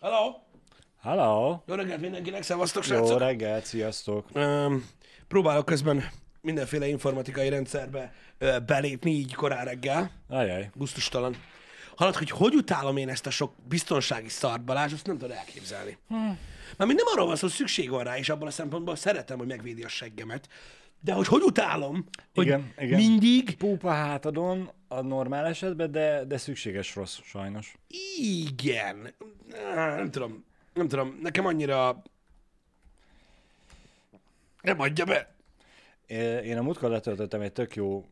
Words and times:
Hello! 0.00 0.34
Hello! 1.02 1.58
Jó 1.66 1.74
reggelt 1.74 2.00
mindenkinek, 2.00 2.42
szevasztok, 2.42 2.86
Jó 2.86 2.94
srácok! 2.94 3.18
reggelt, 3.18 3.64
sziasztok! 3.64 4.26
Um, 4.34 4.88
próbálok 5.28 5.64
közben 5.64 6.04
mindenféle 6.40 6.86
informatikai 6.86 7.48
rendszerbe 7.48 8.12
ö, 8.38 8.58
belépni 8.66 9.10
így 9.10 9.34
korán 9.34 9.64
reggel. 9.64 10.10
Ajaj. 10.28 10.70
Gusztustalan. 10.74 11.36
Hallod, 11.96 12.16
hogy 12.16 12.30
hogy 12.30 12.54
utálom 12.54 12.96
én 12.96 13.08
ezt 13.08 13.26
a 13.26 13.30
sok 13.30 13.52
biztonsági 13.68 14.28
szart, 14.28 14.64
Balázs, 14.64 14.92
azt 14.92 15.06
nem 15.06 15.18
tudod 15.18 15.36
elképzelni. 15.36 15.98
Hmm. 16.08 16.38
Mert 16.76 16.90
nem 16.90 17.06
arról 17.12 17.26
van 17.26 17.36
szó, 17.36 17.46
hogy 17.46 17.56
szükség 17.56 17.90
van 17.90 18.04
rá, 18.04 18.16
és 18.18 18.28
abban 18.28 18.48
a 18.48 18.50
szempontból 18.50 18.96
szeretem, 18.96 19.38
hogy 19.38 19.46
megvédi 19.46 19.82
a 19.82 19.88
seggemet. 19.88 20.48
De 21.00 21.12
hogy 21.12 21.26
hogy 21.26 21.42
utálom, 21.42 22.04
hogy 22.34 22.46
Igen, 22.46 22.72
igen. 22.78 23.00
mindig 23.00 23.56
Púpa 23.56 23.90
hátadon 23.90 24.70
a 24.88 25.00
normál 25.00 25.46
esetben, 25.46 25.90
de, 25.90 26.24
de 26.24 26.36
szükséges 26.36 26.94
rossz, 26.94 27.18
sajnos. 27.22 27.76
Igen. 28.18 29.14
Nem 29.74 30.10
tudom. 30.10 30.44
Nem 30.74 30.88
tudom. 30.88 31.18
Nekem 31.22 31.46
annyira... 31.46 32.02
Nem 34.62 34.80
adja 34.80 35.04
be. 35.04 35.34
Én 36.42 36.58
a 36.58 36.62
múltkor 36.62 36.90
letöltöttem 36.90 37.40
egy 37.40 37.52
tök 37.52 37.76
jó 37.76 38.04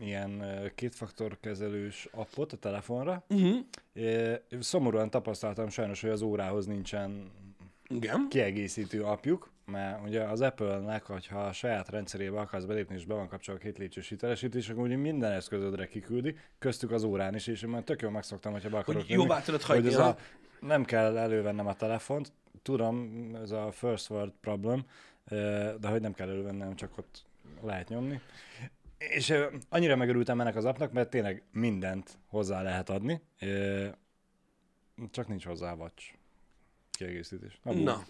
ilyen 0.00 0.40
ö, 0.40 0.74
kétfaktor 0.74 1.38
kezelős 1.40 2.08
appot 2.10 2.52
a 2.52 2.56
telefonra. 2.56 3.24
Uh-huh. 3.28 3.58
Szomorúan 4.60 5.10
tapasztaltam 5.10 5.68
sajnos, 5.68 6.00
hogy 6.00 6.10
az 6.10 6.22
órához 6.22 6.66
nincsen 6.66 7.30
Igen. 7.88 8.26
kiegészítő 8.30 9.02
apjuk, 9.02 9.50
mert 9.70 10.06
ugye 10.06 10.22
az 10.22 10.40
Apple-nek, 10.40 11.04
hogyha 11.04 11.40
a 11.40 11.52
saját 11.52 11.88
rendszerébe 11.88 12.40
akarsz 12.40 12.64
belépni, 12.64 12.94
és 12.94 13.04
be 13.04 13.14
van 13.14 13.28
kapcsolva 13.28 13.60
a 13.60 13.64
két 13.64 13.78
lépcsős 13.78 14.08
hitelesítés, 14.08 14.68
akkor 14.68 14.82
ugye 14.82 14.96
minden 14.96 15.32
eszközödre 15.32 15.86
kiküldi, 15.86 16.36
köztük 16.58 16.90
az 16.90 17.02
órán 17.02 17.34
is, 17.34 17.46
és 17.46 17.62
én 17.62 17.68
már 17.70 17.82
tök 17.82 18.00
jól 18.00 18.10
megszoktam, 18.10 18.52
hogyha 18.52 18.68
be 18.68 18.78
akarok 18.78 19.00
Hogy 19.00 19.10
jóvá 19.10 19.40
tudod 19.40 19.62
hogy 19.62 19.76
hagyni, 19.76 19.88
ez 19.88 19.96
ha? 19.96 20.06
a, 20.06 20.16
nem 20.60 20.84
kell 20.84 21.16
elővennem 21.16 21.66
a 21.66 21.74
telefont, 21.74 22.32
tudom, 22.62 23.28
ez 23.42 23.50
a 23.50 23.70
first 23.70 24.10
world 24.10 24.32
problem, 24.40 24.84
de 25.80 25.88
hogy 25.88 26.00
nem 26.00 26.12
kell 26.12 26.28
elővennem, 26.28 26.74
csak 26.74 26.98
ott 26.98 27.24
lehet 27.62 27.88
nyomni. 27.88 28.20
És 28.98 29.34
annyira 29.68 29.96
megörültem 29.96 30.40
ennek 30.40 30.56
az 30.56 30.64
appnak, 30.64 30.92
mert 30.92 31.10
tényleg 31.10 31.42
mindent 31.52 32.18
hozzá 32.26 32.62
lehet 32.62 32.90
adni, 32.90 33.22
csak 35.10 35.28
nincs 35.28 35.44
hozzá 35.44 35.72
watch 35.72 36.14
kiegészítés. 36.90 37.60
Na, 37.62 37.72
Na. 37.72 38.04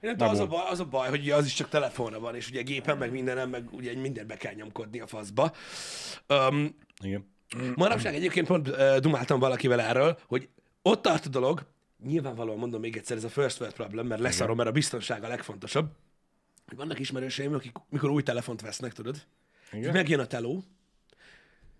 Nem 0.00 0.16
tudom, 0.16 0.28
az 0.28 0.38
a, 0.38 0.46
baj, 0.46 0.66
az 0.70 0.80
a 0.80 0.84
baj, 0.84 1.08
hogy 1.08 1.30
az 1.30 1.46
is 1.46 1.54
csak 1.54 1.68
telefonra 1.68 2.20
van, 2.20 2.34
és 2.34 2.48
ugye 2.48 2.62
gépen, 2.62 2.98
meg 2.98 3.10
mindenem, 3.10 3.50
meg 3.50 3.72
ugye 3.72 3.94
mindent 3.94 4.26
be 4.26 4.36
kell 4.36 4.54
nyomkodni 4.54 5.00
a 5.00 5.06
faszba. 5.06 5.52
Um, 6.28 6.76
Igen. 7.02 7.26
manapság 7.74 8.14
egyébként 8.14 8.46
pont 8.46 8.68
uh, 8.68 8.96
dumáltam 8.96 9.38
valakivel 9.38 9.80
erről, 9.80 10.18
hogy 10.26 10.48
ott 10.82 11.02
tart 11.02 11.26
a 11.26 11.28
dolog, 11.28 11.66
nyilvánvalóan 12.04 12.58
mondom 12.58 12.80
még 12.80 12.96
egyszer, 12.96 13.16
ez 13.16 13.24
a 13.24 13.28
first 13.28 13.60
world 13.60 13.74
problem, 13.74 14.06
mert 14.06 14.20
leszarom, 14.20 14.56
mert 14.56 14.68
a 14.68 14.72
biztonság 14.72 15.24
a 15.24 15.28
legfontosabb. 15.28 15.92
hogy 16.66 16.76
Vannak 16.76 16.98
ismerőseim, 16.98 17.54
akik 17.54 17.76
mikor 17.88 18.10
új 18.10 18.22
telefont 18.22 18.60
vesznek, 18.60 18.92
tudod, 18.92 19.26
Igen. 19.72 19.84
így 19.84 19.92
megjön 19.92 20.20
a 20.20 20.26
teló, 20.26 20.64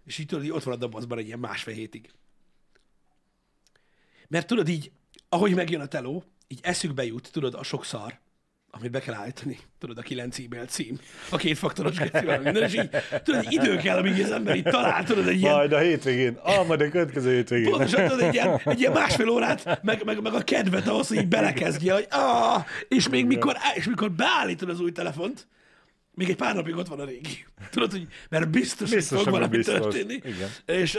és 0.07 0.19
így 0.19 0.27
tudod, 0.27 0.45
így 0.45 0.51
ott 0.51 0.63
van 0.63 0.75
a 0.75 0.77
dobozban 0.77 1.19
egy 1.19 1.27
ilyen 1.27 1.39
másfél 1.39 1.75
hétig. 1.75 2.11
Mert 4.29 4.47
tudod 4.47 4.69
így, 4.69 4.93
ahogy 5.29 5.55
megjön 5.55 5.81
a 5.81 5.87
teló, 5.87 6.25
így 6.53 6.61
eszükbe 6.63 7.05
jut, 7.05 7.29
tudod, 7.33 7.55
a 7.55 7.63
sok 7.63 7.85
szar, 7.85 8.19
amit 8.71 8.91
be 8.91 9.01
kell 9.01 9.15
állítani, 9.15 9.59
tudod, 9.79 9.99
a 9.99 10.03
kilenc 10.03 10.39
e-mail 10.39 10.67
cím, 10.67 10.99
a 11.31 11.37
kétfaktoros 11.37 11.97
gecivel, 11.97 12.41
minden, 12.41 12.63
és 12.63 12.75
így, 12.75 12.89
tudod, 13.23 13.45
így 13.45 13.53
idő 13.53 13.77
kell, 13.77 13.99
amíg 13.99 14.23
az 14.23 14.31
ember 14.31 14.57
így 14.57 14.63
talál, 14.63 15.05
tudod, 15.05 15.29
egy 15.29 15.41
ilyen, 15.41 15.55
Majd 15.55 15.73
a 15.73 15.79
hétvégén. 15.79 16.39
Ah, 16.43 16.67
majd 16.67 16.81
a 16.81 16.89
következő 16.91 17.35
hétvégén. 17.35 17.71
pontosan 17.71 18.09
tudod, 18.09 18.21
egy 18.21 18.35
ilyen, 18.35 18.61
egy 18.65 18.81
ilyen 18.81 18.93
másfél 18.93 19.29
órát, 19.29 19.83
meg, 19.83 20.05
meg, 20.05 20.23
meg 20.23 20.35
a 20.35 20.41
kedvet 20.45 20.89
ahhoz, 20.89 21.09
hogy 21.09 21.17
így 21.17 21.29
belekezdje, 21.29 21.93
hogy 21.93 22.07
ah, 22.11 22.65
és 22.89 23.09
még 23.09 23.27
mikor, 23.27 23.57
és 23.75 23.87
mikor 23.87 24.11
beállítod 24.13 24.69
az 24.69 24.81
új 24.81 24.93
telefont, 24.93 25.49
még 26.15 26.29
egy 26.31 26.37
pár 26.37 26.55
napig 26.55 26.77
ott 26.77 26.89
van 26.89 27.01
a 27.01 27.05
régi. 27.05 27.45
Tudod, 27.71 27.91
hogy 27.91 28.07
mert 28.29 28.51
biztos, 28.51 28.91
Biztos, 28.91 29.17
hogy 29.17 29.27
fog 29.27 29.33
valami 29.33 29.57
biztos. 29.57 29.75
történni. 29.75 30.15
Igen. 30.15 30.49
És, 30.81 30.99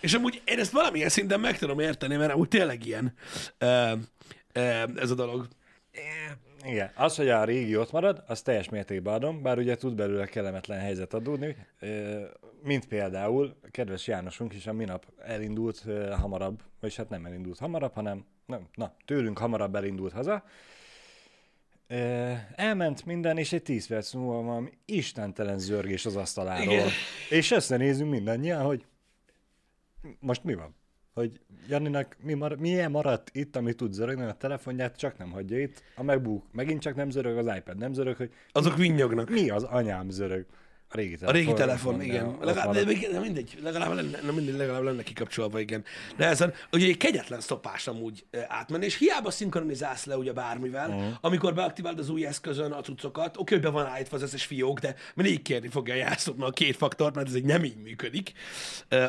és 0.00 0.14
amúgy 0.14 0.42
én 0.44 0.58
ezt 0.58 0.72
valamilyen 0.72 1.08
szinten 1.08 1.40
meg 1.40 1.58
tudom 1.58 1.78
érteni, 1.78 2.16
mert 2.16 2.32
amúgy 2.32 2.48
tényleg 2.48 2.86
ilyen 2.86 3.14
ez 4.96 5.10
a 5.10 5.14
dolog. 5.14 5.48
Igen. 6.64 6.90
Az, 6.94 7.16
hogy 7.16 7.28
a 7.28 7.44
régi 7.44 7.76
ott 7.76 7.92
marad, 7.92 8.22
az 8.26 8.42
teljes 8.42 8.68
mértékben 8.68 9.14
adom, 9.14 9.42
bár 9.42 9.58
ugye 9.58 9.76
tud 9.76 9.94
belőle 9.94 10.26
kellemetlen 10.26 10.78
helyzet 10.78 11.14
adódni, 11.14 11.56
ö, 11.80 12.24
mint 12.62 12.86
például 12.86 13.56
kedves 13.70 14.06
Jánosunk 14.06 14.54
is 14.54 14.66
a 14.66 14.72
minap 14.72 15.06
elindult 15.18 15.84
hamarabb, 16.20 16.62
vagyis 16.80 16.96
hát 16.96 17.08
nem 17.08 17.24
elindult 17.24 17.58
hamarabb, 17.58 17.92
hanem 17.92 18.24
nem, 18.46 18.68
na, 18.74 18.94
tőlünk 19.04 19.38
hamarabb 19.38 19.74
elindult 19.74 20.12
haza, 20.12 20.44
elment 22.54 23.04
minden, 23.04 23.38
és 23.38 23.52
egy 23.52 23.62
10 23.62 23.86
perc 23.86 24.12
múlva 24.12 24.42
van 24.42 24.72
istentelen 24.84 25.58
zörgés 25.58 26.06
az 26.06 26.16
asztaláról. 26.16 26.72
Igen. 26.72 26.88
És 27.30 27.50
összenézünk 27.50 28.10
mindannyian, 28.10 28.62
hogy 28.62 28.86
most 30.20 30.44
mi 30.44 30.54
van? 30.54 30.74
Hogy 31.18 31.40
Janinak 31.68 32.16
mi 32.22 32.34
mar- 32.34 32.58
milyen 32.58 32.90
maradt 32.90 33.30
itt, 33.32 33.56
ami 33.56 33.72
tud 33.72 33.92
zörögni 33.92 34.24
a 34.24 34.32
telefonját, 34.32 34.96
csak 34.96 35.18
nem 35.18 35.30
hagyja 35.30 35.60
itt. 35.60 35.82
A 35.96 36.02
MacBook 36.02 36.44
megint 36.52 36.80
csak 36.80 36.94
nem 36.94 37.10
zörög, 37.10 37.36
az 37.36 37.56
iPad 37.56 37.78
nem 37.78 37.92
zörög, 37.92 38.16
hogy 38.16 38.30
Azok 38.52 38.76
vinnyognak. 38.76 39.30
mi 39.30 39.50
az 39.50 39.62
anyám 39.62 40.10
zörög. 40.10 40.46
A 40.90 40.96
régi 40.96 41.14
A 41.14 41.18
telefon. 41.18 41.40
régi 41.40 41.52
telefon, 41.52 42.02
igen. 42.02 42.36
Legalább, 42.40 42.72
de, 42.72 42.84
de 42.84 43.20
mindegy, 43.20 43.58
legalább 43.62 43.94
lenne, 43.94 44.20
nem 44.22 44.34
mindegy, 44.34 44.56
legalább 44.56 44.82
lenne 44.82 45.02
kikapcsolva, 45.02 45.60
igen. 45.60 45.84
De 46.16 46.26
ezen, 46.26 46.54
ugye 46.72 46.86
egy 46.86 46.96
kegyetlen 46.96 47.40
szopás 47.40 47.86
amúgy 47.86 48.24
átmenni, 48.48 48.84
és 48.84 48.96
hiába 48.96 49.30
szinkronizálsz 49.30 50.04
le 50.04 50.16
ugye 50.16 50.32
bármivel, 50.32 50.88
uh-huh. 50.88 51.12
amikor 51.20 51.54
beaktiválod 51.54 51.98
az 51.98 52.08
új 52.08 52.26
eszközön 52.26 52.72
a 52.72 52.80
cuccokat, 52.80 53.36
oké, 53.36 53.54
hogy 53.54 53.62
be 53.62 53.68
van 53.68 53.86
állítva 53.86 54.16
az 54.16 54.22
összes 54.22 54.44
fiók, 54.44 54.78
de 54.78 54.94
mindig 55.14 55.42
kérni 55.42 55.68
fogja 55.68 55.94
a 55.94 55.96
jelszótnak 55.96 56.48
a 56.48 56.52
két 56.52 56.76
faktort, 56.76 57.14
mert 57.14 57.28
ez 57.28 57.34
egy 57.34 57.44
nem 57.44 57.64
így 57.64 57.76
működik 57.82 58.32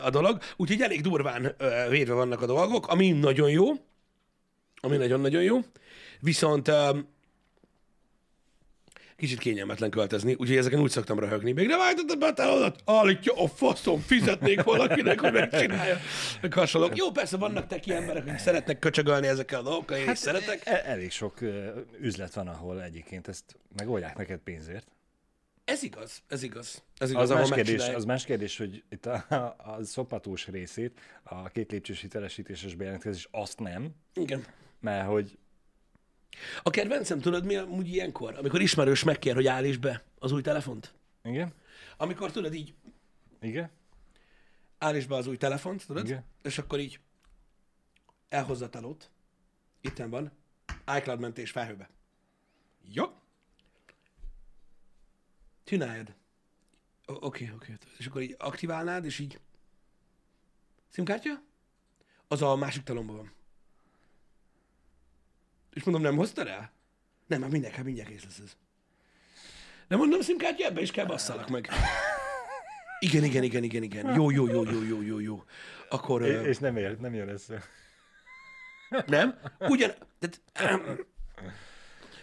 a 0.04 0.10
dolog. 0.10 0.40
Úgyhogy 0.58 0.82
elég 0.82 1.02
durván 1.02 1.56
védve 1.90 2.14
vannak 2.14 2.42
a 2.42 2.46
dolgok, 2.46 2.88
ami 2.88 3.12
nagyon 3.12 3.50
jó, 3.50 3.66
ami 4.82 4.98
nagyon-nagyon 4.98 5.44
jó. 5.44 5.60
Viszont 6.20 6.72
kicsit 9.20 9.40
kényelmetlen 9.40 9.90
költözni, 9.90 10.34
úgyhogy 10.34 10.58
ezeken 10.58 10.80
úgy 10.80 10.90
szoktam 10.90 11.20
röhögni. 11.20 11.52
Még 11.52 11.68
nem 11.68 11.80
állítottad 11.80 12.20
be 12.20 12.26
a 12.26 12.34
telódat? 12.34 12.82
Állítja 12.86 13.34
a 13.34 13.48
faszom, 13.48 14.00
fizetnék 14.00 14.64
valakinek, 14.64 15.20
hogy 15.20 15.32
megcsinálja. 15.32 15.98
Meg 16.42 16.54
hasonlók. 16.54 16.98
Jó, 16.98 17.12
persze 17.12 17.38
vannak 17.38 17.68
teki 17.68 17.94
emberek, 17.94 18.28
akik 18.28 18.38
szeretnek 18.38 18.80
köcsögölni 18.80 19.28
ezekkel 19.28 19.60
a 19.60 19.64
dolgokkal, 19.64 19.98
én 19.98 20.06
hát, 20.06 20.14
is 20.14 20.20
szeretek. 20.20 20.62
E- 20.66 20.84
elég 20.86 21.12
sok 21.12 21.38
üzlet 22.00 22.34
van, 22.34 22.48
ahol 22.48 22.84
egyébként 22.84 23.28
ezt 23.28 23.56
megoldják 23.78 24.18
neked 24.18 24.40
pénzért. 24.40 24.88
Ez 25.64 25.84
igaz, 25.84 26.22
ez 26.28 26.44
igaz. 26.44 26.84
Ez 26.98 27.10
igaz, 27.10 27.30
Az 27.30 27.50
más, 27.50 27.50
kérdés, 27.50 27.88
az 27.88 28.06
más 28.06 28.26
kérdés, 28.26 28.58
hogy 28.58 28.84
itt 28.90 29.06
a, 29.06 29.26
a, 29.30 29.36
a 29.58 29.84
szopatós 29.84 30.48
részét, 30.48 31.00
a 31.24 31.50
két 31.50 31.72
lépcsős 31.72 32.02
hitelesítéses 32.02 32.76
bejelentkezés, 32.76 33.28
azt 33.32 33.60
nem, 33.60 33.90
Igen. 34.14 34.44
mert 34.80 35.08
hogy 35.08 35.38
A 36.64 36.70
kedvencem, 36.70 37.20
tudod 37.20 37.46
mi 37.46 37.56
amúgy 37.56 37.88
ilyenkor? 37.88 38.38
Amikor 38.38 38.62
ismerős 38.62 39.04
megkér, 39.04 39.36
hogy 39.36 39.48
állíts 39.48 39.78
be 39.78 40.04
az 40.20 40.32
új 40.32 40.42
telefont. 40.42 40.94
igen, 41.24 41.54
Amikor 41.98 42.32
tudod 42.32 42.54
így, 42.54 42.74
igen, 43.42 43.70
állíts 44.78 45.08
be 45.08 45.16
az 45.16 45.28
új 45.28 45.38
telefont, 45.38 45.86
tudod? 45.86 46.06
Igen. 46.06 46.24
És 46.44 46.58
akkor 46.58 46.80
így 46.80 47.00
elhozza 48.30 48.66
a 48.66 48.70
telót. 48.70 49.10
Itten 49.82 50.10
van. 50.10 50.32
iCloud 50.98 51.20
mentés 51.20 51.52
felhőbe. 51.52 51.90
Jó. 52.92 53.06
Csináljad. 55.64 56.14
Oké, 57.06 57.52
oké. 57.56 57.78
És 57.98 58.06
akkor 58.06 58.22
így 58.22 58.36
aktiválnád, 58.40 59.06
és 59.06 59.20
így... 59.20 59.40
Szimkártya? 60.90 61.42
Az 62.28 62.42
a 62.42 62.56
másik 62.56 62.84
talomban 62.84 63.16
van. 63.16 63.32
És 65.74 65.84
mondom, 65.84 66.04
nem 66.04 66.16
hoztad 66.16 66.48
el? 66.48 66.72
Nem, 67.28 67.40
már 67.40 67.50
mindjárt, 67.50 67.76
hát 67.76 67.86
mindjárt 67.86 68.10
kész 68.10 68.24
lesz 68.24 68.40
ez. 68.44 68.58
Nem 69.88 70.00
mondom, 70.00 70.22
szimkártya, 70.22 70.66
ebbe 70.66 70.82
is 70.82 70.92
kell 70.92 71.06
basszalak 71.06 71.50
meg. 71.50 71.70
Igen, 73.00 73.24
igen, 73.24 73.44
igen, 73.44 73.64
igen, 73.64 73.84
igen. 73.84 74.16
Jó, 74.16 74.32
jó, 74.32 74.48
jó, 74.48 74.64
jó, 74.64 74.84
jó, 74.84 75.02
jó, 75.02 75.20
jó. 75.20 75.44
Akkor... 75.90 76.22
ö, 76.22 76.42
és 76.42 76.58
nem, 76.58 76.78
ér, 76.78 76.98
nem 76.98 77.14
jön 77.14 77.30
össze. 77.30 77.64
Nem? 79.06 79.40
Ugyan... 79.60 79.92
Tehát, 80.20 80.42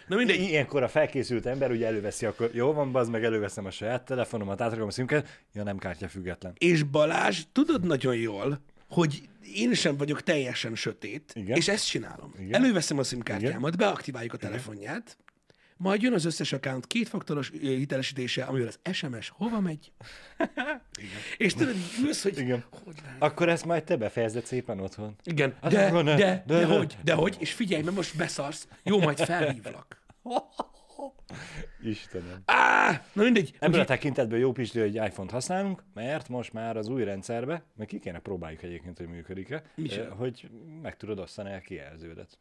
na 0.07 0.15
mindegy. 0.15 0.39
Ilyenkor 0.39 0.83
a 0.83 0.87
felkészült 0.87 1.45
ember 1.45 1.71
ugye 1.71 1.85
előveszi, 1.85 2.25
akkor 2.25 2.49
jó 2.53 2.73
van, 2.73 2.91
bazd 2.91 3.11
meg, 3.11 3.23
előveszem 3.23 3.65
a 3.65 3.71
saját 3.71 4.05
telefonomat, 4.05 4.61
átrakom 4.61 4.87
a 4.87 4.91
szimket, 4.91 5.41
ja 5.53 5.63
nem 5.63 5.77
kártya 5.77 6.07
független. 6.07 6.53
És 6.57 6.83
Balázs, 6.83 7.43
tudod 7.51 7.85
nagyon 7.85 8.15
jól, 8.15 8.59
hogy 8.89 9.29
én 9.53 9.73
sem 9.73 9.97
vagyok 9.97 10.23
teljesen 10.23 10.75
sötét, 10.75 11.31
Igen. 11.35 11.57
és 11.57 11.67
ezt 11.67 11.87
csinálom. 11.87 12.33
Igen. 12.39 12.61
Előveszem 12.63 12.97
a 12.97 13.03
szimkártyámat, 13.03 13.77
beaktiváljuk 13.77 14.33
a 14.33 14.37
telefonját, 14.37 15.17
majd 15.77 16.01
jön 16.01 16.13
az 16.13 16.25
összes 16.25 16.53
account 16.53 16.87
kétfaktoros 16.87 17.49
hitelesítése, 17.61 18.43
amivel 18.43 18.67
az 18.67 18.93
SMS 18.93 19.29
hova 19.29 19.59
megy. 19.59 19.91
És 21.37 21.53
tudod, 21.53 21.75
ülsz, 22.03 22.23
hogy 22.23 22.37
Igen. 22.37 22.65
hogy 22.83 22.95
lehet? 23.03 23.21
Akkor 23.21 23.49
ezt 23.49 23.65
majd 23.65 23.83
te 23.83 23.95
befejezed 23.95 24.45
szépen 24.45 24.79
otthon. 24.79 25.15
Igen, 25.23 25.55
Az 25.59 25.71
de, 25.73 25.85
akkor 25.85 26.03
de, 26.03 26.11
ne. 26.11 26.17
de, 26.17 26.43
De- 26.45 26.53
de, 26.59 26.65
de- 26.65 26.77
hogy, 26.77 26.97
de 27.03 27.13
hogy, 27.13 27.35
és 27.39 27.53
figyelj, 27.53 27.83
mert 27.83 27.95
most 27.95 28.17
beszarsz, 28.17 28.67
jó, 28.83 28.99
majd 28.99 29.19
felhívlak. 29.19 30.01
Istenem. 31.83 32.41
Á, 32.45 33.05
na 33.13 33.23
mindegy. 33.23 33.53
Ebből 33.59 33.79
a 33.79 33.81
Úgyhogy, 33.81 33.85
tekintetből 33.85 34.39
jó 34.39 34.51
Pisti, 34.51 34.79
hogy 34.79 34.95
iPhone-t 34.95 35.31
használunk, 35.31 35.83
mert 35.93 36.29
most 36.29 36.53
már 36.53 36.77
az 36.77 36.87
új 36.87 37.03
rendszerbe, 37.03 37.63
meg 37.75 37.87
ki 37.87 37.99
kéne 37.99 38.19
próbáljuk 38.19 38.63
egyébként, 38.63 38.97
hogy 38.97 39.07
működik-e, 39.07 39.63
eh, 39.89 40.07
hogy 40.17 40.49
meg 40.81 40.97
tudod 40.97 41.19
osztani 41.19 41.53
a 41.53 41.59
kijelződet. 41.59 42.39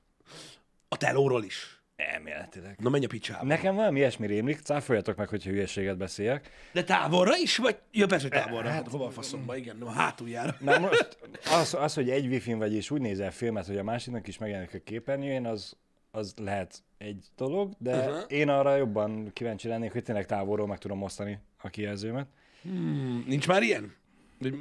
a 0.89 0.97
telóról 0.97 1.45
is. 1.45 1.81
Elméletileg. 1.97 2.77
Na 2.79 2.89
menj 2.89 3.05
a 3.05 3.09
picsába. 3.09 3.45
Nekem 3.45 3.75
valami 3.75 3.99
ilyesmi 3.99 4.27
rémlik, 4.27 4.59
cáfoljatok 4.59 5.17
meg, 5.17 5.29
hogyha 5.29 5.51
hülyeséget 5.51 5.97
beszéljek. 5.97 6.51
De 6.73 6.85
távolra 6.85 7.37
is, 7.37 7.57
vagy? 7.57 7.77
Ja, 7.93 8.07
persze, 8.07 8.29
hogy 8.29 8.43
távolra. 8.43 8.69
Hát, 8.69 8.89
hova 8.89 9.07
a 9.07 9.11
faszomba, 9.11 9.57
igen, 9.57 9.83
a 9.83 9.91
hátuljára. 9.91 10.57
Na 10.61 10.79
most 10.79 11.19
az, 11.51 11.75
az 11.75 11.95
hogy 11.95 12.11
egy 12.11 12.27
wifi-n 12.27 12.59
vagy 12.59 12.75
és 12.75 12.91
úgy 12.91 13.01
nézel 13.01 13.31
filmet, 13.31 13.67
hogy 13.67 13.79
a 13.79 13.83
másiknak 13.83 14.29
is 14.29 14.39
megjelenik 14.39 14.75
a 14.75 14.79
képernyőjén, 14.85 15.47
az, 15.47 15.77
az 16.17 16.35
lehet 16.37 16.83
egy 16.99 17.27
dolog, 17.37 17.73
de 17.79 17.97
uh-huh. 17.99 18.25
én 18.29 18.49
arra 18.49 18.77
jobban 18.77 19.31
kíváncsi 19.33 19.69
lennék, 19.69 19.93
hogy 19.93 20.03
tényleg 20.03 20.27
távolról 20.27 20.67
meg 20.67 20.79
tudom 20.79 21.03
osztani 21.03 21.39
a 21.63 21.69
kijelzőmet. 21.69 22.27
Hmm, 22.63 23.25
nincs 23.27 23.47
már 23.49 23.63
ilyen? 23.63 23.95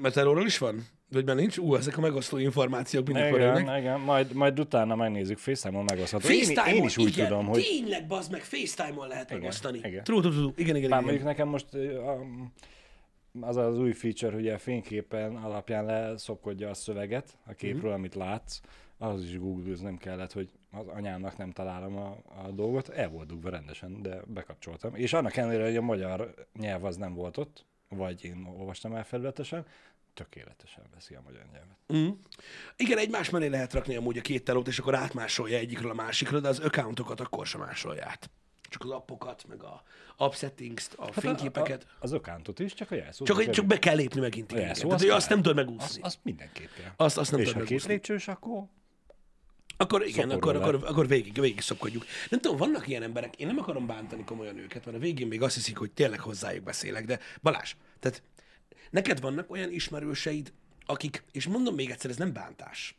Telóról 0.01 0.45
is 0.45 0.57
van? 0.57 0.85
Vagy 1.11 1.25
már 1.25 1.35
nincs? 1.35 1.57
Ú, 1.57 1.75
ezek 1.75 1.97
a 1.97 2.01
megosztó 2.01 2.37
információk 2.37 3.07
jönnek. 3.07 3.33
Igen, 3.33 3.77
igen, 3.77 3.99
majd, 3.99 4.33
majd 4.33 4.59
utána 4.59 4.95
megnézzük, 4.95 5.37
FaceTime-on 5.37 5.83
megosztható. 5.83 6.27
Én, 6.29 6.39
FaceTime-on, 6.43 6.75
én 6.75 6.83
is 6.83 6.97
úgy 6.97 7.07
igen, 7.07 7.27
tudom, 7.27 7.45
hogy 7.45 7.61
Tényleg, 7.63 8.07
bazd 8.07 8.31
meg, 8.31 8.41
FaceTime-on 8.41 9.07
lehet 9.07 9.29
Igen, 9.29 9.41
megosztani. 9.41 9.77
igen. 9.83 10.03
True, 10.03 10.21
true, 10.21 10.33
true. 10.33 10.51
Igen, 10.55 10.75
igen, 10.75 10.89
Bár 10.89 11.01
igen. 11.01 11.03
mondjuk 11.03 11.23
nekem 11.23 11.47
most 11.47 11.67
az 13.41 13.55
az 13.55 13.77
új 13.77 13.91
feature, 13.91 14.33
hogy 14.33 14.47
a 14.47 14.57
fényképen 14.57 15.35
alapján 15.35 15.85
leszopkodja 15.85 16.69
a 16.69 16.73
szöveget 16.73 17.37
a 17.45 17.53
képről, 17.53 17.91
Mhm. 17.91 17.99
amit 17.99 18.15
látsz, 18.15 18.59
az 18.97 19.23
is 19.23 19.39
google 19.39 19.75
nem 19.81 19.97
kellett, 19.97 20.31
hogy 20.31 20.49
az 20.75 20.87
anyámnak 20.87 21.37
nem 21.37 21.51
találom 21.51 21.97
a, 21.97 22.17
a 22.45 22.51
dolgot. 22.51 22.89
El 22.89 23.09
volt 23.09 23.27
dugva 23.27 23.49
rendesen, 23.49 24.01
de 24.01 24.21
bekapcsoltam. 24.27 24.95
És 24.95 25.13
annak 25.13 25.35
ellenére, 25.35 25.63
hogy 25.63 25.75
a 25.75 25.81
magyar 25.81 26.33
nyelv 26.59 26.85
az 26.85 26.95
nem 26.97 27.13
volt 27.13 27.37
ott, 27.37 27.65
vagy 27.89 28.23
én 28.23 28.47
olvastam 28.57 28.95
el 28.95 29.03
felületesen, 29.03 29.65
tökéletesen 30.13 30.83
veszi 30.93 31.15
a 31.15 31.21
magyar 31.25 31.45
nyelvet. 31.51 31.77
Mm. 31.93 32.09
Igen, 32.75 32.97
egymás 32.97 33.29
mellé 33.29 33.47
lehet 33.47 33.73
rakni 33.73 33.95
amúgy 33.95 34.17
a 34.17 34.21
két 34.21 34.43
telót, 34.43 34.67
és 34.67 34.79
akkor 34.79 34.95
átmásolja 34.95 35.57
egyikről 35.57 35.91
a 35.91 35.93
másikra, 35.93 36.39
de 36.39 36.47
az 36.47 36.59
accountokat 36.59 37.19
akkor 37.19 37.47
sem 37.47 37.61
másolja 37.61 38.05
át. 38.05 38.29
Csak 38.69 38.83
az 38.83 38.89
appokat, 38.89 39.45
meg 39.47 39.63
a 39.63 39.83
app 40.17 40.33
settings 40.33 40.89
a 40.95 41.11
fényképeket. 41.11 41.83
Hát 41.83 41.91
A, 41.91 41.95
a, 41.99 42.03
az 42.03 42.13
okántot 42.13 42.59
is, 42.59 42.73
csak 42.73 42.91
a 42.91 42.95
jelszó. 42.95 43.25
Csak, 43.25 43.49
csak 43.49 43.65
be 43.65 43.79
kell 43.79 43.95
lépni 43.95 44.19
megint. 44.19 44.51
Igen, 44.51 44.63
jelszó, 44.63 44.87
Tehát, 44.87 45.09
azt 45.09 45.29
nem 45.29 45.41
az, 45.43 45.53
megúszni. 45.53 46.01
az 46.01 46.19
mindenképp 46.21 46.69
kell. 46.77 46.91
Azt, 46.95 47.17
azt 47.17 47.31
nem 47.31 47.39
és 47.39 47.45
tudod 47.47 47.61
ha 47.61 47.67
két 47.67 47.69
megúszni. 47.69 47.91
lépcsős, 47.93 48.27
akkor 48.27 48.63
Akkor 49.77 50.07
igen, 50.07 50.29
akkor, 50.29 50.55
akkor, 50.55 50.75
akkor 50.85 51.07
végig, 51.07 51.39
végig 51.39 51.61
szopkodjuk. 51.61 52.05
Nem 52.29 52.39
tudom, 52.39 52.57
vannak 52.57 52.87
ilyen 52.87 53.03
emberek, 53.03 53.35
én 53.35 53.47
nem 53.47 53.57
akarom 53.57 53.85
bántani 53.85 54.23
komolyan 54.23 54.57
őket, 54.57 54.85
mert 54.85 54.97
a 54.97 54.99
végén 54.99 55.27
még 55.27 55.41
azt 55.41 55.55
hiszik, 55.55 55.77
hogy 55.77 55.91
tényleg 55.91 56.19
hozzájuk 56.19 56.63
beszélek, 56.63 57.05
de 57.05 57.19
Balázs, 57.41 57.75
tehát 57.99 58.23
neked 58.89 59.21
vannak 59.21 59.51
olyan 59.51 59.71
ismerőseid, 59.71 60.53
akik, 60.85 61.23
és 61.31 61.47
mondom 61.47 61.75
még 61.75 61.89
egyszer, 61.89 62.09
ez 62.09 62.17
nem 62.17 62.33
bántás, 62.33 62.95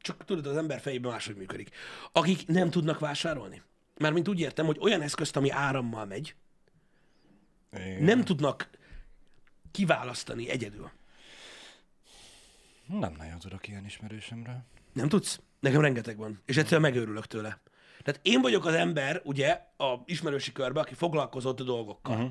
csak 0.00 0.24
tudod, 0.24 0.46
az 0.46 0.56
ember 0.56 0.80
fejében 0.80 1.10
máshogy 1.10 1.36
működik, 1.36 1.70
akik 2.12 2.46
nem 2.46 2.70
tudnak 2.70 2.98
vásárolni. 2.98 3.62
Mármint 3.98 4.28
úgy 4.28 4.40
értem, 4.40 4.66
hogy 4.66 4.78
olyan 4.80 5.02
eszközt, 5.02 5.36
ami 5.36 5.50
árammal 5.50 6.04
megy, 6.04 6.34
Igen. 7.72 8.02
nem 8.02 8.24
tudnak 8.24 8.70
kiválasztani 9.70 10.48
egyedül. 10.48 10.90
Nem 12.86 13.14
nagyon 13.18 13.38
tudok 13.38 13.68
ilyen 13.68 13.84
ismerősömről. 13.84 14.62
Nem 14.92 15.08
tudsz? 15.08 15.40
Nekem 15.62 15.80
rengeteg 15.80 16.16
van, 16.16 16.42
és 16.46 16.56
egyszerűen 16.56 16.80
megőrülök 16.80 17.26
tőle. 17.26 17.60
Tehát 18.02 18.20
én 18.22 18.40
vagyok 18.40 18.64
az 18.66 18.74
ember, 18.74 19.20
ugye, 19.24 19.60
a 19.76 19.94
ismerősi 20.04 20.52
körbe, 20.52 20.80
aki 20.80 20.94
foglalkozott 20.94 21.60
a 21.60 21.64
dolgokkal. 21.64 22.14
Uh-huh. 22.14 22.30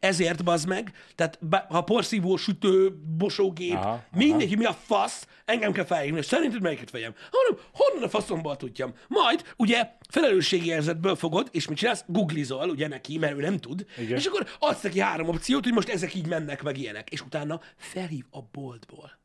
Ezért 0.00 0.44
bazd 0.44 0.68
meg, 0.68 0.92
tehát 1.14 1.38
be, 1.40 1.66
ha 1.68 1.80
porszívó, 1.80 2.36
sütő, 2.36 2.96
mosógép, 3.18 3.72
Aha, 3.72 3.80
aha, 3.80 3.90
aha. 3.90 4.04
mindegy, 4.12 4.56
mi 4.56 4.64
a 4.64 4.72
fasz, 4.72 5.26
engem 5.44 5.72
kell 5.72 5.84
felhívni, 5.84 6.18
és 6.18 6.26
szerinted 6.26 6.60
melyiket 6.60 6.90
vegyem? 6.90 7.14
Hanem, 7.30 7.64
honnan 7.72 8.02
a 8.02 8.08
faszomból 8.08 8.56
tudjam? 8.56 8.94
Majd, 9.08 9.54
ugye, 9.56 9.90
felelősségi 10.08 10.68
érzetből 10.68 11.14
fogod, 11.14 11.48
és 11.52 11.68
mit 11.68 11.78
csinálsz? 11.78 12.04
Googlizol, 12.06 12.68
ugye 12.68 12.88
neki, 12.88 13.18
mert 13.18 13.36
ő 13.36 13.40
nem 13.40 13.58
tud, 13.58 13.86
Igen. 13.98 14.16
és 14.16 14.26
akkor 14.26 14.46
adsz 14.58 14.82
neki 14.82 15.00
három 15.00 15.28
opciót, 15.28 15.64
hogy 15.64 15.72
most 15.72 15.88
ezek 15.88 16.14
így 16.14 16.26
mennek, 16.26 16.62
meg 16.62 16.78
ilyenek, 16.78 17.10
és 17.10 17.20
utána 17.20 17.60
felhív 17.76 18.24
a 18.30 18.40
boltból 18.52 19.24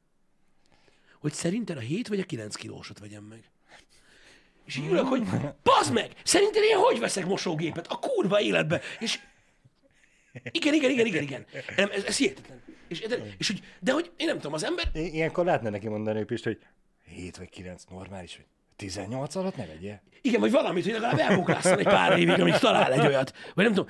hogy 1.22 1.34
szerinted 1.34 1.78
a 1.78 1.80
7 1.80 2.08
vagy 2.08 2.20
a 2.20 2.24
9 2.24 2.56
kilósot 2.56 3.00
vegyem 3.00 3.24
meg. 3.24 3.44
És 4.66 4.78
így 4.78 4.88
ülök, 4.90 5.06
hogy 5.06 5.24
bazd 5.64 5.94
meg, 5.94 6.12
szerinted 6.24 6.64
én 6.64 6.78
hogy 6.78 7.00
veszek 7.00 7.26
mosógépet? 7.26 7.88
A 7.88 8.00
kurva 8.00 8.42
életbe. 8.42 8.82
És 9.00 9.20
igen, 10.52 10.74
igen, 10.74 10.92
igen, 10.92 11.06
igen, 11.06 11.24
igen. 11.24 11.46
Nem, 11.76 11.90
ez, 11.92 12.04
ez 12.04 12.18
hihetetlen. 12.18 12.62
És, 12.88 13.00
de, 13.00 13.36
és 13.38 13.48
hogy, 13.48 13.64
de 13.80 13.92
hogy 13.92 14.12
én 14.18 14.26
nem 14.26 14.36
tudom, 14.36 14.54
az 14.54 14.64
ember, 14.64 14.90
Ilyenkor 14.94 15.46
lehetne 15.46 15.70
neki 15.70 15.88
mondani 15.88 16.24
Pist, 16.24 16.44
hogy 16.44 16.60
7 17.06 17.38
vagy 17.38 17.50
9 17.50 17.84
normális, 17.84 18.36
vagy 18.36 18.46
18 18.76 19.36
alatt 19.36 19.56
ne 19.56 19.66
vegyél. 19.66 20.02
igen, 20.22 20.40
vagy 20.40 20.52
valamit, 20.52 20.84
hogy 20.84 20.94
legalább 20.94 21.20
elbuklásszon 21.20 21.78
egy 21.80 21.84
pár 21.86 22.20
évig, 22.20 22.40
amíg 22.40 22.58
talál 22.58 22.94
egy 22.94 23.06
olyat. 23.06 23.34
Vagy 23.54 23.66
nem 23.66 23.74
tudom. 23.74 23.90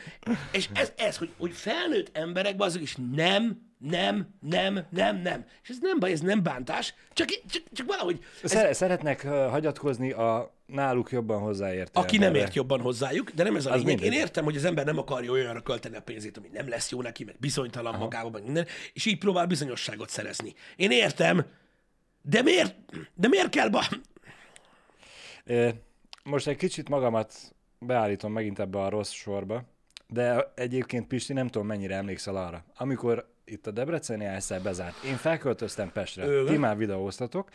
És 0.51 0.69
ez, 0.73 0.91
ez 0.97 1.17
hogy, 1.17 1.29
hogy 1.37 1.51
felnőtt 1.51 2.17
emberek, 2.17 2.55
azok 2.57 2.81
is 2.81 2.95
nem, 3.15 3.69
nem, 3.77 4.27
nem, 4.39 4.85
nem, 4.89 5.17
nem. 5.17 5.45
És 5.63 5.69
ez 5.69 5.77
nem 5.81 5.99
baj, 5.99 6.11
ez 6.11 6.19
nem 6.19 6.43
bántás, 6.43 6.93
csak, 7.13 7.27
csak, 7.27 7.63
csak 7.73 7.87
valahogy 7.87 8.19
ez, 8.43 8.51
Szere- 8.51 8.73
Szeretnek 8.73 9.21
uh, 9.25 9.49
hagyatkozni 9.49 10.11
a 10.11 10.55
náluk 10.65 11.11
jobban 11.11 11.39
hozzáértő 11.39 11.99
Aki 11.99 12.17
nem 12.17 12.35
ért 12.35 12.53
jobban 12.53 12.81
hozzájuk, 12.81 13.29
de 13.31 13.43
nem 13.43 13.55
ez 13.55 13.65
a 13.65 13.71
Az 13.71 13.83
lényeg. 13.83 14.01
Én 14.03 14.11
értem, 14.11 14.43
hogy 14.43 14.55
az 14.55 14.65
ember 14.65 14.85
nem 14.85 14.97
akarja 14.97 15.31
olyanra 15.31 15.61
költeni 15.61 15.95
a 15.95 16.01
pénzét, 16.01 16.37
ami 16.37 16.47
nem 16.53 16.69
lesz 16.69 16.91
jó 16.91 17.01
neki, 17.01 17.23
meg 17.23 17.35
bizonytalan 17.39 17.97
magában, 17.97 18.31
meg 18.31 18.43
minden, 18.43 18.65
és 18.93 19.05
így 19.05 19.17
próbál 19.17 19.45
bizonyosságot 19.45 20.09
szerezni. 20.09 20.53
Én 20.75 20.91
értem, 20.91 21.45
de 22.21 22.41
miért, 22.41 22.75
de 23.13 23.27
miért 23.27 23.49
kell 23.49 23.69
ba... 23.69 23.83
Most 26.23 26.47
egy 26.47 26.57
kicsit 26.57 26.89
magamat 26.89 27.33
beállítom 27.79 28.31
megint 28.31 28.59
ebbe 28.59 28.79
a 28.81 28.89
rossz 28.89 29.11
sorba, 29.11 29.63
de 30.07 30.51
egyébként 30.55 31.07
Pisti 31.07 31.33
nem 31.33 31.47
tudom 31.47 31.67
mennyire 31.67 31.95
emlékszel 31.95 32.35
arra. 32.35 32.63
Amikor 32.77 33.29
itt 33.45 33.67
a 33.67 33.71
Debreceni 33.71 34.25
egyszer 34.25 34.61
bezárt, 34.61 35.03
én 35.03 35.15
felköltöztem 35.15 35.91
Pestre, 35.91 36.25
Igen. 36.25 36.45
ti 36.45 36.57
már 36.57 36.77
videóztatok, 36.77 37.49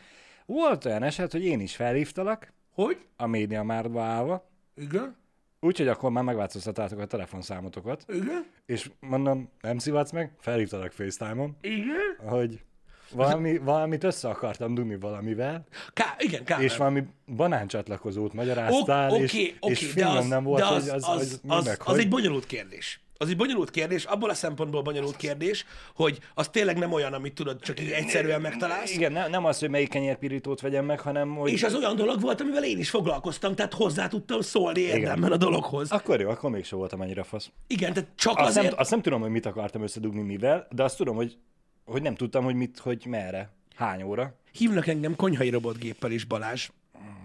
volt 0.47 0.85
olyan 0.85 1.03
eset, 1.03 1.33
hogy 1.33 1.45
én 1.45 1.61
is 1.61 1.77
felhívtalak, 1.77 2.53
Hogy? 2.71 2.99
a 3.17 3.27
média 3.27 3.63
mártba 3.63 4.03
állva, 4.03 4.49
Igen? 4.77 5.17
úgyhogy 5.61 5.89
akkor 5.89 6.11
már 6.11 6.25
megváltoztattátok 6.25 6.99
a 6.99 7.07
telefonszámotokat, 7.07 8.05
Igen? 8.09 8.47
és 8.67 8.91
mondom, 9.01 9.51
nem 9.61 9.79
szivatsz 9.79 10.11
meg, 10.13 10.33
felhívtalak 10.39 10.93
FaceTime-on, 10.93 11.57
Igen? 11.61 12.17
hogy 12.17 12.65
valami, 13.11 13.59
valamit 13.59 14.05
össze 14.05 14.29
akartam 14.29 14.75
dugni 14.75 14.97
valamivel, 14.97 15.65
Ká, 15.93 16.15
igen, 16.19 16.45
ká. 16.45 16.61
és 16.61 16.77
valami 16.77 17.03
banáncsatlakozót 17.37 18.33
magyaráztál, 18.33 19.11
Oké, 19.11 19.23
és, 19.23 19.55
oké, 19.61 19.73
és 19.73 19.95
de 19.95 20.07
az, 20.07 20.27
nem 20.27 20.45
volt, 20.45 20.61
de 20.61 20.67
az, 20.67 20.83
hogy 20.83 20.89
az, 20.89 21.09
az, 21.09 21.21
az, 21.21 21.41
az, 21.47 21.65
meg, 21.65 21.81
az 21.81 21.87
hogy... 21.87 21.99
egy 21.99 22.09
bonyolult 22.09 22.47
kérdés. 22.47 23.01
Az 23.19 23.29
egy 23.29 23.37
bonyolult 23.37 23.71
kérdés, 23.71 24.05
abból 24.05 24.31
a 24.31 24.35
szempontból 24.35 24.83
bonyolult 24.83 25.17
kérdés, 25.17 25.65
hogy 25.95 26.19
az 26.35 26.49
tényleg 26.49 26.79
nem 26.79 26.93
olyan, 26.93 27.13
amit 27.13 27.35
tudod, 27.35 27.61
csak 27.61 27.81
így 27.81 27.91
egyszerűen 27.91 28.41
megtalálsz. 28.41 28.95
Igen, 28.95 29.13
ne, 29.13 29.27
nem 29.27 29.45
az, 29.45 29.59
hogy 29.59 29.71
melyik 29.71 29.89
kenyérpirítót 29.89 30.61
vegyem 30.61 30.85
meg, 30.85 31.01
hanem 31.01 31.35
hogy... 31.35 31.53
És 31.53 31.63
az 31.63 31.75
olyan 31.75 31.97
dolog 31.97 32.21
volt, 32.21 32.41
amivel 32.41 32.65
én 32.65 32.79
is 32.79 32.91
foglalkoztam, 32.91 33.55
tehát 33.55 33.75
hozzá 33.75 34.09
tudtam 34.09 34.41
szólni 34.41 34.81
érdemben 34.81 35.33
a 35.33 35.37
dologhoz. 35.37 35.91
Akkor 35.91 36.21
jó, 36.21 36.29
akkor 36.29 36.51
mégsem 36.51 36.79
voltam 36.79 37.03
ennyire 37.03 37.23
fasz. 37.23 37.51
Igen, 37.67 37.93
tehát 37.93 38.09
csak 38.15 38.39
Azt 38.39 38.49
azért... 38.49 38.71
nem, 38.71 38.75
azt 38.79 38.91
nem 38.91 39.03
tudom, 39.03 39.21
hogy 39.21 39.31
mit 39.31 39.47
akartam 39.47 39.83
összedugni 39.83 40.23
mivel, 40.23 40.67
de 40.71 40.83
azt 40.83 40.97
tudom, 40.97 41.17
hogy, 41.17 41.37
hogy 41.87 42.03
nem 42.03 42.15
tudtam, 42.15 42.45
hogy 42.45 42.55
mit, 42.55 42.79
hogy 42.79 43.05
merre, 43.09 43.51
hány 43.75 44.03
óra. 44.03 44.35
Hívnak 44.53 44.87
engem 44.87 45.17
konyhai 45.17 45.51
robotgéppel 45.51 46.11
is, 46.11 46.25
Balázs. 46.25 46.69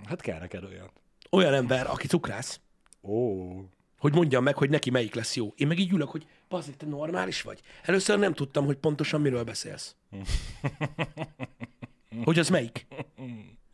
Hát 0.06 0.22
kell 0.22 0.40
neked 0.40 0.64
olyan. 0.64 0.90
Olyan 1.30 1.54
ember, 1.54 1.88
aki 1.90 2.08
cukrász, 2.08 2.60
Ó, 3.04 3.50
hogy 3.98 4.14
mondjam 4.14 4.44
meg, 4.44 4.56
hogy 4.56 4.70
neki 4.70 4.90
melyik 4.90 5.14
lesz 5.16 5.36
jó. 5.36 5.54
Én 5.56 5.68
meg 5.68 5.80
így 5.80 5.92
ülök, 5.92 6.10
hogy 6.10 6.28
bazzik, 6.50 6.76
te 6.78 6.86
normális 6.86 7.42
vagy? 7.42 7.62
Először 7.84 8.20
nem 8.20 8.34
tudtam, 8.34 8.66
hogy 8.66 8.76
pontosan 8.76 9.22
miről 9.22 9.44
beszélsz. 9.44 9.96
Hogy 12.24 12.40
az 12.40 12.50
melyik? 12.50 12.88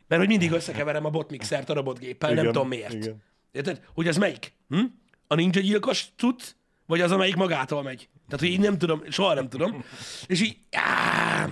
Mert 0.08 0.20
hogy 0.20 0.26
mindig 0.28 0.50
összekeverem 0.50 1.04
a 1.04 1.10
botmixert 1.10 1.68
a 1.70 1.74
robotgéppel, 1.74 2.28
nem 2.28 2.38
Igen, 2.38 2.52
tudom 2.52 2.68
miért. 2.68 2.92
igen. 2.92 3.22
Érted? 3.52 3.82
Hogy 3.94 4.08
az 4.08 4.16
melyik? 4.16 4.52
Hm? 4.68 4.84
A 5.26 5.34
ninja 5.34 5.60
gyilkos 5.60 6.08
tud, 6.16 6.40
vagy 6.86 7.00
az, 7.00 7.10
amelyik 7.10 7.36
magától 7.36 7.82
megy? 7.82 8.08
Tehát, 8.28 8.40
hogy 8.44 8.48
így 8.48 8.60
nem 8.60 8.78
tudom, 8.78 9.02
soha 9.10 9.34
nem 9.34 9.48
tudom. 9.48 9.84
És 10.26 10.40
így, 10.40 10.56
áh, 10.72 11.48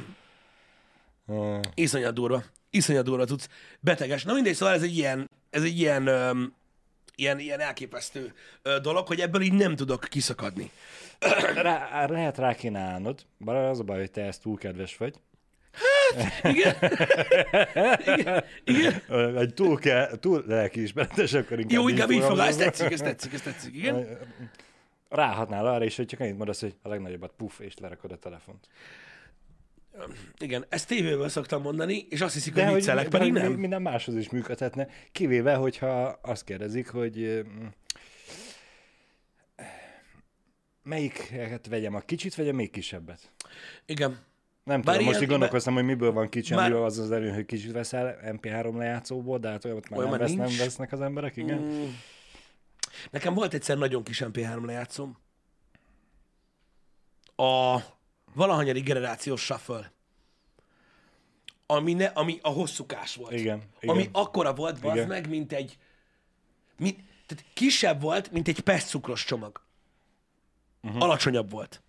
Ah, 1.28 1.60
iszonyat 1.74 2.14
durva. 2.14 2.42
Iszonyat 2.70 3.04
durva 3.04 3.24
tudsz. 3.24 3.48
Beteges. 3.80 4.24
Na 4.24 4.32
mindegy, 4.34 4.54
szóval 4.54 4.74
ez 4.74 4.82
egy 4.82 4.96
ilyen, 4.96 5.30
ez 5.50 5.62
egy 5.62 5.78
ilyen 5.78 6.06
öm, 6.06 6.54
ilyen, 7.14 7.38
ilyen 7.38 7.60
elképesztő 7.60 8.32
ö, 8.62 8.78
dolog, 8.78 9.06
hogy 9.06 9.20
ebből 9.20 9.40
így 9.40 9.52
nem 9.52 9.76
tudok 9.76 10.06
kiszakadni. 10.08 10.70
Rá, 11.62 12.06
lehet 12.06 12.38
rá 12.38 12.54
kéne 12.54 12.78
állnod, 12.78 13.20
bár 13.38 13.56
az 13.56 13.80
a 13.80 13.82
baj, 13.82 13.98
hogy 13.98 14.10
te 14.10 14.22
ezt 14.22 14.42
túl 14.42 14.58
kedves 14.58 14.96
vagy. 14.96 15.14
Igen? 16.42 16.76
Igen? 18.16 18.44
Igen? 18.64 19.02
Ö, 19.08 19.38
Egy 19.38 19.54
túl, 19.54 19.78
ke, 19.78 20.10
túl 20.20 20.44
lelkiismeretes, 20.46 21.32
akkor 21.32 21.58
inkább 21.58 21.78
Jó, 21.78 21.88
inkább 21.88 22.10
így 22.10 22.22
fog, 22.22 22.38
ez 22.38 22.56
tetszik, 22.56 22.90
ez 22.90 23.00
tetszik, 23.00 23.32
ez 23.32 23.40
tetszik, 23.40 23.74
igen? 23.74 24.18
Ráhatnál 25.08 25.66
arra 25.66 25.84
is, 25.84 25.96
hogy 25.96 26.06
csak 26.06 26.20
annyit 26.20 26.36
mondasz, 26.36 26.60
hogy 26.60 26.74
a 26.82 26.88
legnagyobbat 26.88 27.32
puff, 27.36 27.58
és 27.58 27.76
lerakod 27.78 28.12
a 28.12 28.16
telefont. 28.16 28.68
Igen, 30.38 30.64
ezt 30.68 30.88
tévéből 30.88 31.28
szoktam 31.28 31.62
mondani, 31.62 32.06
és 32.10 32.20
azt 32.20 32.34
hiszik, 32.34 32.54
hogy 32.54 32.74
viccelek, 32.74 33.08
pedig 33.08 33.32
nem. 33.32 33.52
Minden 33.52 33.82
máshoz 33.82 34.16
is 34.16 34.30
működhetne, 34.30 34.88
kivéve, 35.12 35.54
hogyha 35.54 36.18
azt 36.22 36.44
kérdezik, 36.44 36.88
hogy 36.88 37.44
melyiket 40.82 41.66
vegyem, 41.66 41.94
a 41.94 42.00
kicsit, 42.00 42.34
vagy 42.34 42.48
a 42.48 42.52
még 42.52 42.70
kisebbet? 42.70 43.30
Igen. 43.86 44.18
Nem 44.64 44.80
Bár 44.80 44.94
tudom, 44.94 44.96
most 44.96 45.08
ilyen- 45.08 45.22
így 45.22 45.28
gondolkoztam, 45.28 45.74
hogy 45.74 45.84
miből 45.84 46.12
van 46.12 46.28
kicsi, 46.28 46.54
Bár- 46.54 46.68
miből 46.68 46.84
az 46.84 46.98
az 46.98 47.10
előny, 47.10 47.34
hogy 47.34 47.46
kicsit 47.46 47.72
veszel 47.72 48.18
MP3 48.22 48.76
lejátszóból, 48.76 49.38
de 49.38 49.48
hát 49.48 49.64
olyat 49.64 49.88
már 49.88 49.98
Olyan 49.98 50.10
nem, 50.10 50.18
már 50.20 50.28
vesz, 50.28 50.36
nem 50.36 50.56
vesznek 50.58 50.92
az 50.92 51.00
emberek, 51.00 51.36
igen? 51.36 51.58
Mm. 51.58 51.84
Nekem 53.10 53.34
volt 53.34 53.54
egyszer 53.54 53.78
nagyon 53.78 54.02
kis 54.02 54.22
MP3 54.24 54.64
lejátszom. 54.64 55.18
A 57.36 57.80
valahanyadik 58.34 58.84
generációs 58.84 59.40
shuffle. 59.44 59.92
Ami, 61.66 61.92
ne, 61.92 62.06
ami 62.06 62.38
a 62.42 62.48
hosszúkás 62.48 63.14
volt. 63.14 63.32
Igen, 63.32 63.62
Ami 63.80 64.00
igen. 64.00 64.10
akkora 64.12 64.54
volt, 64.54 64.80
bazd 64.80 64.96
Igen. 64.96 65.08
meg, 65.08 65.28
mint 65.28 65.52
egy... 65.52 65.78
Mint, 66.78 67.00
tehát 67.26 67.44
kisebb 67.54 68.00
volt, 68.00 68.30
mint 68.30 68.48
egy 68.48 68.60
pest 68.60 68.88
cukros 68.88 69.24
csomag. 69.24 69.60
Uh-huh. 70.82 71.02
Alacsonyabb 71.02 71.50
volt. 71.50 71.82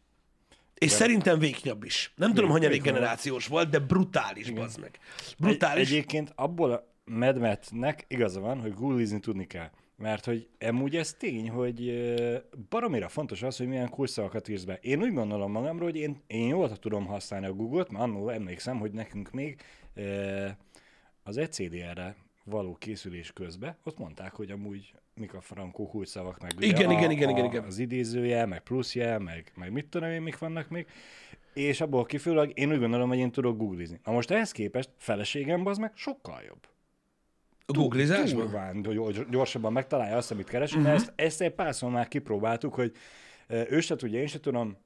És 0.73 0.91
szerintem 0.91 1.39
vékonyabb 1.39 1.83
is. 1.83 2.13
Nem 2.15 2.33
tudom, 2.33 2.49
hanyadik 2.49 2.81
generációs 2.81 3.47
volt, 3.47 3.69
de 3.69 3.79
brutális, 3.79 4.51
bazd 4.51 4.79
meg. 4.79 4.99
Brutális. 5.37 5.87
Egy, 5.87 5.93
egyébként 5.93 6.31
abból 6.35 6.71
a 6.71 6.93
medmetnek 7.05 8.05
igaza 8.07 8.39
van, 8.39 8.61
hogy 8.61 8.73
googlizni 8.73 9.19
tudni 9.19 9.47
kell. 9.47 9.69
Mert 9.97 10.25
hogy 10.25 10.49
amúgy 10.59 10.95
ez 10.95 11.13
tény, 11.13 11.49
hogy 11.49 12.13
baromira 12.69 13.07
fontos 13.09 13.43
az, 13.43 13.57
hogy 13.57 13.67
milyen 13.67 13.89
kurszavakat 13.89 14.47
írsz 14.47 14.63
be. 14.63 14.79
Én 14.81 15.01
úgy 15.01 15.13
gondolom 15.13 15.51
magamról, 15.51 15.89
hogy 15.89 15.99
én, 15.99 16.21
én 16.27 16.47
jól 16.47 16.77
tudom 16.77 17.05
használni 17.05 17.45
a 17.45 17.53
Google-t, 17.53 17.91
mert 17.91 18.03
annól 18.03 18.33
emlékszem, 18.33 18.79
hogy 18.79 18.91
nekünk 18.91 19.31
még 19.31 19.61
az 21.23 21.37
ECDR-re 21.37 22.15
való 22.43 22.75
készülés 22.75 23.31
közben, 23.31 23.77
ott 23.83 23.97
mondták, 23.97 24.33
hogy 24.33 24.51
amúgy 24.51 24.93
mik 25.13 25.33
a 25.33 25.41
frankó 25.41 25.87
kulcsszavak, 25.87 26.41
meg 26.41 26.51
ugye 26.57 26.67
Igen, 26.67 26.89
a, 26.89 26.91
igen, 26.91 27.11
igen, 27.11 27.29
igen, 27.29 27.45
igen. 27.45 27.63
az 27.63 27.77
idézőjel, 27.77 28.45
meg 28.45 28.61
pluszjel, 28.61 29.19
meg, 29.19 29.51
meg 29.55 29.71
mit 29.71 29.87
tudom 29.87 30.09
én, 30.09 30.21
mik 30.21 30.37
vannak 30.37 30.69
még. 30.69 30.87
És 31.53 31.81
abból 31.81 32.05
kifolyólag 32.05 32.51
én 32.59 32.71
úgy 32.71 32.79
gondolom, 32.79 33.09
hogy 33.09 33.17
én 33.17 33.31
tudok 33.31 33.57
googlizni. 33.57 33.99
Na 34.03 34.11
most 34.11 34.31
ehhez 34.31 34.51
képest 34.51 34.89
feleségem 34.97 35.65
az 35.65 35.77
meg 35.77 35.91
sokkal 35.95 36.41
jobb. 36.47 36.67
Googlizásban? 37.73 38.43
Durván, 38.43 38.83
hogy 38.85 38.95
gyors- 38.95 39.29
gyorsabban 39.29 39.71
megtalálja 39.71 40.17
azt, 40.17 40.31
amit 40.31 40.51
Mhm. 40.51 40.61
uh-huh. 40.63 40.81
mert 40.83 40.95
ezt, 40.95 41.11
ezt 41.15 41.41
egy 41.41 41.51
párszor 41.51 41.91
már 41.91 42.07
kipróbáltuk, 42.07 42.73
hogy 42.73 42.91
ö, 43.47 43.61
ő 43.69 43.79
se 43.79 43.95
tudja, 43.95 44.19
én 44.19 44.27
se 44.27 44.39
tudom, 44.39 44.77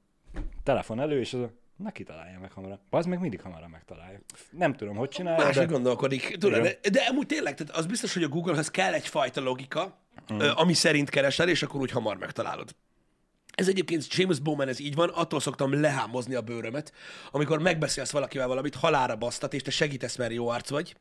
telefon 0.62 1.00
elő, 1.00 1.20
és 1.20 1.32
az 1.34 1.40
a, 1.40 1.50
na 1.76 1.90
kitalálja 1.90 2.38
meg 2.40 2.52
hamarabb. 2.52 2.80
Az 2.90 3.06
meg 3.06 3.20
mindig 3.20 3.40
hamarabb 3.40 3.70
megtalálja. 3.70 4.18
Nem 4.50 4.74
tudom, 4.74 4.96
hogy 4.96 5.08
csinálja, 5.08 5.44
Máshogy 5.44 5.66
de... 5.66 5.72
gondolkodik. 5.72 6.36
Tudod, 6.38 6.62
de, 6.62 6.78
de 6.90 7.00
amúgy 7.10 7.26
tényleg, 7.26 7.54
tehát 7.54 7.76
az 7.76 7.86
biztos, 7.86 8.14
hogy 8.14 8.22
a 8.22 8.28
Googlehez 8.28 8.70
kell 8.70 8.92
egyfajta 8.92 9.40
logika, 9.40 9.98
ö, 10.38 10.50
ami 10.54 10.72
szerint 10.74 11.08
keresel, 11.10 11.48
és 11.48 11.62
akkor 11.62 11.80
úgy 11.80 11.90
hamar 11.90 12.16
megtalálod. 12.16 12.74
Ez 13.54 13.68
egyébként 13.68 14.14
James 14.14 14.38
Bowman, 14.38 14.68
ez 14.68 14.80
így 14.80 14.94
van, 14.94 15.08
attól 15.08 15.40
szoktam 15.40 15.80
lehámozni 15.80 16.34
a 16.34 16.40
bőrömet, 16.40 16.92
amikor 17.30 17.58
megbeszélsz 17.58 18.10
valakivel 18.10 18.46
valamit, 18.48 18.74
halára 18.74 19.16
basztat, 19.16 19.54
és 19.54 19.62
te 19.62 19.70
segítesz, 19.70 20.16
mert 20.16 20.32
jó 20.32 20.48
arc 20.48 20.68
vagy, 20.70 20.96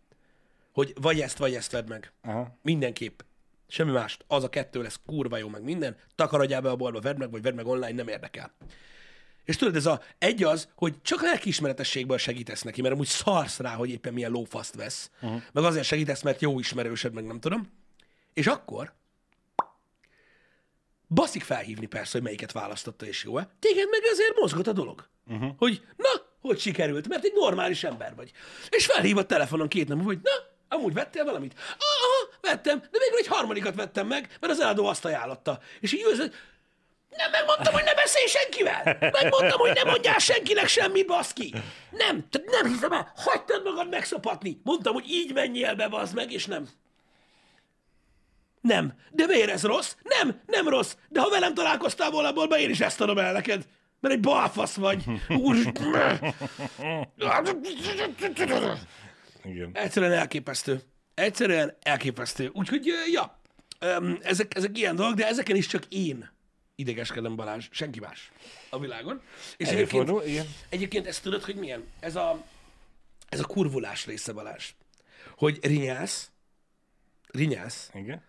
hogy 0.74 0.94
vagy 1.02 1.22
ezt, 1.22 1.38
vagy 1.38 1.54
ezt 1.54 1.72
vedd 1.72 1.88
meg. 1.88 2.12
Aha. 2.22 2.58
Mindenképp. 2.62 3.20
Semmi 3.68 3.92
mást. 3.92 4.24
Az 4.28 4.44
a 4.44 4.50
kettő 4.50 4.82
lesz 4.82 5.00
kurva 5.06 5.38
jó, 5.38 5.48
meg 5.48 5.64
minden. 5.64 5.98
Takarodjál 6.16 6.62
be 6.62 6.70
a 6.70 6.76
boltba, 6.76 7.00
vedd 7.00 7.18
meg, 7.18 7.32
vagy 7.32 7.42
vedd 7.42 7.56
meg 7.56 7.68
online, 7.68 7.92
nem 7.92 8.08
érdekel. 8.08 8.54
És 9.44 9.56
tudod, 9.56 9.76
ez 9.76 9.86
a 9.86 10.02
egy 10.18 10.44
az, 10.44 10.70
hogy 10.76 11.02
csak 11.02 11.22
lelkiismeretességből 11.22 12.18
segítesz 12.18 12.62
neki, 12.62 12.82
mert 12.82 12.94
amúgy 12.94 13.08
szarsz 13.08 13.60
rá, 13.60 13.74
hogy 13.74 13.90
éppen 13.90 14.14
milyen 14.14 14.32
lófaszt 14.32 14.76
vesz. 14.76 15.12
Uh-huh. 15.22 15.42
Meg 15.52 15.64
azért 15.64 15.86
segítesz, 15.86 16.22
mert 16.22 16.42
jó 16.42 16.60
ismerősöd, 16.60 17.14
meg 17.14 17.26
nem 17.26 17.40
tudom. 17.40 17.72
És 18.34 18.48
akkor 18.48 18.94
baszik 21.08 21.44
felhívni 21.44 21.86
persze, 21.86 22.12
hogy 22.12 22.22
melyiket 22.22 22.52
választotta 22.52 23.06
és 23.06 23.24
jó-e. 23.24 23.50
Téged 23.60 23.88
meg 23.90 24.02
azért 24.12 24.40
mozgat 24.40 24.68
a 24.68 24.74
dolog. 24.74 25.08
Uh-huh. 25.28 25.56
Hogy 25.58 25.82
na, 25.98 26.10
hogy 26.42 26.60
sikerült, 26.60 27.08
mert 27.08 27.24
egy 27.24 27.34
normális 27.36 27.84
ember 27.84 28.16
vagy. 28.16 28.32
És 28.70 28.86
felhív 28.86 29.18
a 29.18 29.26
telefonon 29.26 29.68
két 29.68 29.88
nap, 29.88 29.98
múlva, 29.98 30.12
hogy 30.14 30.22
na, 30.24 30.51
amúgy 30.72 30.94
vettél 30.94 31.24
valamit? 31.24 31.60
Aha, 31.60 32.38
vettem, 32.42 32.80
de 32.80 32.98
végül 33.00 33.18
egy 33.18 33.28
harmadikat 33.28 33.76
vettem 33.76 34.08
meg, 34.08 34.38
mert 34.40 34.54
az 34.54 34.60
eladó 34.60 34.86
azt 34.86 35.06
ajánlotta. 35.06 35.60
És 35.80 35.94
így 35.94 36.04
ülsz, 36.04 36.30
nem 37.18 37.32
megmondtam, 37.32 37.74
hogy 37.74 37.84
ne 37.84 37.94
beszélj 37.94 38.28
senkivel! 38.28 38.98
Megmondtam, 39.00 39.60
hogy 39.60 39.74
ne 39.74 39.84
mondjál 39.84 40.18
senkinek 40.18 40.68
semmit, 40.68 41.06
baszki! 41.06 41.54
Nem, 41.90 42.30
tehát 42.30 42.62
nem 42.62 42.72
hiszem 42.72 42.92
el, 42.92 43.14
hagytad 43.16 43.64
magad 43.64 43.90
megszopatni. 43.90 44.62
Mondtam, 44.64 44.94
hogy 44.94 45.10
így 45.10 45.34
menjél 45.34 45.76
be, 45.76 45.88
bazd 45.88 46.16
meg, 46.16 46.32
és 46.32 46.46
nem. 46.46 46.68
Nem. 48.62 48.94
De 49.12 49.26
miért 49.26 49.50
ez 49.50 49.64
rossz? 49.64 49.96
Nem, 50.04 50.42
nem 50.46 50.68
rossz. 50.68 50.96
De 51.10 51.20
ha 51.22 51.30
velem 51.30 51.54
találkoztál 51.54 52.12
volna 52.12 52.28
abból, 52.28 52.58
én 52.58 52.70
is 52.70 52.80
ezt 52.80 53.02
adom 53.02 53.18
el 53.18 53.32
neked. 53.32 53.68
Mert 54.00 54.14
egy 54.14 54.20
balfasz 54.20 54.76
vagy. 54.76 55.04
Úr... 55.30 55.56
Igen. 59.44 59.70
Egyszerűen 59.74 60.12
elképesztő. 60.12 60.82
Egyszerűen 61.14 61.78
elképesztő. 61.82 62.50
Úgyhogy, 62.54 62.86
ja, 63.12 63.40
ezek, 64.22 64.56
ezek 64.56 64.78
ilyen 64.78 64.96
dolgok, 64.96 65.16
de 65.16 65.28
ezeken 65.28 65.56
is 65.56 65.68
csak 65.68 65.86
én 65.90 66.30
idegeskedem 66.76 67.36
Balázs, 67.36 67.68
senki 67.72 68.00
más 68.00 68.32
a 68.70 68.80
világon. 68.80 69.22
És 69.58 69.68
egyébként, 69.68 70.10
Előfordul, 70.10 70.30
igen. 70.30 70.46
egyébként 70.70 71.08
ezt 71.08 71.24
tudod, 71.24 71.44
hogy 71.44 71.56
milyen? 71.56 71.84
Ez 72.00 72.16
a, 72.16 72.44
ez 73.30 73.40
a 73.40 73.46
kurvulás 73.46 74.06
része 74.06 74.32
Balázs. 74.34 74.74
Hogy 75.38 75.60
rinyálsz, 75.62 76.32
rinyálsz, 77.28 77.90
Igen. 77.94 78.24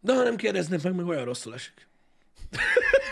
de 0.00 0.14
ha 0.14 0.22
nem 0.22 0.36
kérdeznek 0.36 0.82
meg, 0.82 0.94
meg 0.94 1.06
olyan 1.06 1.24
rosszul 1.24 1.54
esik. 1.54 1.86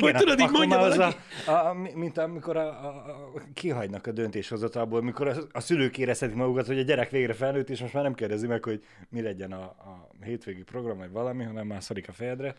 hogy 0.00 0.14
tudod, 0.14 0.40
így 0.40 0.50
mondja 0.50 0.78
az 0.78 0.96
valaki, 0.96 1.16
A, 1.46 1.50
a, 1.50 1.72
mint 1.94 2.18
amikor 2.18 2.56
a, 2.56 2.68
a, 2.68 2.86
a, 3.34 3.42
kihagynak 3.54 4.06
a 4.06 4.12
döntéshozatalból, 4.12 5.02
mikor 5.02 5.28
a, 5.28 5.36
a 5.52 5.60
szülők 5.60 5.98
érezhetik 5.98 6.36
magukat, 6.36 6.66
hogy 6.66 6.78
a 6.78 6.82
gyerek 6.82 7.10
végre 7.10 7.32
felnőtt, 7.34 7.70
és 7.70 7.80
most 7.80 7.92
már 7.92 8.02
nem 8.02 8.14
kérdezi 8.14 8.46
meg, 8.46 8.64
hogy 8.64 8.84
mi 9.08 9.20
legyen 9.22 9.52
a, 9.52 9.62
a 9.62 10.08
hétvégi 10.24 10.62
program, 10.62 10.98
vagy 10.98 11.10
valami, 11.10 11.44
hanem 11.44 11.66
már 11.66 11.82
szarik 11.82 12.08
a 12.08 12.12
fejedre. 12.12 12.54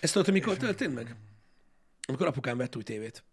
ezt 0.00 0.12
tudod, 0.12 0.32
mikor 0.32 0.56
történt 0.56 0.94
meg? 0.94 1.14
Amikor 2.08 2.26
apukám 2.26 2.56
vett 2.56 2.76
új 2.76 2.82
tévét. 2.82 3.24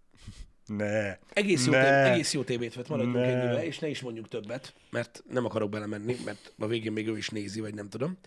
Ne. 0.65 1.17
Egész 1.33 1.65
jó, 1.65 1.71
Ne. 1.71 1.83
tév, 2.03 2.11
egész 2.11 2.33
jó 2.33 2.43
tévét 2.43 2.73
vett, 2.75 2.87
maradjunk 2.87 3.15
Ne. 3.15 3.23
ennyivel, 3.23 3.63
és 3.63 3.79
ne 3.79 3.87
is 3.87 4.01
mondjuk 4.01 4.27
többet, 4.27 4.73
mert 4.89 5.23
nem 5.29 5.45
akarok 5.45 5.69
belemenni, 5.69 6.15
mert 6.25 6.53
a 6.59 6.67
végén 6.67 6.91
még 6.91 7.07
ő 7.07 7.17
is 7.17 7.29
nézi, 7.29 7.59
vagy 7.59 7.73
nem 7.73 7.89
tudom. 7.89 8.17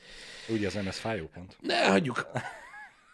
Ugye 0.48 0.66
az 0.66 0.74
nem 0.74 0.86
ez 0.86 0.96
fájó 0.98 1.28
pont. 1.34 1.56
Ne, 1.60 1.86
hagyjuk. 1.88 2.26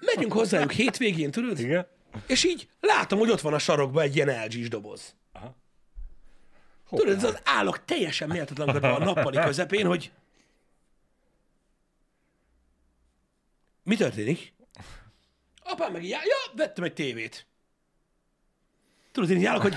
Megyünk 0.05 0.33
hozzájuk 0.33 0.73
hétvégén, 0.73 1.31
tudod? 1.31 1.59
Igen? 1.59 1.87
És 2.27 2.45
így 2.45 2.69
látom, 2.81 3.19
hogy 3.19 3.31
ott 3.31 3.41
van 3.41 3.55
a 3.55 3.59
sarokban 3.59 4.03
egy 4.03 4.17
ilyen 4.17 4.45
LG-s 4.45 4.69
doboz. 4.69 5.15
Aha. 5.33 5.57
Tudod, 6.89 7.17
ez 7.17 7.25
az 7.25 7.41
állok 7.45 7.85
teljesen 7.85 8.29
méltatlankodva 8.29 8.95
a 8.95 9.05
nappali 9.05 9.39
közepén, 9.39 9.87
hogy 9.87 10.13
mi 13.83 13.97
történik? 13.97 14.53
Apám 15.63 15.93
meg 15.93 16.05
így 16.05 16.13
áll, 16.13 16.25
ja, 16.25 16.53
vettem 16.57 16.85
egy 16.85 16.95
tévét. 16.95 17.47
Tudod, 19.13 19.31
én 19.31 19.37
így 19.37 19.45
állok, 19.45 19.63
hogy 19.63 19.75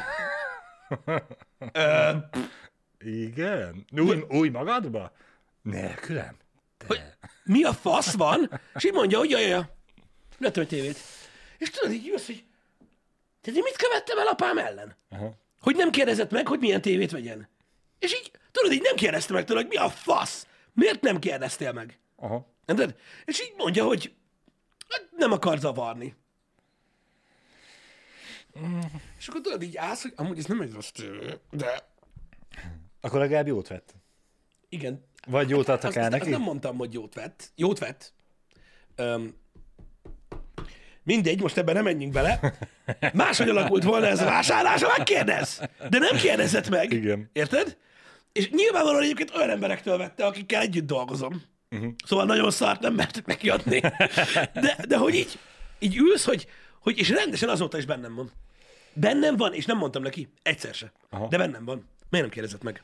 Ö, 1.72 2.12
Igen? 3.00 3.86
Új, 3.92 4.26
új 4.30 4.50
magadba? 4.50 5.12
Nélkülem? 5.62 6.38
hogy 6.88 7.02
mi 7.44 7.64
a 7.64 7.74
fasz 7.74 8.14
van? 8.14 8.62
És 8.76 8.86
így 8.86 8.94
mondja, 8.94 9.18
hogy 9.18 9.30
jaj, 9.30 9.48
jaj, 9.48 9.75
vettem 10.38 10.64
egy 10.64 10.70
tévét. 10.70 10.98
És 11.58 11.70
tudod, 11.70 11.96
így 11.96 12.06
jössz, 12.06 12.26
hogy 12.26 12.44
te 13.42 13.52
én 13.52 13.64
mit 13.64 13.76
követtem 13.76 14.18
el 14.18 14.28
apám 14.28 14.58
ellen? 14.58 14.96
Aha. 15.10 15.34
Hogy 15.62 15.76
nem 15.76 15.92
kérdezett 15.92 16.32
meg, 16.32 16.48
hogy 16.48 16.60
milyen 16.60 16.82
tévét 16.82 17.12
vegyen. 17.12 17.48
És 18.00 18.14
így, 18.14 18.32
tudod, 18.52 18.72
így 18.72 18.82
nem 18.82 18.96
kérdezte 18.96 19.34
meg 19.34 19.46
tőle, 19.46 19.60
hogy 19.60 19.70
mi 19.70 19.76
a 19.76 19.90
fasz? 19.90 20.48
Miért 20.74 21.02
nem 21.02 21.20
kérdeztél 21.20 21.72
meg? 21.72 22.00
Aha. 22.16 22.54
Érted? 22.66 22.96
És 23.26 23.42
így 23.42 23.54
mondja, 23.58 23.86
hogy 23.86 24.14
hát 24.90 25.08
nem 25.12 25.32
akar 25.32 25.58
zavarni. 25.60 26.16
És 29.18 29.28
akkor 29.28 29.42
tudod, 29.42 29.62
így 29.62 29.78
állsz, 29.78 30.02
hogy 30.02 30.14
amúgy 30.16 30.38
ez 30.38 30.46
nem 30.46 30.62
egy 30.62 30.72
rossz 30.72 30.90
tévé, 30.90 31.34
de 31.52 31.88
Akkor 33.02 33.20
legalább 33.20 33.48
jót 33.48 33.68
vett. 33.68 33.94
Igen. 34.70 35.06
Vagy 35.28 35.50
jót 35.50 35.68
adtak 35.68 35.96
el 35.96 36.04
azt, 36.04 36.12
azt 36.14 36.22
neki? 36.22 36.30
nem 36.30 36.42
mondtam, 36.42 36.78
hogy 36.78 36.94
jót 36.94 37.14
vett. 37.14 37.52
Jót 37.56 37.80
vett. 37.80 38.14
Öm, 38.96 39.36
mindegy, 41.06 41.42
most 41.42 41.58
ebben 41.58 41.76
nem 41.76 41.84
menjünk 41.84 42.14
bele. 42.14 42.58
Máshogy 43.14 43.50
alakult 43.50 43.84
volna 43.84 44.06
ez 44.06 44.22
a 44.22 44.26
vásárlás, 44.26 44.84
ha 44.84 44.94
megkérdez. 44.98 45.62
De 45.90 45.98
nem 45.98 46.16
kérdezett 46.16 46.70
meg. 46.70 46.92
Igen. 46.92 47.30
Érted? 47.34 47.78
És 48.32 48.50
nyilvánvalóan 48.50 49.04
egyébként 49.04 49.36
olyan 49.36 49.50
emberektől 49.50 49.98
vette, 49.98 50.26
akikkel 50.26 50.62
együtt 50.62 50.86
dolgozom. 50.86 51.42
Uh-huh. 51.72 51.92
Szóval 52.06 52.26
nagyon 52.26 52.52
szart 52.52 52.82
nem 52.82 52.94
mertek 52.94 53.26
neki 53.26 53.50
adni. 53.50 53.80
De, 54.54 54.78
de 54.88 54.98
hogy 54.98 55.16
így, 55.16 55.40
így 55.80 55.98
ülsz, 55.98 56.26
hogy, 56.26 56.48
hogy, 56.80 56.98
és 56.98 57.10
rendesen 57.10 57.50
azóta 57.50 57.78
is 57.78 57.86
bennem 57.86 58.16
van. 58.16 58.32
Bennem 58.94 59.36
van, 59.36 59.54
és 59.54 59.66
nem 59.66 59.78
mondtam 59.78 60.02
neki, 60.02 60.30
egyszer 60.42 60.74
se. 60.74 60.92
Aha. 61.10 61.28
De 61.28 61.38
bennem 61.38 61.66
van. 61.66 61.90
Miért 62.10 62.26
nem 62.26 62.30
kérdezett 62.30 62.64
meg? 62.64 62.84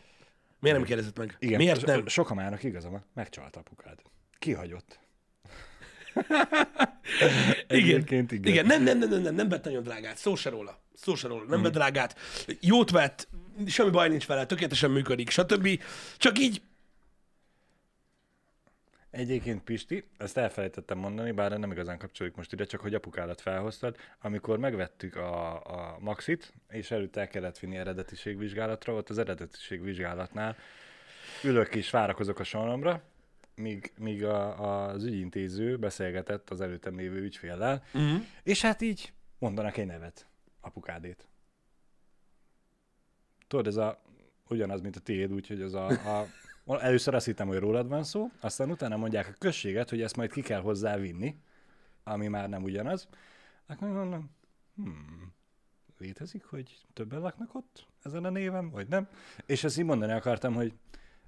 Miért 0.59 0.77
nem 0.77 0.85
kérdezett 0.85 1.17
meg? 1.17 1.35
Igen. 1.39 1.57
Miért 1.57 1.85
nem? 1.85 2.07
Sokan 2.07 2.35
márnak 2.35 2.63
igaza 2.63 2.89
van. 2.89 3.05
Megcsalt 3.13 3.55
apukád. 3.55 3.99
Kihagyott. 4.39 4.99
Igen. 7.67 7.99
Igen. 8.01 8.27
igen. 8.29 8.65
Nem, 8.65 8.83
nem, 8.83 8.97
nem, 8.97 9.09
nem, 9.09 9.21
nem, 9.21 9.35
nem 9.35 9.49
vett 9.49 9.63
nagyon 9.63 9.83
drágát. 9.83 10.17
Szó 10.17 10.35
se 10.35 10.49
róla. 10.49 10.79
Szó 10.93 11.15
se 11.15 11.27
róla. 11.27 11.41
Nem 11.43 11.53
Mhm. 11.53 11.61
vett 11.63 11.71
drágát. 11.73 12.19
Jót 12.59 12.91
vett, 12.91 13.27
semmi 13.67 13.89
baj 13.89 14.09
nincs 14.09 14.27
vele, 14.27 14.45
tökéletesen 14.45 14.91
működik, 14.91 15.29
stb. 15.29 15.81
Csak 16.17 16.39
így, 16.39 16.61
Egyébként 19.11 19.63
Pisti, 19.63 20.03
ezt 20.17 20.37
elfelejtettem 20.37 20.97
mondani, 20.97 21.31
bár 21.31 21.59
nem 21.59 21.71
igazán 21.71 21.97
kapcsoljuk 21.97 22.35
most 22.35 22.51
ide, 22.53 22.65
csak 22.65 22.81
hogy 22.81 22.93
apukádat 22.93 23.41
felhoztad. 23.41 23.95
Amikor 24.21 24.57
megvettük 24.57 25.15
a, 25.15 25.53
a 25.55 25.97
Maxit, 25.99 26.53
és 26.69 26.91
előtte 26.91 27.19
el 27.19 27.27
kellett 27.27 27.59
vinni 27.59 27.77
eredetiségvizsgálatra, 27.77 28.93
ott 28.93 29.09
az 29.09 29.17
eredetiségvizsgálatnál 29.17 30.55
ülök 31.43 31.75
és 31.75 31.89
várakozok 31.89 32.39
a 32.39 32.43
soromra, 32.43 33.01
míg, 33.61 33.93
míg 33.97 34.23
a, 34.23 34.87
az 34.89 35.03
ügyintéző 35.03 35.77
beszélgetett 35.77 36.49
az 36.49 36.61
előttem 36.61 36.95
lévő 36.95 37.21
ügyféllel, 37.21 37.83
uh-huh. 37.93 38.21
és 38.43 38.61
hát 38.61 38.81
így 38.81 39.13
mondanak 39.39 39.77
egy 39.77 39.85
nevet, 39.85 40.27
apukádét. 40.61 41.27
Tudod, 43.47 43.67
ez 43.67 43.75
a, 43.75 44.01
ugyanaz, 44.49 44.81
mint 44.81 44.95
a 44.95 44.99
tiéd, 44.99 45.33
úgyhogy 45.33 45.61
az 45.61 45.73
a, 45.73 45.87
a 45.87 46.27
Először 46.65 47.13
azt 47.13 47.25
hittem, 47.25 47.47
hogy 47.47 47.57
rólad 47.57 47.87
van 47.87 48.03
szó, 48.03 48.29
aztán 48.39 48.71
utána 48.71 48.97
mondják 48.97 49.27
a 49.27 49.35
községet, 49.37 49.89
hogy 49.89 50.01
ezt 50.01 50.15
majd 50.15 50.31
ki 50.31 50.41
kell 50.41 50.61
hozzá 50.61 50.97
vinni, 50.97 51.35
ami 52.03 52.27
már 52.27 52.49
nem 52.49 52.63
ugyanaz. 52.63 53.07
Akkor 53.67 53.87
mondom, 53.87 54.31
hmm, 54.75 55.33
létezik, 55.97 56.43
hogy 56.43 56.77
többen 56.93 57.19
laknak 57.19 57.55
ott 57.55 57.87
ezen 58.03 58.25
a 58.25 58.29
néven, 58.29 58.69
vagy 58.69 58.87
nem? 58.87 59.07
És 59.45 59.63
ezt 59.63 59.77
így 59.77 59.85
mondani 59.85 60.11
akartam, 60.11 60.53
hogy 60.53 60.73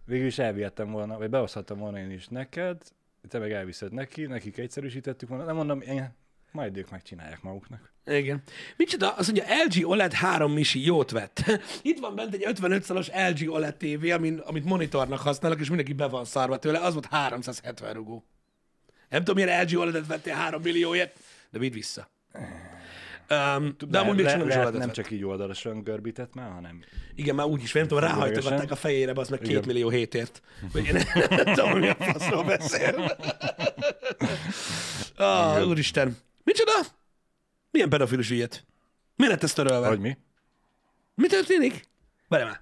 végül 0.05 0.25
is 0.25 0.37
elvihettem 0.37 0.91
volna, 0.91 1.17
vagy 1.17 1.29
behozhattam 1.29 1.77
volna 1.77 1.99
én 1.99 2.11
is 2.11 2.27
neked, 2.27 2.81
te 3.27 3.39
meg 3.39 3.51
elviszed 3.51 3.91
neki, 3.91 4.25
nekik 4.25 4.57
egyszerűsítettük 4.57 5.29
volna, 5.29 5.43
nem 5.43 5.55
mondom, 5.55 5.81
én, 5.81 6.15
majd 6.51 6.77
ők 6.77 6.89
megcsinálják 6.89 7.41
maguknak. 7.41 7.91
Igen. 8.05 8.41
Micsoda? 8.77 9.15
Azt 9.15 9.31
mondja, 9.31 9.63
LG 9.65 9.87
OLED 9.89 10.13
3 10.13 10.51
misi 10.51 10.85
jót 10.85 11.11
vett. 11.11 11.43
Itt 11.81 11.99
van 11.99 12.15
bent 12.15 12.33
egy 12.33 12.43
55 12.45 12.83
szalos 12.83 13.09
LG 13.29 13.49
OLED 13.49 13.75
TV, 13.75 14.11
amin, 14.11 14.37
amit 14.37 14.65
monitornak 14.65 15.19
használok, 15.19 15.59
és 15.59 15.67
mindenki 15.67 15.93
be 15.93 16.07
van 16.07 16.25
szarva 16.25 16.57
tőle. 16.57 16.79
Az 16.79 16.93
volt 16.93 17.05
370 17.05 17.93
rugó. 17.93 18.23
Nem 19.09 19.23
tudom, 19.23 19.43
milyen 19.43 19.63
LG 19.63 19.77
OLED-et 19.77 20.07
vettél 20.07 20.33
3 20.33 20.61
millióért, 20.61 21.19
de 21.49 21.59
vidd 21.59 21.73
vissza. 21.73 22.09
Um, 23.29 23.75
de 23.87 23.99
amúgy 23.99 24.15
még 24.15 24.25
le, 24.25 24.37
is 24.37 24.55
OLED-et 24.55 24.77
nem 24.77 24.91
csak 24.91 25.11
így 25.11 25.23
oldalasan 25.23 25.83
görbített 25.83 26.33
már, 26.33 26.51
hanem 26.51 26.83
Igen, 27.15 27.35
már 27.35 27.45
úgyis, 27.45 27.71
nem 27.71 27.87
tudom, 27.87 28.03
ráhajtogatták 28.03 28.71
a 28.71 28.75
fejére, 28.75 29.11
az 29.15 29.29
meg 29.29 29.39
két 29.39 29.49
Igen. 29.49 29.63
millió 29.65 29.89
hétért. 29.89 30.41
Vagy 30.71 30.85
én 30.85 30.93
nem 31.29 31.53
tudom, 31.53 31.79
mi 31.79 31.89
a 31.89 31.95
faszról 31.99 32.43
beszél. 32.43 33.17
Ah, 35.15 35.67
úristen. 35.67 36.17
Micsoda? 36.43 36.71
Milyen 37.71 37.89
pedofilus 37.89 38.29
ügyet? 38.29 38.65
Mi 39.15 39.27
lett 39.27 39.43
ezt 39.43 39.55
törölve? 39.55 39.87
hogy 39.87 39.99
mi? 39.99 40.17
Mi 41.15 41.27
történik? 41.27 41.87
Várj 42.27 42.43
már. 42.43 42.61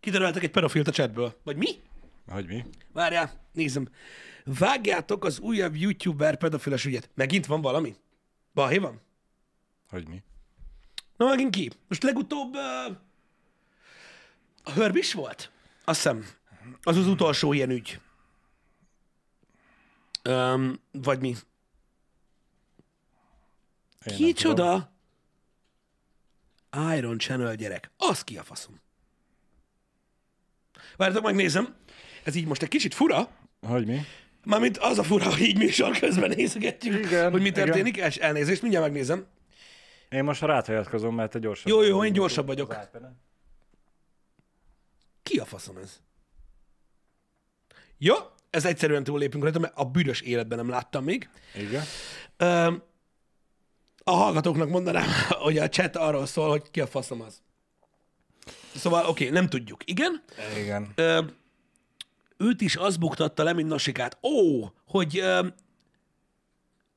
Kitöröltek 0.00 0.42
egy 0.42 0.50
pedofilt 0.50 0.88
a 0.88 0.90
chatből. 0.90 1.34
Vagy 1.44 1.56
mi? 1.56 1.68
Hogy 2.28 2.46
mi? 2.46 2.64
Várjál, 2.92 3.30
nézem. 3.52 3.88
Vágjátok 4.44 5.24
az 5.24 5.38
újabb 5.38 5.76
youtuber 5.76 6.36
pedofilos 6.36 6.84
ügyet. 6.84 7.10
Megint 7.14 7.46
van 7.46 7.60
valami? 7.60 7.94
Balhé 8.54 8.78
van? 8.78 9.00
Hogy 9.88 10.08
mi? 10.08 10.22
Na, 11.16 11.26
megint 11.26 11.54
ki? 11.54 11.70
Most 11.88 12.02
legutóbb 12.02 12.54
uh, 12.54 12.96
a 14.62 14.70
Hörbis 14.72 15.12
volt? 15.12 15.50
Azt 15.84 16.02
hiszem. 16.02 16.26
Az 16.82 16.96
az 16.96 17.06
utolsó 17.06 17.52
ilyen 17.52 17.70
ügy. 17.70 18.00
Um, 20.28 20.80
vagy 20.92 21.20
mi? 21.20 21.34
Én. 24.04 24.16
Kicsoda? 24.16 24.92
Iron 26.96 27.18
Channel 27.18 27.54
gyerek. 27.54 27.90
Az 27.96 28.24
ki 28.24 28.38
a 28.38 28.42
faszom. 28.42 28.80
Várjátok, 30.96 31.24
megnézem. 31.24 31.76
Ez 32.24 32.34
így 32.34 32.46
most 32.46 32.62
egy 32.62 32.68
kicsit 32.68 32.94
fura. 32.94 33.30
Hogy 33.60 33.86
mi? 33.86 34.00
Mármint 34.44 34.76
az 34.76 34.98
a 34.98 35.02
fura, 35.02 35.24
hogy 35.30 35.40
így 35.40 35.56
műsor 35.58 35.98
közben 35.98 36.30
nézegetjük, 36.30 37.04
Igen, 37.04 37.30
hogy 37.30 37.40
mi 37.40 37.46
igen. 37.46 37.64
történik. 37.64 37.96
És 37.96 38.16
elnézést, 38.16 38.62
mindjárt 38.62 38.86
megnézem. 38.86 39.26
Én 40.08 40.24
most 40.24 40.40
ráthagyatkozom, 40.40 41.14
mert 41.14 41.30
te 41.30 41.38
gyorsabb. 41.38 41.68
Jó, 41.68 41.82
jó, 41.82 42.04
én 42.04 42.12
gyorsabb 42.12 42.46
vagyok. 42.46 42.76
Ki 45.22 45.38
a 45.38 45.44
faszom 45.44 45.76
ez? 45.76 46.00
Jó, 47.98 48.14
ez 48.50 48.64
egyszerűen 48.64 49.04
túllépünk 49.04 49.42
rajta, 49.42 49.58
mert 49.58 49.72
a 49.76 49.84
büdös 49.84 50.20
életben 50.20 50.58
nem 50.58 50.68
láttam 50.68 51.04
még. 51.04 51.28
Igen. 51.54 51.84
Ö, 52.36 52.72
a 54.04 54.10
hallgatóknak 54.10 54.68
mondanám, 54.68 55.08
hogy 55.44 55.58
a 55.58 55.68
chat 55.68 55.96
arról 55.96 56.26
szól, 56.26 56.48
hogy 56.48 56.70
ki 56.70 56.80
a 56.80 56.86
faszom 56.86 57.20
az. 57.20 57.42
Szóval, 58.74 59.00
oké, 59.00 59.10
okay, 59.10 59.38
nem 59.40 59.48
tudjuk. 59.48 59.80
Igen, 59.84 60.22
Igen. 60.56 60.92
ö, 60.94 61.24
őt 62.36 62.60
is 62.60 62.76
az 62.76 62.96
buktatta 62.96 63.42
le, 63.42 63.52
mint 63.52 63.68
Nasikát. 63.68 64.18
Ó, 64.22 64.64
hogy... 64.86 65.18
Ö, 65.18 65.46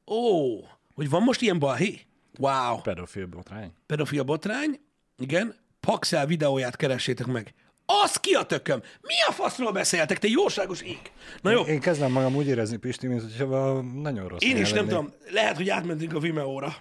ó, 0.07 0.59
hogy 0.93 1.09
van 1.09 1.21
most 1.23 1.41
ilyen 1.41 1.59
balhé? 1.59 2.01
Wow. 2.39 2.81
Pedofil 2.81 3.25
botrány. 3.25 3.73
Pedofil 3.85 4.23
botrány, 4.23 4.79
igen. 5.17 5.55
Paxel 5.79 6.25
videóját 6.25 6.75
keressétek 6.75 7.25
meg. 7.27 7.53
Az 8.03 8.15
ki 8.17 8.33
a 8.33 8.43
tököm? 8.43 8.81
Mi 9.01 9.13
a 9.27 9.31
faszról 9.31 9.71
beszéltek, 9.71 10.19
te 10.19 10.27
jóságos 10.27 10.81
ég? 10.81 10.99
Na 11.41 11.51
jó, 11.51 11.61
Én 11.61 11.79
kezdem 11.79 12.11
magam 12.11 12.35
úgy 12.35 12.47
érezni, 12.47 12.77
Pisti, 12.77 13.07
mint 13.07 13.21
hogyha 13.21 13.81
nagyon 13.81 14.27
rossz 14.27 14.41
én 14.43 14.57
is 14.57 14.67
nem 14.71 14.75
lennék. 14.75 14.89
tudom. 14.89 15.13
Lehet, 15.31 15.55
hogy 15.55 15.69
átmentünk 15.69 16.13
a 16.13 16.19
Vimeo-ra. 16.19 16.75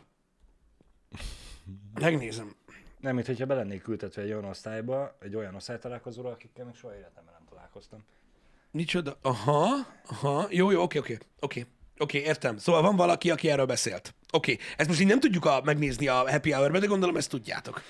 Megnézem. 2.00 2.54
Nem, 3.00 3.14
mint 3.14 3.26
hogyha 3.26 3.46
belennék 3.46 3.88
ültetve 3.88 4.22
egy 4.22 4.30
olyan 4.32 4.44
osztályba, 4.44 5.16
egy 5.20 5.34
olyan 5.34 5.54
osztálytalálkozóra, 5.54 6.30
akikkel 6.30 6.64
még 6.64 6.74
soha 6.74 6.94
életemben 6.94 7.34
nem 7.38 7.46
találkoztam. 7.48 8.04
Micsoda? 8.70 9.18
Aha, 9.22 9.68
aha. 10.08 10.46
Jó, 10.50 10.70
jó, 10.70 10.82
oké, 10.82 10.98
oké. 10.98 11.18
Oké, 11.40 11.66
oké, 11.98 12.18
értem. 12.18 12.56
Szóval 12.56 12.82
van 12.82 12.96
valaki, 12.96 13.30
aki 13.30 13.48
erről 13.50 13.66
beszélt. 13.66 14.14
Oké, 14.33 14.59
ezt 14.77 14.88
most 14.88 15.01
így 15.01 15.07
nem 15.07 15.21
tudjuk 15.21 15.45
a, 15.45 15.61
megnézni 15.64 16.09
a 16.09 16.31
Happy 16.31 16.51
Hour-be, 16.51 16.79
de 16.79 16.87
gondolom 16.87 17.16
ezt 17.16 17.31
tudjátok. 17.31 17.83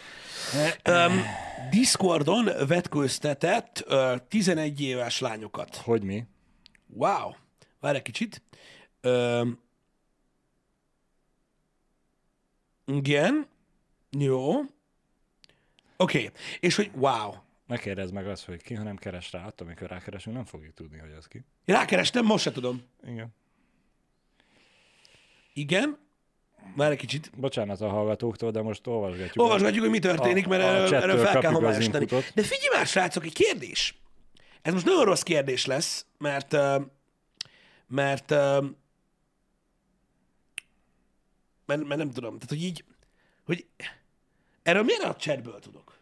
Um, 0.89 1.23
Discordon 1.71 2.51
vetköztetett 2.67 3.85
uh, 3.89 4.17
11 4.29 4.81
éves 4.81 5.21
lányokat. 5.21 5.77
Hogy 5.77 6.03
mi? 6.03 6.25
Wow. 6.87 7.35
Várj 7.81 7.97
egy 7.97 8.03
kicsit. 8.03 8.43
Öm, 9.01 9.59
igen. 12.85 13.47
Jó. 14.19 14.51
Oké. 14.59 14.67
Okay. 15.97 16.31
És 16.61 16.77
hogy 16.77 16.91
wow. 16.95 17.35
Ne 17.67 17.79
kérdezz 17.79 18.11
meg 18.11 18.29
azt, 18.29 18.45
hogy 18.45 18.63
ki, 18.63 18.75
ha 18.75 18.83
nem 18.83 18.97
keres 18.97 19.33
rá, 19.33 19.47
attól, 19.47 19.67
amikor 19.67 19.89
rákeresünk, 19.89 20.37
nem 20.37 20.45
fogjuk 20.45 20.75
tudni, 20.75 20.99
hogy 20.99 21.13
az 21.13 21.27
ki. 21.27 21.45
Rákerestem, 21.65 22.25
most 22.25 22.45
se 22.45 22.53
tudom. 22.53 22.83
Igen. 23.07 23.35
Igen. 25.53 25.99
Várj 26.77 26.93
egy 26.93 26.99
kicsit. 26.99 27.31
Bocsánat 27.37 27.81
a 27.81 27.89
hallgatóktól, 27.89 28.51
de 28.51 28.63
most 28.63 28.87
olvasgatjuk. 28.87 29.45
Olvasgatjuk, 29.45 29.81
hogy 29.83 29.91
mi 29.91 29.99
történik, 29.99 30.47
A- 30.47 30.49
mert 30.49 30.63
a 30.93 30.97
erről, 30.97 31.19
fel 31.19 31.41
kell 31.41 31.83
inputot. 31.83 32.33
De 32.35 32.43
figyelj 32.43 32.77
már, 32.77 32.87
srácok, 32.87 33.25
egy 33.25 33.33
kérdés. 33.33 33.99
Ez 34.63 34.73
most 34.73 34.85
nagyon 34.85 35.05
rossz 35.05 35.23
kérdés 35.23 35.67
lesz, 35.67 36.07
mert 36.19 36.53
mert 37.87 38.31
mert, 41.67 41.85
mert 41.87 41.97
nem 41.97 42.11
tudom, 42.11 42.35
tehát 42.35 42.49
hogy 42.49 42.63
így, 42.63 42.85
hogy 43.45 43.67
erről 44.63 44.83
miért 44.83 45.03
a 45.03 45.17
chatből 45.17 45.59
tudok? 45.59 45.99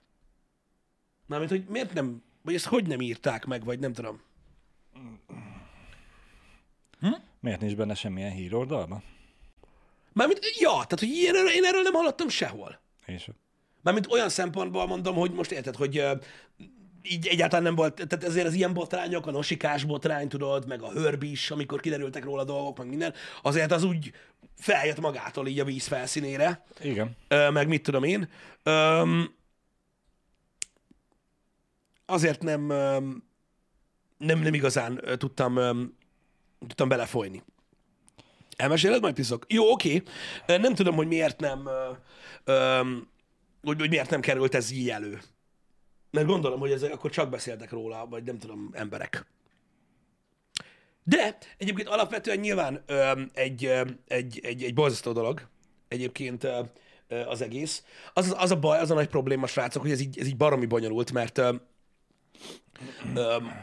Mármint, 1.26 1.50
hogy 1.50 1.64
miért 1.68 1.92
nem, 1.92 2.22
vagy 2.42 2.54
ezt 2.54 2.66
hogy 2.66 2.86
nem 2.86 3.00
írták 3.00 3.44
meg, 3.46 3.64
vagy 3.64 3.78
nem 3.78 3.92
tudom. 3.92 4.20
Miért 7.40 7.60
nincs 7.60 7.76
benne 7.76 7.94
semmilyen 7.94 8.30
híroldalban? 8.30 9.02
Mármint, 10.18 10.40
ja, 10.58 10.70
tehát, 10.70 10.98
hogy 10.98 11.08
én 11.08 11.34
erről, 11.34 11.48
én 11.48 11.64
erről 11.64 11.82
nem 11.82 11.92
hallottam 11.92 12.28
sehol. 12.28 12.80
És 13.06 13.30
Mármint 13.82 14.12
olyan 14.12 14.28
szempontból 14.28 14.86
mondom, 14.86 15.14
hogy 15.14 15.32
most 15.32 15.50
érted, 15.50 15.76
hogy 15.76 16.04
így 17.02 17.26
egyáltalán 17.26 17.64
nem 17.64 17.74
volt, 17.74 17.94
tehát 17.94 18.24
ezért 18.24 18.46
az 18.46 18.54
ilyen 18.54 18.72
botrányok, 18.72 19.26
a 19.26 19.30
nosikás 19.30 19.84
botrány, 19.84 20.28
tudod, 20.28 20.66
meg 20.66 20.82
a 20.82 20.90
hörbis, 20.90 21.50
amikor 21.50 21.80
kiderültek 21.80 22.24
róla 22.24 22.44
dolgok, 22.44 22.78
meg 22.78 22.88
minden, 22.88 23.14
azért 23.42 23.72
az 23.72 23.82
úgy 23.82 24.12
feljött 24.56 25.00
magától 25.00 25.46
így 25.46 25.60
a 25.60 25.64
víz 25.64 25.86
felszínére, 25.86 26.64
Igen. 26.80 27.16
ö, 27.28 27.50
meg 27.50 27.68
mit 27.68 27.82
tudom 27.82 28.04
én. 28.04 28.28
Öm, 28.62 29.34
azért 32.06 32.42
nem, 32.42 32.66
nem, 34.18 34.38
nem 34.38 34.54
igazán 34.54 35.00
ö, 35.02 35.16
tudtam, 35.16 35.54
tudtam 36.66 36.88
belefolyni. 36.88 37.42
Elmeséled 38.58 39.00
majd, 39.00 39.14
piszok? 39.14 39.44
Jó, 39.48 39.70
oké. 39.70 40.02
Nem 40.46 40.74
tudom, 40.74 40.94
hogy 40.94 41.06
miért 41.06 41.40
nem, 41.40 41.68
hogy, 43.62 43.78
hogy 43.78 43.88
miért 43.88 44.10
nem 44.10 44.20
került 44.20 44.54
ez 44.54 44.70
így 44.70 44.90
elő. 44.90 45.20
Mert 46.10 46.26
gondolom, 46.26 46.60
hogy 46.60 46.70
ezek 46.70 46.92
akkor 46.92 47.10
csak 47.10 47.30
beszéltek 47.30 47.70
róla, 47.70 48.06
vagy 48.06 48.22
nem 48.22 48.38
tudom, 48.38 48.70
emberek. 48.72 49.26
De 51.04 51.38
egyébként 51.58 51.88
alapvetően 51.88 52.38
nyilván 52.38 52.84
egy, 53.32 53.64
egy, 54.06 54.40
egy, 54.42 54.62
egy 54.62 54.74
borzasztó 54.74 55.12
dolog 55.12 55.48
egyébként 55.88 56.46
az 57.26 57.42
egész. 57.42 57.84
Az, 58.12 58.34
az, 58.38 58.50
a 58.50 58.58
baj, 58.58 58.78
az 58.78 58.90
a 58.90 58.94
nagy 58.94 59.08
probléma, 59.08 59.46
srácok, 59.46 59.82
hogy 59.82 59.90
ez 59.90 60.00
így, 60.00 60.18
ez 60.18 60.26
így 60.26 60.36
baromi 60.36 60.66
bonyolult, 60.66 61.12
mert 61.12 61.40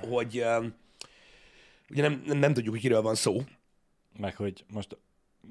hogy 0.10 0.46
ugye 1.90 2.02
nem, 2.02 2.24
nem, 2.26 2.38
nem 2.38 2.54
tudjuk, 2.54 2.74
hogy 2.74 2.82
kiről 2.82 3.02
van 3.02 3.16
szó. 3.16 3.44
Meg 4.18 4.36
hogy 4.36 4.66
most 4.74 4.98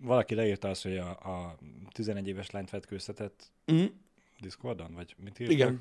valaki 0.00 0.35
leírta 0.35 0.68
azt, 0.68 0.83
hogy 0.83 0.96
a, 0.96 1.09
a 1.09 1.59
11 1.92 2.29
éves 2.29 2.50
lányt 2.50 2.70
vetkőztetett 2.70 3.53
Mm. 3.72 3.85
Discordon, 4.40 4.94
vagy 4.94 5.14
mit 5.24 5.38
írtak? 5.38 5.55
Igen. 5.55 5.81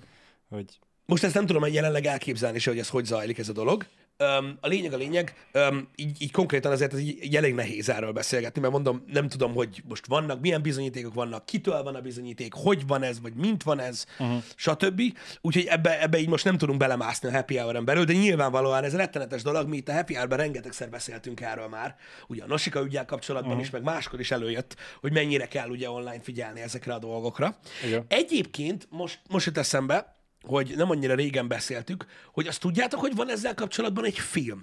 Hogy 0.50 0.80
Most 1.06 1.24
ezt 1.24 1.34
nem 1.34 1.46
tudom 1.46 1.66
jelenleg 1.72 2.06
elképzelni 2.06 2.60
se, 2.60 2.70
hogy 2.70 2.80
ez 2.80 2.90
hogy 2.90 3.06
zajlik 3.06 3.38
ez 3.38 3.50
a 3.50 3.54
dolog. 3.54 3.86
Um, 4.24 4.58
a 4.62 4.68
lényeg 4.68 4.94
a 4.94 4.98
lényeg, 4.98 5.34
um, 5.54 5.90
így, 5.96 6.22
így 6.22 6.32
konkrétan 6.32 6.72
azért 6.72 6.94
ez 6.94 7.00
így, 7.00 7.24
így 7.24 7.36
elég 7.36 7.54
nehéz 7.54 7.90
erről 7.90 8.12
beszélgetni, 8.12 8.62
mert 8.62 8.74
mondom, 8.74 9.04
nem 9.08 9.28
tudom, 9.28 9.54
hogy 9.54 9.84
most 9.88 10.06
vannak, 10.06 10.42
milyen 10.42 10.62
bizonyítékok 10.62 11.14
vannak, 11.14 11.46
kitől 11.46 11.84
van 11.84 11.96
a 11.96 12.02
bizonyíték, 12.02 12.54
hogy 12.54 12.88
van 12.88 13.04
ez, 13.04 13.22
vagy 13.22 13.34
mint 13.34 13.64
van 13.64 13.80
ez, 13.80 14.06
uh-huh. 14.20 14.44
stb. 14.56 15.02
Úgyhogy 15.42 15.66
ebbe, 15.66 16.02
ebbe 16.02 16.20
így 16.20 16.30
most 16.30 16.46
nem 16.46 16.58
tudunk 16.58 16.80
belemászni 16.80 17.30
a 17.30 17.32
happy 17.32 17.58
hour 17.58 17.84
belül, 17.84 18.04
de 18.04 18.14
nyilvánvalóan 18.14 18.84
ez 18.84 18.96
rettenetes 18.96 19.42
dolog, 19.42 19.68
mi 19.68 19.78
itt 19.78 19.90
a 19.90 19.94
happy 19.94 20.14
hour 20.14 20.30
rengetegszer 20.30 20.90
beszéltünk 20.90 21.42
erről 21.42 21.68
már, 21.68 21.96
ugye 22.28 22.44
a 22.44 22.48
Nosika 22.48 22.84
ügyel 22.84 23.06
kapcsolatban 23.06 23.52
uh-huh. 23.52 23.66
is, 23.66 23.72
meg 23.72 23.84
máskor 23.84 24.20
is 24.20 24.32
előjött, 24.32 24.76
hogy 25.02 25.12
mennyire 25.12 25.48
kell 25.48 25.70
ugye 25.70 25.90
online 25.90 26.22
figyelni 26.22 26.62
ezekre 26.62 26.94
a 26.94 27.00
dolgokra. 27.00 27.58
Igen. 27.86 28.06
Egyébként 28.08 28.88
most, 28.90 29.20
most 29.30 29.46
jut 29.46 29.58
eszembe, 29.58 30.16
hogy 30.44 30.74
nem 30.76 30.90
annyira 30.90 31.16
régen 31.16 31.48
beszéltük, 31.48 32.06
hogy 32.32 32.48
azt 32.48 32.60
tudjátok, 32.60 33.00
hogy 33.00 33.16
van 33.16 33.30
ezzel 33.30 33.54
kapcsolatban 33.54 34.06
egy 34.06 34.20
film, 34.20 34.62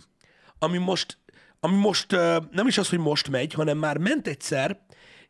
ami 0.59 0.79
most, 0.79 1.19
ami 1.61 1.77
most 1.77 2.11
nem 2.51 2.66
is 2.66 2.79
az, 2.79 2.88
hogy 2.88 2.99
most 2.99 3.29
megy, 3.29 3.53
hanem 3.53 3.79
már 3.79 3.99
ment 3.99 4.27
egyszer, 4.27 4.81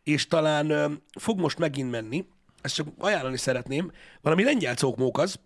és 0.03 0.27
talán 0.27 0.99
fog 1.19 1.39
most 1.41 1.59
megint 1.59 1.91
menni. 1.91 2.27
Ezt 2.61 2.75
csak 2.75 2.89
ajánlani 2.99 3.37
szeretném. 3.37 3.93
Valami 4.21 4.45
lengyel 4.45 4.75
cókmók 4.75 5.19
az. 5.19 5.41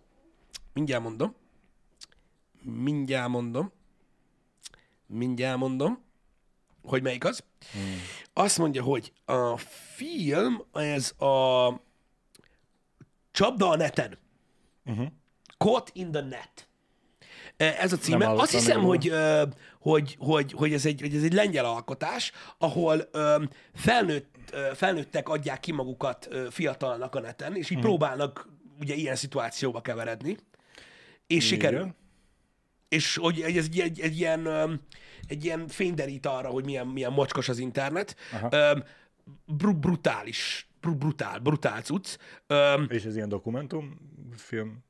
Mindjárt 0.73 1.03
mondom. 1.03 1.35
Mindjárt 2.61 3.29
mondom. 3.29 3.71
Mindjárt 5.07 5.57
mondom, 5.57 6.03
hogy 6.83 7.01
melyik 7.01 7.25
az. 7.25 7.43
Hmm. 7.71 8.01
Azt 8.33 8.57
mondja, 8.57 8.83
hogy 8.83 9.13
a 9.25 9.57
film, 9.95 10.63
ez 10.73 11.11
a 11.21 11.69
Csapda 13.31 13.69
a 13.69 13.75
neten. 13.75 14.17
Uh-huh. 14.85 15.07
Caught 15.57 15.89
in 15.93 16.11
the 16.11 16.21
Net. 16.21 16.67
Eh, 17.57 17.83
Ez 17.83 17.93
a 17.93 17.97
címe. 17.97 18.29
Azt 18.29 18.51
hiszem, 18.51 18.79
még 18.79 18.87
hogy, 18.87 19.11
hogy, 19.79 20.15
hogy, 20.19 20.51
hogy, 20.51 20.73
ez 20.73 20.85
egy, 20.85 21.01
hogy 21.01 21.15
ez 21.15 21.23
egy 21.23 21.33
lengyel 21.33 21.65
alkotás, 21.65 22.31
ahol 22.57 23.09
felnőtt, 23.73 24.55
felnőttek 24.73 25.29
adják 25.29 25.59
ki 25.59 25.71
magukat 25.71 26.29
fiatalnak 26.49 27.15
a 27.15 27.19
neten, 27.19 27.55
és 27.55 27.69
így 27.69 27.77
Mhm. 27.77 27.85
próbálnak 27.85 28.49
ugye 28.79 28.93
ilyen 28.93 29.15
szituációba 29.15 29.81
keveredni, 29.81 30.37
és 31.27 31.45
sikerül. 31.47 31.93
És 32.89 33.15
hogy 33.17 33.41
ez 33.41 33.65
egy, 33.65 33.79
egy, 33.79 33.99
egy 33.99 34.17
ilyen 34.19 34.47
egy 35.27 35.45
ilyen 35.45 35.67
fényderít 35.67 36.25
arra, 36.25 36.49
hogy 36.49 36.65
milyen, 36.65 36.87
milyen 36.87 37.11
mocskos 37.11 37.49
az 37.49 37.57
internet. 37.57 38.15
Aha. 38.33 38.49
Br- 39.45 39.75
brutális, 39.79 40.67
br- 40.69 40.74
brutál, 40.93 41.39
brutál 41.39 41.81
cucc. 41.81 42.17
Ö, 42.47 42.83
És 42.83 43.03
ez 43.03 43.15
ilyen 43.15 43.29
dokumentumfilm? 43.29 44.83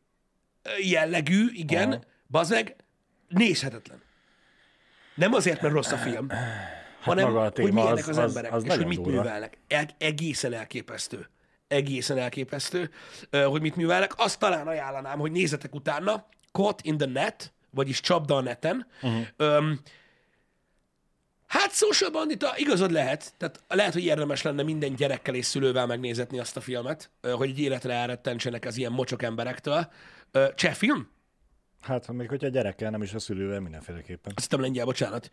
jellegű, 0.84 1.48
igen, 1.54 1.92
Aha. 1.92 2.02
meg, 2.50 2.76
nézhetetlen. 3.28 4.02
Nem 5.16 5.34
azért, 5.34 5.62
mert 5.62 5.74
rossz 5.74 5.92
a 5.92 5.98
film, 5.98 6.28
hanem 7.02 7.26
maga 7.28 7.40
a 7.40 7.44
hogy 7.44 7.52
téma 7.54 7.70
milyenek 7.74 7.98
az- 7.98 8.08
az, 8.10 8.18
az- 8.18 8.28
emberek, 8.36 8.54
az 8.54 8.64
és 8.64 8.76
hogy 8.76 8.86
mit 8.86 9.02
durva. 9.02 9.22
művelnek. 9.22 9.58
El, 9.68 9.86
egészen 9.98 10.54
elképesztő. 10.54 11.30
Egészen 11.68 12.18
elképesztő, 12.18 12.90
hogy 13.46 13.62
mit 13.62 13.76
művelnek. 13.76 14.12
Azt 14.18 14.40
talán 14.40 14.68
ajánlanám, 14.68 15.20
hogy 15.20 15.32
nézzetek 15.32 15.76
utána, 15.76 16.26
Caught 16.52 16.82
in 16.82 16.98
the 16.98 17.08
Net, 17.08 17.54
vagyis 17.70 18.00
Csapda 18.00 18.36
a 18.36 18.42
neten. 18.42 18.88
Uh-huh. 19.02 19.22
Öm, 19.38 19.80
hát 21.60 21.72
Social 21.72 22.12
Bandita 22.12 22.54
igazad 22.58 22.92
lehet, 22.92 23.34
tehát 23.38 23.64
lehet, 23.68 23.94
hogy 23.94 24.06
érdemes 24.06 24.42
lenne 24.42 24.64
minden 24.64 24.96
gyerekkel 24.96 25.36
és 25.36 25.46
szülővel 25.46 25.86
megnézetni 25.86 26.40
azt 26.40 26.58
a 26.58 26.62
filmet, 26.62 27.10
hogy 27.22 27.50
egy 27.50 27.60
életre 27.60 27.94
elrettentsenek 27.94 28.66
az 28.66 28.78
ilyen 28.78 28.92
mocsok 28.92 29.24
emberektől. 29.24 29.92
Cseh 30.56 30.74
film? 30.74 31.14
Hát, 31.82 32.12
még 32.12 32.30
hogyha 32.30 32.48
gyerekkel, 32.48 32.92
nem 32.92 33.02
is 33.02 33.14
a 33.14 33.20
szülővel, 33.20 33.60
mindenféleképpen. 33.60 34.34
Azt 34.36 34.46
hittem 34.46 34.62
lengyel, 34.62 34.86
bocsánat. 34.86 35.30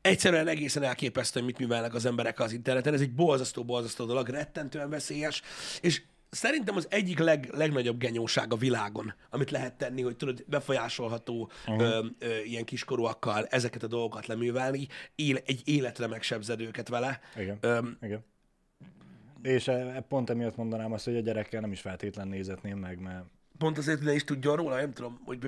Egyszerűen 0.00 0.48
egészen 0.48 0.82
elképesztő, 0.82 1.40
hogy 1.40 1.48
mit 1.48 1.58
művelnek 1.58 1.94
az 1.94 2.06
emberek 2.06 2.40
az 2.40 2.52
interneten. 2.52 2.94
Ez 2.94 3.00
egy 3.00 3.14
borzasztó, 3.14 3.64
borzasztó 3.64 4.04
dolog, 4.04 4.28
rettentően 4.28 4.90
veszélyes, 4.90 5.42
és 5.80 6.02
szerintem 6.30 6.76
az 6.76 6.86
egyik 6.90 7.18
leg, 7.18 7.48
legnagyobb 7.52 7.98
genyóság 7.98 8.52
a 8.52 8.56
világon, 8.56 9.14
amit 9.30 9.50
lehet 9.50 9.74
tenni, 9.74 10.02
hogy 10.02 10.16
tudod, 10.16 10.44
befolyásolható 10.46 11.50
uh-huh. 11.66 11.82
ö, 11.82 12.06
ö, 12.18 12.38
ilyen 12.42 12.64
kiskorúakkal 12.64 13.46
ezeket 13.46 13.82
a 13.82 13.86
dolgokat 13.86 14.26
leművelni, 14.26 14.86
éle, 15.14 15.40
egy 15.46 15.62
életre 15.64 16.06
megsebzed 16.06 16.60
őket 16.60 16.88
vele. 16.88 17.20
Igen. 17.36 17.58
Öm, 17.60 17.98
Igen. 18.02 18.24
És 19.42 19.68
e, 19.68 20.04
pont 20.08 20.30
emiatt 20.30 20.56
mondanám 20.56 20.92
azt, 20.92 21.04
hogy 21.04 21.16
a 21.16 21.20
gyerekkel 21.20 21.60
nem 21.60 21.72
is 21.72 21.80
feltétlen 21.80 22.28
nézetném 22.28 22.78
meg, 22.78 23.00
mert 23.00 23.24
pont 23.58 23.78
azért, 23.78 23.98
hogy 23.98 24.06
ne 24.06 24.14
is 24.14 24.24
tudjon 24.24 24.56
róla, 24.56 24.76
nem 24.76 24.92
tudom, 24.92 25.20
hogy 25.24 25.38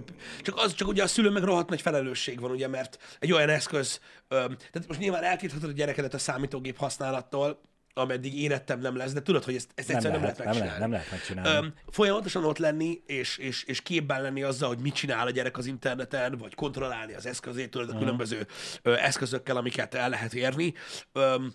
csak 0.43 0.57
az, 0.57 0.75
csak 0.75 0.89
ugye 0.89 1.03
a 1.03 1.07
szülő 1.07 1.31
meg 1.31 1.43
rohadt 1.43 1.69
nagy 1.69 1.81
felelősség 1.81 2.41
van, 2.41 2.51
ugye, 2.51 2.69
mert 2.69 3.17
egy 3.19 3.33
olyan 3.33 3.49
eszköz, 3.49 4.01
öm, 4.29 4.57
tehát 4.57 4.89
most 4.89 5.01
nyilván 5.01 5.23
elkíthatod 5.23 5.69
a 5.69 5.73
gyerekedet 5.73 6.15
a 6.15 6.19
számítógép 6.19 6.77
használattól, 6.77 7.61
ameddig 7.99 8.41
érettem 8.43 8.81
nem 8.81 8.97
lesz, 8.97 9.13
de 9.13 9.23
tudod, 9.23 9.45
hogy 9.45 9.55
ezt, 9.55 9.69
ezt 9.75 9.89
nem 9.89 9.97
egyszerűen 9.97 10.21
lehet, 10.21 10.39
nem 10.39 10.47
nem, 10.47 10.55
lehet 10.57 10.69
lehet, 10.71 10.81
megcsinálni. 10.81 10.81
nem 10.81 10.91
lehet 10.91 11.11
megcsinálni. 11.11 11.67
Öm, 11.67 11.93
folyamatosan 11.93 12.45
ott 12.45 12.59
lenni, 12.59 13.03
és, 13.07 13.37
és, 13.39 13.63
és 13.65 13.83
képben 13.83 14.23
lenni 14.23 14.43
azzal, 14.43 14.69
hogy 14.69 14.79
mit 14.79 14.95
csinál 14.95 15.27
a 15.27 15.31
gyerek 15.31 15.59
az 15.59 15.67
interneten, 15.67 16.37
vagy 16.39 16.55
kontrollálni 16.55 17.15
az 17.15 17.27
eszközét, 17.27 17.71
tudod, 17.71 17.89
a 17.89 17.93
Mhm. 17.93 18.01
különböző 18.03 18.47
ö, 18.83 18.95
eszközökkel, 18.97 19.57
amiket 19.57 19.95
el 19.95 20.09
lehet 20.09 20.35
érni, 20.35 20.75
öm, 21.13 21.53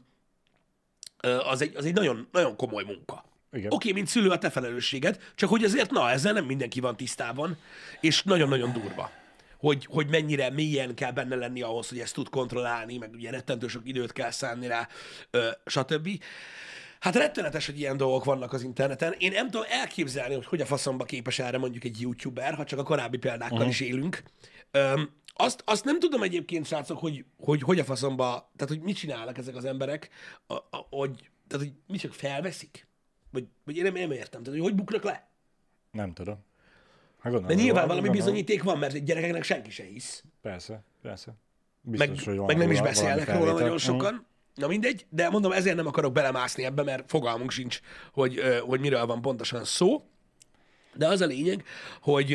ö, 1.21 1.37
az 1.39 1.61
egy, 1.61 1.75
az 1.75 1.85
egy 1.85 1.93
nagyon, 1.93 2.27
nagyon 2.31 2.55
komoly 2.55 2.83
munka. 2.83 3.23
Igen. 3.51 3.71
Oké, 3.71 3.91
mint 3.91 4.07
szülő 4.07 4.29
a 4.29 4.37
te 4.37 4.49
felelősséged, 4.49 5.19
csak 5.35 5.49
hogy 5.49 5.63
azért, 5.63 5.91
na, 5.91 6.09
ezzel 6.11 6.33
nem 6.33 6.45
mindenki 6.45 6.79
van 6.79 6.95
tisztában, 6.97 7.57
és 8.01 8.23
nagyon-nagyon 8.23 8.73
durva, 8.73 9.11
hogy, 9.63 9.85
hogy 9.85 10.09
mennyire 10.09 10.49
mélyen 10.49 10.95
kell 10.95 11.11
benne 11.11 11.35
lenni 11.35 11.61
ahhoz, 11.61 11.89
hogy 11.89 11.99
ezt 11.99 12.13
tud 12.13 12.29
kontrollálni, 12.29 12.97
meg 12.97 13.13
ugye 13.13 13.29
rettentő 13.29 13.67
sok 13.67 13.81
időt 13.87 14.11
kell 14.11 14.31
szánni 14.31 14.67
rá, 14.67 14.87
ö, 15.31 15.49
stb. 15.65 16.09
Hát 16.99 17.15
rettenetes, 17.15 17.65
hogy 17.65 17.79
ilyen 17.79 17.97
dolgok 17.97 18.23
vannak 18.23 18.53
az 18.53 18.63
interneten. 18.63 19.15
Én 19.17 19.31
nem 19.31 19.49
tudom 19.49 19.65
elképzelni, 19.69 20.33
hogy 20.33 20.45
hogy 20.45 20.61
a 20.61 20.65
faszomba 20.65 21.03
képes 21.03 21.39
erre 21.39 21.57
mondjuk 21.57 21.83
egy 21.83 22.01
youtuber, 22.01 22.53
ha 22.53 22.63
csak 22.63 22.79
a 22.79 22.83
korábbi 22.83 23.17
példákkal 23.17 23.57
uh-huh. 23.57 23.71
is 23.71 23.79
élünk. 23.79 24.23
Öm, 24.71 25.09
azt, 25.33 25.61
azt 25.65 25.85
nem 25.85 25.99
tudom 25.99 26.23
egyébként, 26.23 26.65
srácok, 26.65 26.97
hogy, 26.97 27.25
hogy 27.37 27.61
hogy 27.61 27.79
a 27.79 27.83
faszomba, 27.83 28.51
tehát 28.55 28.73
hogy 28.73 28.81
mit 28.81 28.95
csinálnak 28.95 29.37
ezek 29.37 29.55
az 29.55 29.65
emberek, 29.65 30.09
a, 30.47 30.53
a, 30.53 30.87
hogy, 30.89 31.29
tehát 31.47 31.65
hogy 31.65 31.73
mit 31.87 31.99
csak 31.99 32.13
felveszik? 32.13 32.87
Vagy, 33.31 33.45
vagy 33.65 33.77
én 33.77 33.83
nem, 33.83 33.93
nem 33.93 34.11
értem, 34.11 34.43
tehát 34.43 34.59
hogy 34.59 34.69
hogy 34.69 34.75
buknak 34.75 35.03
le? 35.03 35.27
Nem 35.91 36.13
tudom. 36.13 36.43
Hát 37.23 37.31
De 37.31 37.37
gondolom, 37.39 37.63
nyilván 37.63 37.87
valami 37.87 38.07
gondolom. 38.07 38.25
bizonyíték 38.25 38.63
van, 38.63 38.77
mert 38.77 39.03
gyerekeknek 39.05 39.43
senki 39.43 39.71
se 39.71 39.83
hisz. 39.83 40.23
Persze, 40.41 40.83
persze. 41.01 41.33
Meg, 41.81 42.09
Biztos, 42.09 42.25
hogy 42.25 42.37
van 42.37 42.45
meg 42.45 42.57
nem 42.57 42.71
is 42.71 42.81
beszélnek 42.81 43.27
róla 43.27 43.39
nagyon 43.39 43.57
felvétel. 43.57 43.77
sokan. 43.77 44.25
Na 44.55 44.67
mindegy, 44.67 45.05
de 45.09 45.29
mondom, 45.29 45.51
ezért 45.51 45.75
nem 45.75 45.87
akarok 45.87 46.13
belemászni 46.13 46.63
ebbe, 46.63 46.83
mert 46.83 47.09
fogalmunk 47.09 47.51
sincs, 47.51 47.79
hogy, 48.13 48.41
hogy 48.65 48.79
miről 48.79 49.05
van 49.05 49.21
pontosan 49.21 49.65
szó. 49.65 50.03
De 50.93 51.07
az 51.07 51.21
a 51.21 51.25
lényeg, 51.25 51.63
hogy 52.01 52.29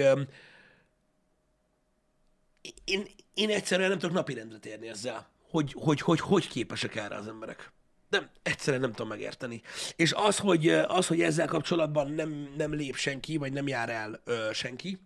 én, 2.84 3.06
én 3.34 3.50
egyszerűen 3.50 3.88
nem 3.88 3.98
tudok 3.98 4.14
napirendre 4.16 4.58
térni 4.58 4.88
ezzel, 4.88 5.28
hogy 5.50 5.72
hogy, 5.78 6.00
hogy, 6.00 6.20
hogy 6.20 6.48
képesek 6.48 6.96
erre 6.96 7.14
az 7.14 7.28
emberek. 7.28 7.72
Nem, 8.08 8.30
egyszerűen 8.42 8.82
nem 8.82 8.90
tudom 8.90 9.08
megérteni. 9.08 9.62
És 9.96 10.12
az, 10.12 10.38
hogy, 10.38 10.68
az, 10.68 11.06
hogy 11.06 11.20
ezzel 11.20 11.46
kapcsolatban 11.46 12.10
nem, 12.10 12.52
nem 12.56 12.74
lép 12.74 12.96
senki, 12.96 13.36
vagy 13.36 13.52
nem 13.52 13.68
jár 13.68 13.88
el 13.88 14.20
ö, 14.24 14.48
senki, 14.52 14.98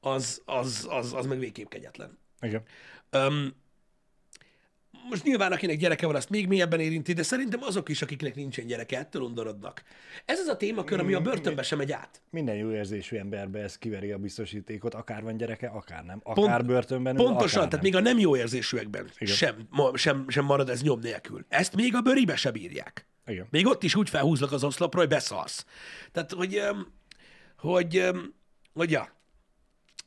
az, 0.00 0.42
az, 0.44 0.86
az, 0.90 1.12
az 1.12 1.26
meg 1.26 1.38
végképp 1.38 1.68
kegyetlen. 1.68 2.18
Igen. 2.40 2.62
Um, 3.12 3.54
most 5.08 5.24
nyilván 5.24 5.52
akinek 5.52 5.76
gyereke 5.76 6.06
van, 6.06 6.14
azt 6.14 6.30
még 6.30 6.46
mélyebben 6.46 6.80
érinti, 6.80 7.12
de 7.12 7.22
szerintem 7.22 7.62
azok 7.62 7.88
is, 7.88 8.02
akiknek 8.02 8.34
nincsen 8.34 8.66
gyereke, 8.66 8.98
ettől 8.98 9.22
undorodnak. 9.22 9.82
Ez 10.24 10.38
az 10.38 10.46
a 10.46 10.56
témakör, 10.56 11.00
ami 11.00 11.14
a 11.14 11.20
börtönbe 11.20 11.62
sem 11.62 11.78
megy 11.78 11.92
át. 11.92 12.22
Minden 12.30 12.56
jó 12.56 12.70
érzésű 12.70 13.16
emberbe 13.16 13.58
ez 13.58 13.78
kiveri 13.78 14.10
a 14.10 14.18
biztosítékot, 14.18 14.94
akár 14.94 15.22
van 15.22 15.36
gyereke, 15.36 15.68
akár 15.68 16.04
nem. 16.04 16.20
Akár 16.22 16.54
Pont, 16.54 16.66
börtönben 16.66 17.16
ül, 17.16 17.24
Pontosan, 17.24 17.58
akár 17.58 17.68
tehát 17.70 17.84
nem. 17.84 17.92
még 17.92 17.94
a 17.94 18.10
nem 18.10 18.18
jó 18.18 18.36
érzésűekben 18.36 19.10
sem, 19.20 19.66
ma, 19.70 19.96
sem, 19.96 20.24
sem 20.28 20.44
marad 20.44 20.68
ez 20.68 20.82
nyom 20.82 21.00
nélkül. 21.00 21.44
Ezt 21.48 21.74
még 21.74 21.94
a 21.94 22.00
bőribe 22.00 22.36
se 22.36 22.50
bírják. 22.50 23.06
Igen. 23.26 23.46
Még 23.50 23.66
ott 23.66 23.82
is 23.82 23.94
úgy 23.94 24.10
felhúzlak 24.10 24.52
az 24.52 24.64
oszlopra, 24.64 24.98
hogy 24.98 25.08
beszalsz. 25.08 25.66
Tehát, 26.12 26.32
hogy, 26.32 26.62
hogy, 27.56 27.96
öm, 27.96 28.34
hogy 28.74 28.90
ja. 28.90 29.15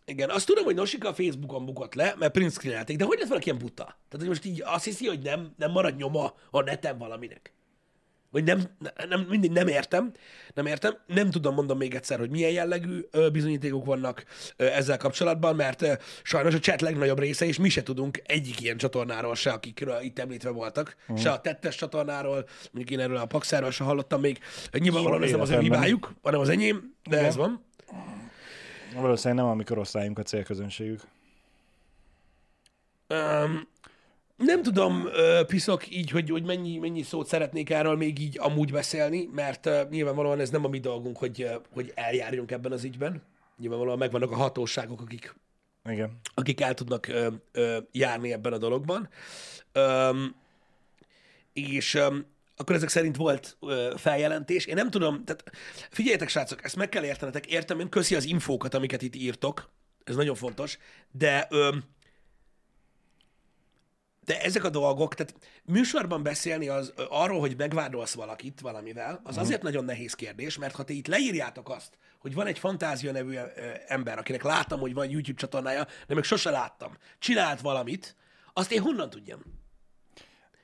Igen, 0.09 0.29
azt 0.29 0.45
tudom, 0.45 0.63
hogy 0.63 0.75
Nosika 0.75 1.09
a 1.09 1.13
Facebookon 1.13 1.65
bukott 1.65 1.93
le, 1.93 2.15
mert 2.17 2.31
print 2.31 2.51
screenelték, 2.51 2.97
de 2.97 3.03
hogy 3.03 3.17
lett 3.17 3.27
valaki 3.27 3.45
ilyen 3.45 3.57
buta? 3.57 3.83
Tehát, 3.83 4.17
hogy 4.17 4.27
most 4.27 4.45
így 4.45 4.63
azt 4.65 4.83
hiszi, 4.83 5.07
hogy 5.07 5.21
nem, 5.21 5.53
nem 5.57 5.71
marad 5.71 5.95
nyoma 5.95 6.33
a 6.51 6.61
neten 6.61 6.97
valaminek. 6.97 7.53
Vagy 8.31 8.43
nem, 8.43 8.63
nem, 9.09 9.25
mindig 9.29 9.51
nem 9.51 9.67
értem, 9.67 10.11
nem 10.53 10.65
értem, 10.65 10.97
nem 11.07 11.29
tudom, 11.29 11.53
mondom 11.53 11.77
még 11.77 11.95
egyszer, 11.95 12.19
hogy 12.19 12.29
milyen 12.29 12.51
jellegű 12.51 12.99
bizonyítékok 13.31 13.85
vannak 13.85 14.25
ezzel 14.57 14.97
kapcsolatban, 14.97 15.55
mert 15.55 15.85
sajnos 16.23 16.53
a 16.53 16.59
chat 16.59 16.81
legnagyobb 16.81 17.19
része, 17.19 17.45
és 17.45 17.57
mi 17.57 17.69
se 17.69 17.83
tudunk 17.83 18.21
egyik 18.25 18.61
ilyen 18.61 18.77
csatornáról 18.77 19.35
se, 19.35 19.51
akikről 19.51 20.01
itt 20.01 20.19
említve 20.19 20.49
voltak, 20.49 20.95
uh-huh. 21.01 21.17
se 21.17 21.31
a 21.31 21.41
tettes 21.41 21.75
csatornáról, 21.75 22.45
mondjuk 22.71 22.99
én 22.99 23.05
erről 23.05 23.17
a 23.17 23.25
Paxáról 23.25 23.71
se 23.71 23.83
hallottam 23.83 24.21
még, 24.21 24.39
nyilvánvalóan 24.71 25.23
ez 25.23 25.31
nem 25.31 25.41
az 25.41 25.49
ő 25.49 25.59
hibájuk, 25.59 26.13
hanem 26.21 26.39
az 26.39 26.49
enyém, 26.49 26.95
de 27.09 27.15
Igen. 27.15 27.27
ez 27.27 27.35
van. 27.35 27.65
Valószínűleg 28.93 29.43
nem 29.43 29.53
a 29.53 29.55
mi 29.55 29.63
korosztályunk 29.63 30.19
a 30.19 30.23
célközönségük. 30.23 31.01
Um, 33.09 33.67
nem 34.37 34.63
tudom, 34.63 35.01
uh, 35.01 35.45
piszok 35.45 35.89
így, 35.95 36.09
hogy, 36.09 36.29
hogy 36.29 36.43
mennyi, 36.43 36.77
mennyi 36.77 37.01
szót 37.01 37.27
szeretnék 37.27 37.69
erről 37.69 37.95
még 37.95 38.19
így 38.19 38.39
amúgy 38.39 38.71
beszélni, 38.71 39.29
mert 39.33 39.65
uh, 39.65 39.89
nyilvánvalóan 39.89 40.39
ez 40.39 40.49
nem 40.49 40.65
a 40.65 40.67
mi 40.67 40.79
dolgunk, 40.79 41.17
hogy, 41.17 41.43
uh, 41.43 41.55
hogy 41.73 41.91
eljárjunk 41.95 42.51
ebben 42.51 42.71
az 42.71 42.83
ügyben. 42.83 43.21
Nyilvánvalóan 43.57 43.97
megvannak 43.97 44.31
a 44.31 44.35
hatóságok, 44.35 45.01
akik, 45.01 45.35
Igen. 45.89 46.19
akik 46.33 46.61
el 46.61 46.73
tudnak 46.73 47.07
ö, 47.07 47.27
ö, 47.51 47.77
járni 47.91 48.31
ebben 48.31 48.53
a 48.53 48.57
dologban. 48.57 49.09
Öm, 49.71 50.35
és 51.53 51.93
öm, 51.93 52.25
akkor 52.59 52.75
ezek 52.75 52.89
szerint 52.89 53.15
volt 53.15 53.57
ö, 53.61 53.93
feljelentés. 53.97 54.65
Én 54.65 54.75
nem 54.75 54.89
tudom, 54.89 55.23
tehát 55.23 55.43
figyeljetek, 55.89 56.29
srácok, 56.29 56.63
ezt 56.63 56.75
meg 56.75 56.89
kell 56.89 57.03
értenetek. 57.03 57.45
Értem, 57.45 57.79
én 57.79 57.89
köszi 57.89 58.15
az 58.15 58.25
infókat, 58.25 58.73
amiket 58.73 59.01
itt 59.01 59.15
írtok. 59.15 59.69
Ez 60.03 60.15
nagyon 60.15 60.35
fontos. 60.35 60.77
De 61.11 61.47
öm, 61.49 61.83
de 64.25 64.41
ezek 64.41 64.63
a 64.63 64.69
dolgok, 64.69 65.15
tehát 65.15 65.35
műsorban 65.63 66.23
beszélni 66.23 66.67
az, 66.67 66.93
ö, 66.95 67.03
arról, 67.09 67.39
hogy 67.39 67.57
megvádolsz 67.57 68.13
valakit 68.13 68.61
valamivel, 68.61 69.21
az 69.23 69.37
azért 69.37 69.61
nagyon 69.61 69.85
nehéz 69.85 70.13
kérdés, 70.13 70.57
mert 70.57 70.75
ha 70.75 70.83
te 70.83 70.93
itt 70.93 71.07
leírjátok 71.07 71.69
azt, 71.69 71.97
hogy 72.19 72.33
van 72.33 72.47
egy 72.47 72.59
fantázia 72.59 73.11
nevű 73.11 73.35
ö, 73.35 73.45
ember, 73.87 74.17
akinek 74.17 74.43
láttam, 74.43 74.79
hogy 74.79 74.93
van 74.93 75.09
YouTube 75.09 75.39
csatornája, 75.39 75.87
de 76.07 76.13
még 76.15 76.23
sose 76.23 76.49
láttam, 76.49 76.97
csinált 77.19 77.61
valamit, 77.61 78.15
azt 78.53 78.71
én 78.71 78.81
honnan 78.81 79.09
tudjam? 79.09 79.58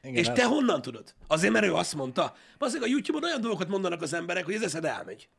Igen, 0.06 0.15
És 0.15 0.28
ez- 0.28 0.36
te 0.36 0.46
honnan 0.46 0.82
tudod? 0.82 1.13
Azért, 1.28 1.54
mert 1.54 1.65
ő 1.65 1.74
azt 1.74 1.96
mondta. 1.96 2.36
Azért 2.58 2.84
a 2.84 2.88
YouTube-on 2.88 3.24
olyan 3.24 3.41
dolgokat 3.41 3.68
mondanak 3.68 4.02
az 4.02 4.13
emberek, 4.13 4.46
hogy 4.46 4.54
ez 4.54 4.62
eszed 4.62 4.86
elmegy. 4.86 5.30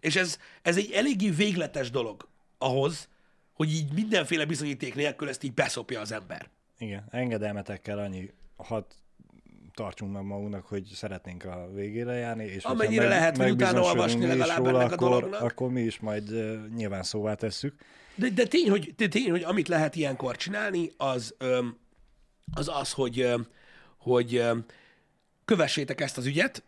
És 0.00 0.16
ez, 0.16 0.38
ez 0.62 0.76
egy 0.76 0.90
eléggé 0.90 1.30
végletes 1.30 1.90
dolog 1.90 2.28
ahhoz, 2.58 3.08
hogy 3.52 3.72
így 3.72 3.92
mindenféle 3.92 4.44
bizonyíték 4.44 4.94
nélkül 4.94 5.28
ezt 5.28 5.42
így 5.42 5.54
beszopja 5.54 6.00
az 6.00 6.12
ember. 6.12 6.50
Igen, 6.78 7.04
engedelmetekkel 7.10 7.98
annyi, 7.98 8.30
hadd 8.56 8.84
tartsunk 9.74 10.12
meg 10.12 10.22
magunknak, 10.24 10.66
hogy 10.66 10.84
szeretnénk 10.94 11.44
a 11.44 11.68
végére 11.72 12.12
járni, 12.12 12.44
és 12.44 12.64
Amennyire 12.64 13.08
lehet, 13.08 13.36
hogy 13.36 13.50
utána 13.50 13.80
olvasni 13.82 14.26
legalább 14.26 14.58
róla, 14.58 14.80
ennek 14.80 14.90
a 14.90 14.94
akkor, 14.94 15.08
dolognak. 15.08 15.40
akkor 15.40 15.70
mi 15.70 15.80
is 15.80 15.98
majd 16.00 16.30
uh, 16.30 16.66
nyilván 16.74 17.02
szóvá 17.02 17.34
tesszük. 17.34 17.74
De, 18.14 18.28
de 18.28 18.46
tény, 18.46 18.70
hogy, 18.70 18.94
de 18.96 19.08
tény, 19.08 19.30
hogy 19.30 19.42
amit 19.42 19.68
lehet 19.68 19.96
ilyenkor 19.96 20.36
csinálni, 20.36 20.90
az 20.96 21.34
öm, 21.38 21.76
az, 22.52 22.68
az 22.68 22.92
hogy, 22.92 23.32
hogy 23.98 24.44
kövessétek 25.44 26.00
ezt 26.00 26.18
az 26.18 26.26
ügyet, 26.26 26.62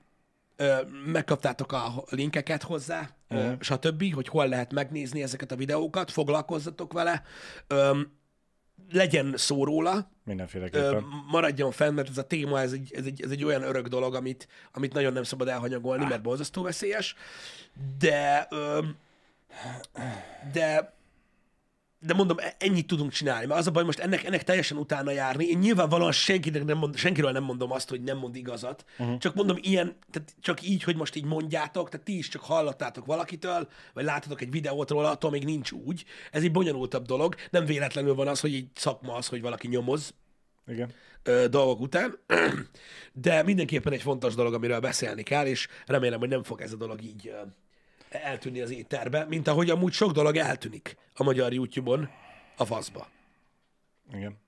megkaptátok 1.04 1.72
a 1.72 2.04
linkeket 2.10 2.62
hozzá, 2.62 3.10
Mhm. 3.28 3.52
stb., 3.60 4.14
hogy 4.14 4.28
hol 4.28 4.48
lehet 4.48 4.72
megnézni 4.72 5.22
ezeket 5.22 5.52
a 5.52 5.56
videókat, 5.56 6.10
foglalkozzatok 6.10 6.92
vele, 6.92 7.22
legyen 8.92 9.34
szó 9.36 9.64
róla, 9.64 10.10
Mindenféleképpen. 10.24 11.04
maradjon 11.30 11.70
fenn, 11.70 11.94
mert 11.94 12.08
ez 12.08 12.18
a 12.18 12.26
téma, 12.26 12.60
ez 12.60 12.72
egy, 12.72 12.92
ez 12.94 13.04
egy, 13.04 13.22
ez 13.22 13.30
egy 13.30 13.44
olyan 13.44 13.62
örök 13.62 13.86
dolog, 13.86 14.14
amit, 14.14 14.48
amit 14.72 14.92
nagyon 14.92 15.12
nem 15.12 15.22
szabad 15.22 15.48
elhanyagolni, 15.48 16.04
mert 16.04 16.22
borzasztó 16.22 16.62
veszélyes, 16.62 17.14
de 17.98 18.48
de 20.52 20.94
de 22.06 22.14
mondom, 22.14 22.38
e- 22.38 22.56
ennyit 22.58 22.86
tudunk 22.86 23.12
csinálni, 23.12 23.46
mert 23.46 23.60
az 23.60 23.66
a 23.66 23.70
baj, 23.70 23.84
most 23.84 23.98
ennek, 23.98 24.24
ennek 24.24 24.44
teljesen 24.44 24.76
utána 24.76 25.10
járni. 25.10 25.44
Én 25.44 25.58
nyilvánvalóan 25.58 26.12
senkinek 26.12 26.64
nem 26.64 26.78
mond, 26.78 26.96
senkiről 26.96 27.30
nem 27.30 27.42
mondom 27.42 27.72
azt, 27.72 27.88
hogy 27.88 28.02
nem 28.02 28.18
mond 28.18 28.36
igazat, 28.36 28.84
uh-huh. 28.98 29.18
csak 29.18 29.34
mondom 29.34 29.56
ilyen, 29.60 29.96
tehát 30.10 30.34
csak 30.40 30.62
így, 30.62 30.82
hogy 30.82 30.96
most 30.96 31.16
így 31.16 31.24
mondjátok, 31.24 31.88
tehát 31.88 32.06
ti 32.06 32.16
is 32.18 32.28
csak 32.28 32.42
hallottátok 32.42 33.06
valakitől, 33.06 33.68
vagy 33.94 34.04
láttatok 34.04 34.40
egy 34.40 34.50
videót 34.50 34.90
róla, 34.90 35.10
attól 35.10 35.30
még 35.30 35.44
nincs 35.44 35.70
úgy. 35.70 36.04
Ez 36.30 36.42
egy 36.42 36.52
bonyolultabb 36.52 37.06
dolog. 37.06 37.34
Nem 37.50 37.64
véletlenül 37.64 38.14
van 38.14 38.28
az, 38.28 38.40
hogy 38.40 38.54
egy 38.54 38.68
szakma 38.74 39.14
az, 39.14 39.26
hogy 39.26 39.40
valaki 39.40 39.68
nyomoz, 39.68 40.14
Igen. 40.66 40.92
ö, 41.22 41.48
dolgok 41.48 41.80
után, 41.80 42.18
de 43.12 43.42
mindenképpen 43.42 43.92
egy 43.92 44.02
fontos 44.02 44.34
dolog, 44.34 44.54
amiről 44.54 44.80
beszélni 44.80 45.22
kell, 45.22 45.46
és 45.46 45.68
remélem, 45.86 46.18
hogy 46.18 46.28
nem 46.28 46.42
fog 46.42 46.60
ez 46.60 46.72
a 46.72 46.76
dolog 46.76 47.02
így 47.02 47.32
eltűnni 48.08 48.60
az 48.60 48.70
étterbe, 48.70 49.24
mint 49.24 49.48
ahogy 49.48 49.70
amúgy 49.70 49.92
sok 49.92 50.12
dolog 50.12 50.36
eltűnik 50.36 50.96
a 51.14 51.22
magyar 51.22 51.52
YouTube-on 51.52 52.10
a 52.56 52.64
faszba. 52.64 53.08
Igen. 54.12 54.38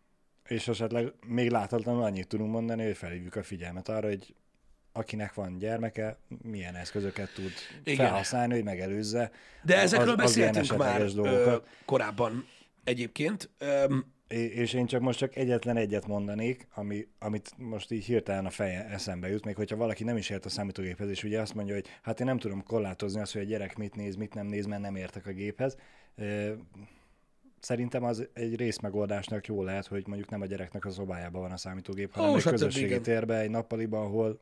És 0.49 0.69
esetleg 0.69 1.13
még 1.27 1.51
láthatatlanul 1.51 2.03
annyit 2.03 2.29
tudunk 2.29 2.53
mondani, 2.53 2.85
hogy 2.85 2.97
felhívjuk 2.97 3.37
a 3.37 3.43
figyelmet 3.43 3.89
arra, 3.89 4.09
hogy 4.09 4.35
akinek 4.93 5.35
van 5.35 5.59
gyermeke, 5.59 6.17
milyen 6.43 6.75
eszközöket 6.75 7.35
tud 7.35 7.53
Igen. 7.85 8.07
Felhasználni, 8.07 8.55
hogy 8.55 8.65
megelőzze 8.65 9.31
De 9.63 9.77
ezekről 9.77 10.09
az, 10.09 10.19
az 10.19 10.25
beszéltünk 10.25 10.79
már 10.79 11.01
esetleges 11.01 11.13
ö, 11.13 11.15
dolgokat. 11.15 11.69
korábban 11.85 12.47
egyébként. 12.85 13.51
És 14.29 14.73
én 14.73 14.87
csak 14.87 15.01
most 15.01 15.19
csak 15.19 15.37
egyetlen 15.37 15.77
egyet 15.77 16.07
mondanék, 16.07 16.67
ami, 16.75 17.07
amit 17.19 17.53
most 17.57 17.91
így 17.91 18.05
hirtelen 18.05 18.47
a 18.47 18.51
feje 18.51 18.85
eszembe 18.87 19.29
jut, 19.29 19.45
még 19.45 19.57
hogyha 19.57 19.77
valaki 19.77 20.05
nem 20.05 20.17
is 20.17 20.31
ért 20.31 20.45
a 20.45 20.49
számítógéphez, 20.49 21.09
és 21.09 21.25
ugye 21.25 21.41
azt 21.41 21.55
mondja, 21.55 21.75
hogy 21.75 21.87
hát 22.03 22.21
én 22.21 22.27
nem 22.27 22.39
tudom 22.39 22.63
korlátozni 22.63 23.21
azt, 23.21 23.33
hogy 23.33 23.43
a 23.43 23.45
gyerek 23.45 23.77
mit 23.77 23.95
néz, 23.95 24.15
mit 24.15 24.35
nem 24.35 24.47
néz, 24.47 24.67
mert 24.67 24.83
nem 24.83 24.97
értek 24.97 25.27
a 25.27 25.33
géphez. 25.33 25.77
Szerintem 27.61 28.05
az 28.05 28.29
egy 28.33 28.57
részmegoldásnak 28.57 29.47
jó 29.47 29.63
lehet, 29.63 29.87
hogy 29.87 30.07
mondjuk 30.07 30.31
nem 30.31 30.41
a 30.41 30.47
gyereknek 30.47 30.85
a 30.85 30.91
szobájában 30.91 31.41
van 31.41 31.53
a 31.53 31.57
számítógép, 31.57 32.13
hanem 32.13 32.31
Ó, 32.31 32.35
egy 32.35 32.41
stb. 32.41 32.51
közösségi 32.51 33.01
térben, 33.01 33.41
egy 33.41 33.51
nappaliban, 33.51 34.05
ahol 34.05 34.41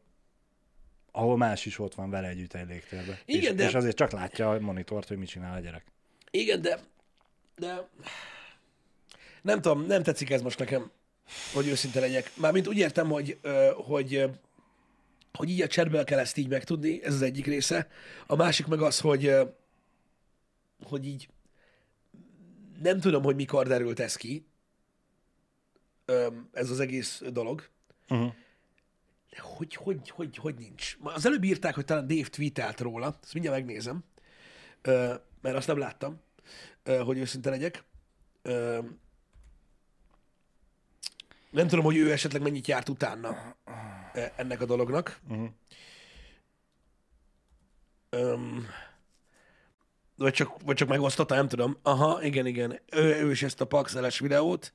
ahol 1.13 1.37
más 1.37 1.67
is 1.67 1.79
ott 1.79 1.95
van 1.95 2.11
vele 2.11 2.29
együtt 2.29 2.55
egy 2.55 2.69
légtérben. 2.69 3.17
Igen, 3.25 3.51
és, 3.51 3.57
de- 3.57 3.65
és 3.65 3.75
azért 3.75 3.97
csak 3.97 4.11
látja 4.11 4.51
a 4.51 4.61
monitort, 4.61 5.09
hogy 5.09 5.17
mit 5.17 5.29
csinál 5.29 5.57
a 5.57 5.61
gyerek. 5.61 5.85
igen, 6.31 6.61
de, 6.63 6.79
de 7.57 7.89
nem 9.47 9.61
tudom, 9.61 9.87
nem 9.87 10.03
tetszik 10.03 10.31
ez 10.31 10.43
most 10.43 10.59
nekem, 10.59 10.91
hogy 11.53 11.67
őszinte 11.67 12.01
legyek. 12.01 12.31
Mármint 12.37 12.69
úgy 12.69 12.77
értem, 12.77 13.09
hogy, 13.09 13.39
hogy, 13.75 14.31
hogy 15.33 15.51
így 15.51 15.63
a 15.63 15.67
chatből 15.67 16.05
kell 16.05 16.19
ezt 16.19 16.37
így 16.37 16.49
megtudni, 16.49 17.03
ez 17.03 17.15
az 17.15 17.23
egyik 17.23 17.47
része. 17.47 17.89
A 18.27 18.37
másik 18.37 18.67
meg 18.67 18.81
az, 18.81 19.01
hogy, 19.01 19.35
hogy 20.85 21.07
így 21.07 21.29
nem 22.83 23.01
tudom, 23.01 23.23
hogy 23.23 23.35
mikor 23.35 23.67
derült 23.67 24.01
ez 24.01 24.17
ki, 24.17 24.47
ez 26.53 26.71
az 26.71 26.81
egész 26.81 27.23
dolog. 27.33 27.69
Uh-huh. 28.09 28.33
De 29.31 29.41
hogy, 29.41 29.75
hogy, 29.75 30.11
hogy, 30.11 30.37
hogy 30.37 30.55
nincs? 30.55 30.97
Az 31.03 31.27
előbb 31.27 31.45
írták, 31.45 31.75
hogy 31.75 31.85
talán 31.85 32.07
Dave 32.07 32.29
tweetelt 32.29 32.81
róla, 32.81 33.19
ezt 33.23 33.33
mindjárt 33.33 33.57
megnézem, 33.57 34.05
mert 35.41 35.57
azt 35.57 35.67
nem 35.67 35.79
láttam, 35.79 36.21
hogy 37.05 37.19
őszinte 37.19 37.51
legyek. 37.51 37.85
Nem 41.51 41.69
tudom, 41.69 41.85
hogy 41.85 41.97
ő 41.97 42.13
esetleg 42.13 42.43
mennyit 42.43 42.67
járt 42.67 42.89
utána 42.89 43.57
ö, 44.15 44.25
ennek 44.37 44.61
a 44.61 44.65
dolognak. 44.65 45.21
Uh-huh. 45.29 45.49
Öm, 48.11 48.67
vagy, 50.17 50.33
csak, 50.33 50.63
vagy 50.65 50.77
csak 50.77 50.89
megosztotta, 50.89 51.35
nem 51.35 51.49
tudom. 51.49 51.77
Aha, 51.83 52.23
igen, 52.23 52.47
igen. 52.47 52.81
Ő, 52.93 53.15
ő 53.25 53.31
is 53.31 53.43
ezt 53.43 53.61
a 53.61 53.67
paxeles 53.67 54.19
videót. 54.19 54.73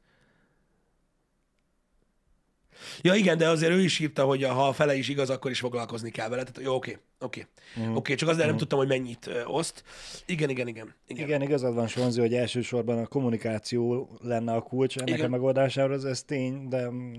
Ja 3.01 3.15
igen, 3.15 3.37
de 3.37 3.49
azért 3.49 3.71
ő 3.71 3.81
is 3.81 3.99
írta, 3.99 4.25
hogy 4.25 4.43
ha 4.43 4.67
a 4.67 4.73
fele 4.73 4.95
is 4.95 5.07
igaz, 5.09 5.29
akkor 5.29 5.51
is 5.51 5.59
foglalkozni 5.59 6.11
kell 6.11 6.29
vele. 6.29 6.43
Tehát, 6.43 6.61
jó, 6.69 6.75
oké, 6.75 6.97
oké. 7.19 7.47
Mhm. 7.75 7.95
Oké, 7.95 8.15
csak 8.15 8.29
azért 8.29 8.47
nem 8.47 8.57
tudtam, 8.57 8.79
hogy 8.79 8.87
mennyit 8.87 9.29
oszt. 9.45 9.83
Igen, 10.25 10.49
igen, 10.49 10.67
igen. 10.67 10.93
igen. 11.07 11.25
Igen, 11.25 11.41
igazad 11.41 11.73
van, 11.73 11.87
Sonzi, 11.87 12.19
hogy 12.19 12.33
elsősorban 12.33 12.97
a 12.97 13.07
kommunikáció 13.07 14.09
lenne 14.21 14.53
a 14.53 14.61
kulcs 14.61 14.97
ennek 14.97 15.13
Igen. 15.13 15.25
a 15.25 15.29
megoldására, 15.29 15.93
ez, 15.93 16.03
ez 16.03 16.23
tény, 16.23 16.67
de 16.67 16.89
mm, 16.89 17.13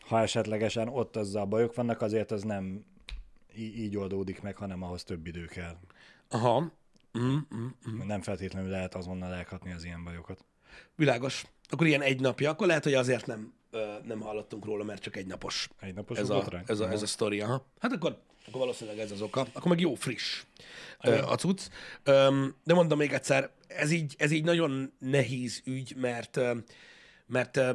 ha 0.00 0.20
esetlegesen 0.20 0.88
ott 0.88 1.16
azzal 1.16 1.44
bajok 1.44 1.74
vannak, 1.74 2.02
azért 2.02 2.30
az 2.30 2.42
nem 2.42 2.84
így 3.56 3.96
oldódik 3.96 4.42
meg, 4.42 4.56
hanem 4.56 4.82
ahhoz 4.82 5.04
több 5.04 5.26
idő 5.26 5.44
kell. 5.44 5.76
Aha. 6.28 6.60
Mm, 7.18 7.36
mm, 7.54 7.66
mm. 7.90 8.06
Nem 8.06 8.22
feltétlenül 8.22 8.70
lehet 8.70 8.94
azonnal 8.94 9.34
elkatni 9.34 9.72
az 9.72 9.84
ilyen 9.84 10.04
bajokat. 10.04 10.44
Világos. 10.94 11.46
Akkor 11.70 11.86
ilyen 11.86 12.02
egy 12.02 12.20
napja, 12.20 12.50
akkor 12.50 12.66
lehet, 12.66 12.84
hogy 12.84 12.94
azért 12.94 13.26
nem, 13.26 13.52
ö, 13.70 13.94
nem 14.04 14.20
hallottunk 14.20 14.64
róla, 14.64 14.84
mert 14.84 15.02
csak 15.02 15.16
egy 15.16 15.26
napos 15.26 15.68
Egy 15.80 15.94
napos 15.94 16.18
ez 16.18 16.30
a, 16.30 16.34
botrány? 16.34 16.62
ez 16.66 16.80
a, 16.80 16.90
ez 16.90 17.02
a 17.02 17.06
sztori. 17.06 17.40
Aha. 17.40 17.66
Hát 17.78 17.92
akkor, 17.92 18.18
akkor 18.46 18.60
valószínűleg 18.60 18.98
ez 18.98 19.10
az 19.10 19.22
oka. 19.22 19.40
Akkor 19.52 19.70
meg 19.70 19.80
jó 19.80 19.94
friss 19.94 20.42
ö, 21.00 21.22
a 21.22 21.34
cucc. 21.36 21.60
Öm, 22.02 22.54
De 22.64 22.74
mondom 22.74 22.98
még 22.98 23.12
egyszer, 23.12 23.50
ez 23.66 23.90
így, 23.90 24.14
ez 24.18 24.30
így 24.30 24.44
nagyon 24.44 24.92
nehéz 24.98 25.62
ügy, 25.64 25.94
mert, 25.96 26.36
ö, 26.36 26.54
mert 27.26 27.56
ö, 27.56 27.72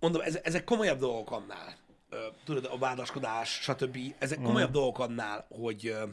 mondom, 0.00 0.22
ez, 0.22 0.38
ezek 0.42 0.64
komolyabb 0.64 0.98
dolgok 0.98 1.30
annál. 1.30 1.76
Ö, 2.10 2.26
Tudod, 2.44 2.64
a 2.70 2.78
vádaskodás, 2.78 3.48
stb. 3.50 3.98
Ezek 4.18 4.40
komolyabb 4.40 4.70
dolgok 4.72 4.98
annál, 4.98 5.46
hogy 5.48 5.86
ö, 5.86 6.04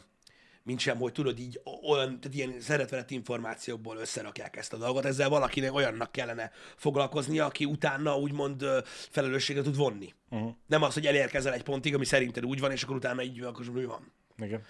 mint 0.67 0.80
sem, 0.80 0.97
hogy 0.97 1.12
tudod 1.12 1.39
így 1.39 1.62
olyan, 1.89 2.19
tehát 2.19 2.38
ilyen 2.38 2.60
szeretvelett 2.60 3.12
információkból 3.12 3.97
összerakják 3.97 4.56
ezt 4.56 4.73
a 4.73 4.77
dolgot. 4.77 5.06
Ezzel 5.06 5.30
valakinek 5.30 5.73
olyannak 5.73 6.12
kellene 6.12 6.51
foglalkoznia, 6.75 7.45
aki 7.45 7.65
utána 7.65 8.17
úgymond 8.17 8.65
felelősséget 8.86 9.63
tud 9.63 9.75
vonni. 9.75 10.13
Uh-huh. 10.30 10.53
Nem 10.65 10.84
az, 10.84 10.93
hogy 10.93 11.06
elérkezel 11.06 11.53
egy 11.53 11.63
pontig, 11.63 11.95
ami 11.95 12.06
szerinted 12.06 12.45
úgy 12.45 12.60
van, 12.60 12.71
és 12.71 12.84
akkor 12.84 12.95
utána 12.95 13.23
így 13.23 13.41
akkor 13.41 13.65
mi 13.65 13.86
van. 13.86 14.12
Igen. 14.38 14.62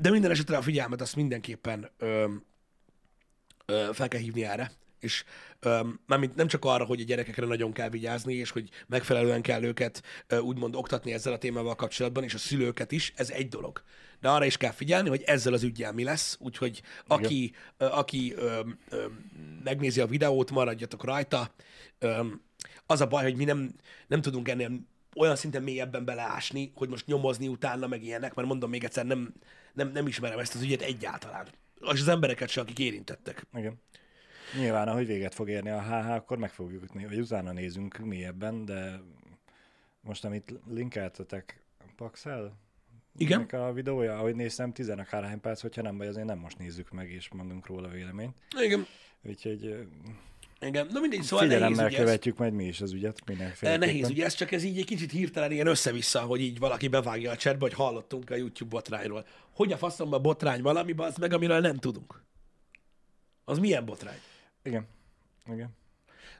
De 0.00 0.10
minden 0.10 0.30
esetre 0.30 0.56
a 0.56 0.62
figyelmet 0.62 1.00
azt 1.00 1.16
mindenképpen 1.16 1.90
fel 3.92 4.08
kell 4.08 4.20
hívni 4.20 4.44
erre. 4.44 4.72
És 5.00 5.24
öm, 5.60 6.00
mármint 6.06 6.34
nem 6.34 6.46
csak 6.46 6.64
arra, 6.64 6.84
hogy 6.84 7.00
a 7.00 7.04
gyerekekre 7.04 7.46
nagyon 7.46 7.72
kell 7.72 7.88
vigyázni, 7.88 8.34
és 8.34 8.50
hogy 8.50 8.68
megfelelően 8.86 9.42
kell 9.42 9.62
őket 9.62 10.02
ö, 10.26 10.38
úgymond 10.38 10.76
oktatni 10.76 11.12
ezzel 11.12 11.32
a 11.32 11.38
témával 11.38 11.74
kapcsolatban, 11.74 12.24
és 12.24 12.34
a 12.34 12.38
szülőket 12.38 12.92
is, 12.92 13.12
ez 13.16 13.30
egy 13.30 13.48
dolog. 13.48 13.82
De 14.22 14.28
arra 14.28 14.44
is 14.44 14.56
kell 14.56 14.70
figyelni, 14.70 15.08
hogy 15.08 15.22
ezzel 15.22 15.52
az 15.52 15.62
ügyel 15.62 15.92
mi 15.92 16.04
lesz, 16.04 16.36
úgyhogy 16.40 16.82
aki, 17.06 17.52
ö, 17.76 17.84
aki 17.84 18.34
öm, 18.36 18.78
öm, 18.88 19.30
megnézi 19.64 20.00
a 20.00 20.06
videót, 20.06 20.50
maradjatok 20.50 21.04
rajta. 21.04 21.50
Öm, 21.98 22.42
az 22.86 23.00
a 23.00 23.06
baj, 23.06 23.22
hogy 23.22 23.36
mi 23.36 23.44
nem, 23.44 23.74
nem 24.06 24.20
tudunk 24.20 24.48
ennél 24.48 24.70
olyan 25.14 25.36
szinten 25.36 25.62
mélyebben 25.62 26.04
beleásni, 26.04 26.72
hogy 26.74 26.88
most 26.88 27.06
nyomozni 27.06 27.48
utána, 27.48 27.86
meg 27.86 28.02
ilyenek, 28.02 28.34
mert 28.34 28.48
mondom 28.48 28.70
még 28.70 28.84
egyszer, 28.84 29.06
nem, 29.06 29.34
nem, 29.72 29.88
nem 29.88 30.06
ismerem 30.06 30.38
ezt 30.38 30.54
az 30.54 30.62
ügyet 30.62 30.82
egyáltalán. 30.82 31.46
És 31.92 32.00
az 32.00 32.08
embereket 32.08 32.48
se, 32.48 32.60
akik 32.60 32.78
érintettek. 32.78 33.46
Igen. 33.54 33.80
Nyilván, 34.58 34.88
ahogy 34.88 35.06
véget 35.06 35.34
fog 35.34 35.48
érni 35.48 35.70
a 35.70 35.82
HH, 35.82 36.10
akkor 36.10 36.38
meg 36.38 36.50
fogjuk 36.50 36.82
jutni, 36.82 37.06
vagy 37.06 37.20
utána 37.20 37.52
nézünk 37.52 37.98
mélyebben, 37.98 38.64
de 38.64 39.00
most, 40.00 40.24
amit 40.24 40.54
linkeltetek, 40.68 41.64
Paxel? 41.96 42.61
Igen. 43.16 43.38
Ennek 43.38 43.52
a 43.52 43.72
videója, 43.72 44.18
ahogy 44.18 44.34
néztem, 44.34 44.72
10 44.72 44.88
akárhány 44.88 45.40
perc, 45.40 45.60
hogyha 45.60 45.82
nem 45.82 45.98
baj, 45.98 46.06
azért 46.06 46.26
nem 46.26 46.38
most 46.38 46.58
nézzük 46.58 46.90
meg, 46.90 47.10
és 47.10 47.28
mondunk 47.28 47.66
róla 47.66 47.88
véleményt. 47.88 48.34
Igen. 48.60 48.86
Úgyhogy 49.22 49.86
Igen. 50.60 50.86
Na 50.92 51.00
mindegy, 51.00 51.22
szóval 51.22 51.46
nehéz 51.46 51.62
figyelemmel 51.62 51.86
ez. 51.92 51.94
követjük 51.94 52.38
majd 52.38 52.52
mi 52.52 52.64
is 52.64 52.80
az 52.80 52.92
ügyet 52.92 53.18
Eh, 53.18 53.26
mindenféleképpen. 53.26 53.88
Nehéz 53.88 54.10
ugye 54.10 54.24
ez, 54.24 54.34
csak 54.34 54.52
ez 54.52 54.62
így 54.62 54.78
egy 54.78 54.84
kicsit 54.84 55.10
hirtelen 55.10 55.52
ilyen 55.52 55.66
össze-vissza, 55.66 56.20
hogy 56.20 56.40
így 56.40 56.58
valaki 56.58 56.88
bevágja 56.88 57.30
a 57.30 57.36
chatbe, 57.36 57.60
hogy 57.60 57.74
hallottunk 57.74 58.30
a 58.30 58.34
YouTube 58.34 58.70
botrányról. 58.70 59.26
Hogy 59.54 59.72
a 59.72 59.76
faszomban 59.76 60.22
botrány 60.22 60.62
valami, 60.62 60.94
az 60.96 61.16
meg, 61.16 61.32
amiről 61.32 61.60
nem 61.60 61.76
tudunk. 61.76 62.22
Az 63.44 63.58
milyen 63.58 63.84
botrány? 63.84 64.18
Igen. 64.62 64.86
Igen. 65.52 65.70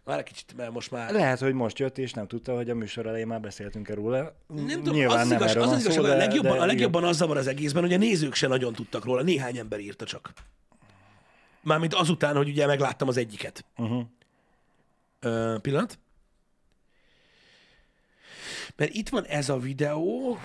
Már 0.05 0.19
egy 0.19 0.25
kicsit, 0.25 0.57
mert 0.57 0.73
most 0.73 0.91
már... 0.91 1.13
Lehet, 1.13 1.39
hogy 1.39 1.55
most 1.55 1.79
jött, 1.79 1.99
és 1.99 2.13
nem 2.13 2.27
tudta, 2.27 2.55
hogy 2.55 2.71
a 2.71 2.75
műsor 2.75 3.07
elején 3.07 3.27
már 3.27 3.41
beszéltünk 3.41 3.89
róla. 3.89 4.37
Nem 4.47 4.67
tudom, 4.67 4.95
Nyilván 4.95 5.19
az, 5.19 5.29
nem 5.29 5.37
igaz, 5.37 5.51
erről 5.51 5.63
az, 5.63 5.71
az 5.71 5.81
igaz, 5.81 5.95
szó, 5.95 6.05
a 6.05 6.17
legjobban, 6.17 6.53
de 6.53 6.63
a 6.63 6.67
legjobban 6.67 7.05
az 7.05 7.17
zavar 7.17 7.37
az 7.37 7.47
egészben, 7.47 7.83
hogy 7.83 7.93
a 7.93 7.97
nézők 7.97 8.35
se 8.35 8.47
nagyon 8.47 8.73
tudtak 8.73 9.05
róla. 9.05 9.23
Néhány 9.23 9.57
ember 9.57 9.81
írta 9.81 10.05
csak. 10.05 10.33
Mármint 11.61 11.95
azután, 11.95 12.37
hogy 12.37 12.49
ugye 12.49 12.67
megláttam 12.67 13.09
az 13.09 13.17
egyiket. 13.17 13.65
Uh-huh. 13.77 14.03
Ö, 15.21 15.57
pillanat. 15.61 15.99
Mert 18.77 18.95
itt 18.95 19.09
van 19.09 19.25
ez 19.25 19.49
a 19.49 19.59
videó. 19.59 20.39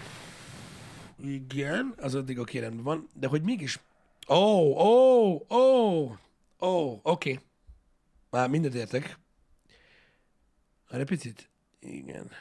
Igen, 1.24 1.94
az 1.98 2.16
addig 2.16 2.40
a 2.40 2.44
kérem 2.44 2.84
van, 2.84 3.08
de 3.14 3.28
hogy 3.28 3.42
mégis... 3.42 3.80
Ó, 4.30 4.36
ó, 4.86 5.46
ó, 5.50 6.16
ó, 6.60 7.00
oké. 7.04 7.40
Már 8.30 8.50
mindent 8.50 8.74
értek. 8.74 9.20
Egy 10.90 11.06
picit. 11.06 11.50
Igen. 11.80 12.32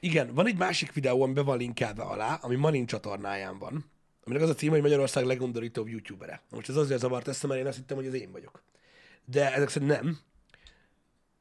Igen, 0.00 0.34
van 0.34 0.46
egy 0.46 0.56
másik 0.56 0.92
videó, 0.92 1.22
ami 1.22 1.32
be 1.32 1.42
van 1.42 1.58
linkelve 1.58 2.02
alá, 2.02 2.34
ami 2.34 2.54
Marin 2.54 2.86
csatornáján 2.86 3.58
van, 3.58 3.90
aminek 4.24 4.42
az 4.42 4.48
a 4.50 4.54
címe, 4.54 4.72
hogy 4.72 4.82
Magyarország 4.82 5.24
legundorítóbb 5.24 5.88
youtubere. 5.88 6.42
Most 6.50 6.68
ez 6.68 6.76
azért 6.76 7.00
zavart 7.00 7.28
ezt, 7.28 7.46
mert 7.46 7.60
én 7.60 7.66
azt 7.66 7.76
hittem, 7.76 7.96
hogy 7.96 8.06
az 8.06 8.14
én 8.14 8.32
vagyok. 8.32 8.62
De 9.24 9.52
ezek 9.52 9.68
szerint 9.68 9.90
nem. 9.90 10.18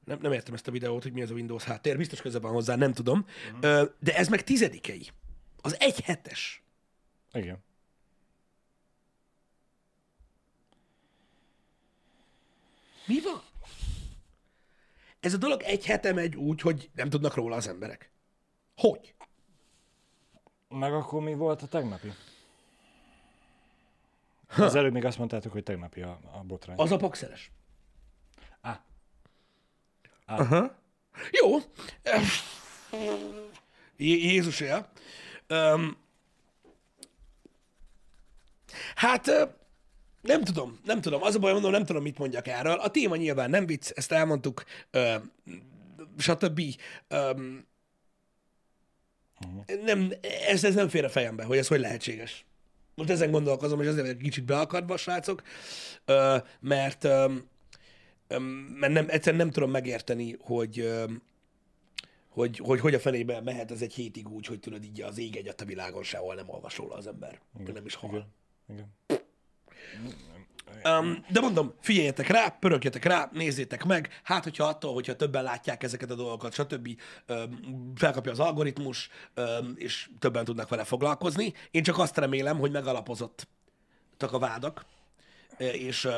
Nem, 0.05 0.19
nem 0.21 0.31
értem 0.31 0.53
ezt 0.53 0.67
a 0.67 0.71
videót, 0.71 1.03
hogy 1.03 1.11
mi 1.11 1.21
ez 1.21 1.29
a 1.29 1.33
Windows 1.33 1.63
háttér, 1.63 1.97
biztos 1.97 2.21
köze 2.21 2.39
van 2.39 2.51
hozzá, 2.51 2.75
nem 2.75 2.93
tudom. 2.93 3.25
Uh-huh. 3.45 3.89
De 3.99 4.15
ez 4.15 4.27
meg 4.27 4.43
tizedikei. 4.43 5.09
Az 5.61 5.75
egy 5.79 6.01
hetes. 6.01 6.63
Igen. 7.33 7.63
Mi 13.05 13.21
van? 13.21 13.41
Ez 15.21 15.33
a 15.33 15.37
dolog 15.37 15.61
egy 15.61 15.85
hete 15.85 16.13
megy 16.13 16.35
úgy, 16.35 16.61
hogy 16.61 16.89
nem 16.95 17.09
tudnak 17.09 17.35
róla 17.35 17.55
az 17.55 17.67
emberek. 17.67 18.11
Hogy? 18.75 19.15
Meg 20.69 20.93
akkor 20.93 21.21
mi 21.21 21.33
volt 21.33 21.61
a 21.61 21.67
tegnapi? 21.67 22.13
Az 24.57 24.75
előbb 24.75 24.93
még 24.93 25.05
azt 25.05 25.17
mondtátok, 25.17 25.51
hogy 25.51 25.63
tegnapi 25.63 26.01
a, 26.01 26.19
a 26.33 26.43
botrány. 26.43 26.77
Az 26.77 26.91
a 26.91 26.97
pakszeres. 26.97 27.51
Ah. 28.61 28.75
Aha. 30.25 30.75
Jó. 31.31 31.57
Jé- 33.97 34.21
Jézus 34.21 34.59
él. 34.59 34.91
Um, 35.49 35.97
hát 38.95 39.31
nem 40.21 40.43
tudom, 40.43 40.79
nem 40.85 41.01
tudom. 41.01 41.23
Az 41.23 41.35
a 41.35 41.39
baj, 41.39 41.51
mondom, 41.51 41.71
nem 41.71 41.85
tudom, 41.85 42.01
mit 42.01 42.17
mondjak 42.17 42.47
erről. 42.47 42.73
A 42.73 42.91
téma 42.91 43.15
nyilván 43.15 43.49
nem 43.49 43.65
vicc, 43.65 43.89
ezt 43.95 44.11
elmondtuk, 44.11 44.63
ö, 44.91 45.15
stb. 46.17 46.61
Um, 47.09 47.69
nem, 49.85 50.13
ez, 50.47 50.63
ez 50.63 50.75
nem 50.75 50.89
fér 50.89 51.03
a 51.03 51.09
fejembe, 51.09 51.43
hogy 51.43 51.57
ez 51.57 51.67
hogy 51.67 51.79
lehetséges. 51.79 52.45
Most 52.95 53.09
ezen 53.09 53.31
gondolkozom, 53.31 53.81
és 53.81 53.87
azért 53.87 54.05
vagyok 54.05 54.21
kicsit 54.21 54.45
beakadva, 54.45 54.97
srácok, 54.97 55.41
ö, 56.05 56.37
mert 56.59 57.03
ö, 57.03 57.33
mert 58.79 58.93
nem, 58.93 59.05
egyszerűen 59.09 59.41
nem 59.41 59.51
tudom 59.51 59.71
megérteni, 59.71 60.37
hogy, 60.39 60.79
öm, 60.79 61.21
hogy, 62.29 62.57
hogy 62.57 62.79
hogy 62.79 62.93
a 62.93 62.99
fenébe 62.99 63.41
mehet 63.41 63.71
ez 63.71 63.81
egy 63.81 63.93
hétig 63.93 64.29
úgy, 64.29 64.45
hogy 64.45 64.59
tudod 64.59 64.83
így 64.83 65.01
az 65.01 65.17
ég 65.17 65.35
egyet 65.35 65.61
a 65.61 65.65
világon 65.65 66.03
sehol 66.03 66.35
nem 66.35 66.49
olvas 66.49 66.77
róla 66.77 66.95
az 66.95 67.07
ember. 67.07 67.41
Igen, 67.59 67.73
nem 67.73 67.85
is 67.85 67.95
hall. 67.95 68.25
Igen. 68.69 68.93
Um, 70.85 71.25
de 71.29 71.39
mondom, 71.39 71.73
figyeljetek 71.79 72.27
rá, 72.27 72.49
pörögjetek 72.49 73.03
rá, 73.03 73.29
nézzétek 73.33 73.83
meg, 73.83 74.19
hát 74.23 74.43
hogyha 74.43 74.63
attól, 74.63 74.93
hogyha 74.93 75.15
többen 75.15 75.43
látják 75.43 75.83
ezeket 75.83 76.11
a 76.11 76.15
dolgokat, 76.15 76.53
stb. 76.53 76.89
Um, 77.27 77.91
felkapja 77.95 78.31
az 78.31 78.39
algoritmus, 78.39 79.09
um, 79.35 79.73
és 79.75 80.09
többen 80.19 80.45
tudnak 80.45 80.69
vele 80.69 80.83
foglalkozni. 80.83 81.53
Én 81.71 81.83
csak 81.83 81.97
azt 81.97 82.17
remélem, 82.17 82.59
hogy 82.59 82.71
megalapozottak 82.71 84.31
a 84.31 84.39
vádak, 84.39 84.85
és 85.57 86.03
ö, 86.03 86.17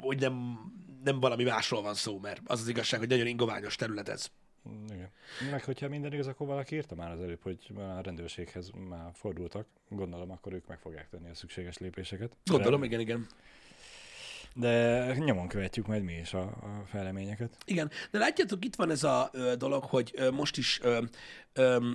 hogy 0.00 0.18
nem, 0.18 0.58
nem 1.04 1.20
valami 1.20 1.44
másról 1.44 1.82
van 1.82 1.94
szó, 1.94 2.18
mert 2.18 2.40
az 2.44 2.60
az 2.60 2.68
igazság, 2.68 3.00
hogy 3.00 3.08
nagyon 3.08 3.26
ingoványos 3.26 3.76
terület 3.76 4.08
ez. 4.08 4.30
Igen. 4.88 5.10
Meg 5.50 5.64
hogyha 5.64 5.88
minden 5.88 6.12
igaz, 6.12 6.26
akkor 6.26 6.46
valaki 6.46 6.74
írta 6.74 6.94
már 6.94 7.10
az 7.10 7.20
előbb, 7.20 7.42
hogy 7.42 7.58
a 7.76 8.00
rendőrséghez 8.00 8.70
már 8.88 9.10
fordultak. 9.14 9.66
Gondolom, 9.88 10.30
akkor 10.30 10.52
ők 10.52 10.66
meg 10.66 10.78
fogják 10.78 11.08
tenni 11.08 11.28
a 11.28 11.34
szükséges 11.34 11.78
lépéseket. 11.78 12.36
Gondolom, 12.44 12.82
igen, 12.82 13.00
igen. 13.00 13.26
De 14.54 15.14
nyomon 15.18 15.48
követjük 15.48 15.86
majd 15.86 16.02
mi 16.02 16.12
is 16.12 16.34
a, 16.34 16.42
a 16.42 16.82
fejleményeket. 16.86 17.56
Igen, 17.64 17.90
de 18.10 18.18
látjátok, 18.18 18.64
itt 18.64 18.74
van 18.74 18.90
ez 18.90 19.02
a 19.02 19.30
ö, 19.32 19.54
dolog, 19.56 19.84
hogy 19.84 20.12
ö, 20.16 20.30
most 20.30 20.56
is 20.56 20.80
ö, 20.82 21.02
ö, 21.52 21.90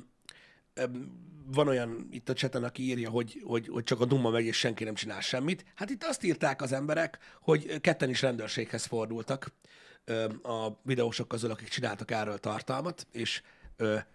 ö, 0.73 0.83
van 1.45 1.67
olyan 1.67 2.07
itt 2.11 2.29
a 2.29 2.33
cseten, 2.33 2.63
aki 2.63 2.83
írja, 2.83 3.09
hogy, 3.09 3.41
hogy, 3.45 3.67
hogy 3.67 3.83
csak 3.83 4.01
a 4.01 4.05
Duma 4.05 4.29
megy, 4.29 4.45
és 4.45 4.57
senki 4.57 4.83
nem 4.83 4.95
csinál 4.95 5.21
semmit. 5.21 5.65
Hát 5.75 5.89
itt 5.89 6.03
azt 6.03 6.23
írták 6.23 6.61
az 6.61 6.71
emberek, 6.71 7.17
hogy 7.41 7.81
ketten 7.81 8.09
is 8.09 8.21
rendőrséghez 8.21 8.85
fordultak, 8.85 9.51
a 10.43 10.79
videósok 10.83 11.27
közül, 11.27 11.51
akik 11.51 11.67
csináltak 11.67 12.11
erről 12.11 12.37
tartalmat, 12.37 13.07
és 13.11 13.41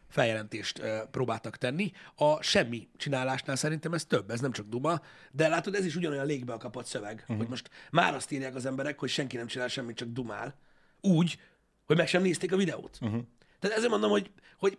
feljelentést 0.09 0.83
próbáltak 1.11 1.57
tenni. 1.57 1.93
A 2.15 2.43
semmi 2.43 2.89
csinálásnál 2.97 3.57
szerintem 3.57 3.93
ez 3.93 4.05
több, 4.05 4.31
ez 4.31 4.41
nem 4.41 4.53
csak 4.53 4.69
duma, 4.69 5.01
de 5.31 5.49
látod, 5.49 5.75
ez 5.75 5.85
is 5.85 5.97
ugyanolyan 5.97 6.27
légbe 6.27 6.57
kapott 6.57 6.87
szöveg, 6.87 7.19
uh-huh. 7.21 7.37
hogy 7.37 7.49
most 7.49 7.71
már 7.91 8.15
azt 8.15 8.31
írják 8.31 8.55
az 8.55 8.67
emberek, 8.67 8.99
hogy 8.99 9.09
senki 9.09 9.37
nem 9.37 9.47
csinál 9.47 9.69
semmit, 9.69 9.97
csak 9.97 10.09
dumál. 10.09 10.55
Úgy, 11.01 11.41
hogy 11.87 11.97
meg 11.97 12.09
sem 12.09 12.23
nézték 12.23 12.53
a 12.53 12.57
videót. 12.57 12.99
Uh-huh. 13.01 13.23
Tehát 13.59 13.77
ezért 13.77 13.91
mondom, 13.91 14.11
hogy, 14.11 14.31
hogy 14.59 14.79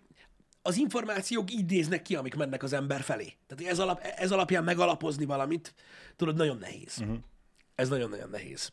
az 0.61 0.77
információk 0.77 1.51
így 1.51 1.69
néznek 1.69 2.01
ki, 2.01 2.15
amik 2.15 2.35
mennek 2.35 2.63
az 2.63 2.73
ember 2.73 3.01
felé. 3.01 3.33
Tehát 3.47 3.73
ez, 3.73 3.79
alap, 3.79 3.99
ez 3.99 4.31
alapján 4.31 4.63
megalapozni 4.63 5.25
valamit, 5.25 5.73
tudod, 6.15 6.35
nagyon 6.35 6.57
nehéz. 6.57 6.97
Uh-huh. 6.99 7.17
Ez 7.75 7.89
nagyon-nagyon 7.89 8.29
nehéz. 8.29 8.71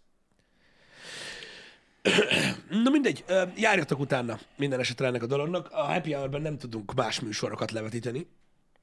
Na 2.70 2.90
mindegy, 2.90 3.24
járjatok 3.56 3.98
utána 3.98 4.38
minden 4.56 4.80
esetre 4.80 5.06
ennek 5.06 5.22
a 5.22 5.26
dolognak. 5.26 5.68
A 5.72 5.82
Happy 5.82 6.12
Hour-ben 6.12 6.42
nem 6.42 6.58
tudunk 6.58 6.94
más 6.94 7.20
műsorokat 7.20 7.70
levetíteni, 7.70 8.26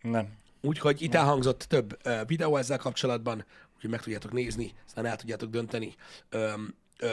Nem. 0.01 0.28
úgyhogy 0.61 1.01
itt 1.01 1.15
elhangzott 1.15 1.65
több 1.70 1.97
videó 2.28 2.55
ezzel 2.55 2.78
kapcsolatban, 2.78 3.45
úgyhogy 3.76 3.89
meg 3.89 4.01
tudjátok 4.01 4.32
nézni, 4.32 4.72
aztán 4.86 5.05
el 5.05 5.15
tudjátok 5.15 5.49
dönteni 5.49 5.95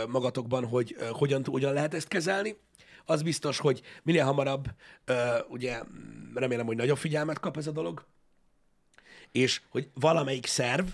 magatokban, 0.09 0.67
hogy 0.67 0.97
hogyan, 1.13 1.45
hogyan 1.45 1.73
lehet 1.73 1.95
ezt 1.95 2.09
kezelni. 2.09 2.57
Az 3.05 3.23
biztos, 3.23 3.59
hogy 3.59 3.83
minél 4.03 4.25
hamarabb, 4.25 4.67
ugye 5.49 5.81
remélem, 6.35 6.67
hogy 6.67 6.77
nagyobb 6.77 6.97
figyelmet 6.97 7.41
kap 7.41 7.57
ez 7.57 7.67
a 7.67 7.73
dolog, 7.73 8.05
és 9.33 9.61
hogy 9.69 9.89
valamelyik 9.95 10.47
szerv, 10.47 10.87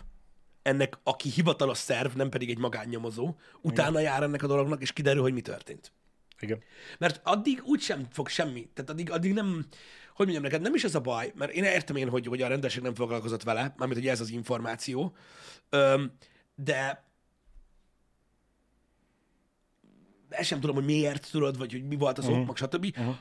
ennek, 0.62 0.98
aki 1.02 1.28
hivatalos 1.28 1.78
szerv, 1.78 2.16
nem 2.16 2.28
pedig 2.28 2.50
egy 2.50 2.58
magánnyomozó, 2.58 3.34
utána 3.60 4.00
jár 4.00 4.22
ennek 4.22 4.42
a 4.42 4.46
dolognak, 4.46 4.82
és 4.82 4.92
kiderül, 4.92 5.22
hogy 5.22 5.32
mi 5.32 5.40
történt. 5.40 5.92
Igen. 6.40 6.62
Mert 6.98 7.20
addig 7.24 7.62
úgy 7.64 7.80
sem 7.80 8.06
fog 8.10 8.28
semmi, 8.28 8.70
tehát 8.74 8.90
addig, 8.90 9.10
addig 9.10 9.32
nem, 9.32 9.64
hogy 10.14 10.26
mondjam 10.26 10.42
neked, 10.42 10.60
nem 10.60 10.74
is 10.74 10.84
ez 10.84 10.94
a 10.94 11.00
baj, 11.00 11.32
mert 11.34 11.52
én 11.52 11.64
értem 11.64 11.96
én, 11.96 12.08
hogy, 12.08 12.26
hogy 12.26 12.42
a 12.42 12.48
rendőrség 12.48 12.82
nem 12.82 12.94
foglalkozott 12.94 13.42
vele, 13.42 13.74
mármint, 13.76 14.00
hogy 14.00 14.08
ez 14.08 14.20
az 14.20 14.30
információ, 14.30 15.16
Öm, 15.68 16.12
de 16.54 17.08
ezt 20.28 20.48
sem 20.48 20.60
tudom, 20.60 20.76
hogy 20.76 20.84
miért 20.84 21.30
tudod, 21.30 21.58
vagy 21.58 21.72
hogy 21.72 21.86
mi 21.86 21.96
volt 21.96 22.18
az 22.18 22.28
uh-huh. 22.28 22.48
ok, 22.48 22.56
stb. 22.56 22.84
Uh-huh. 22.98 23.14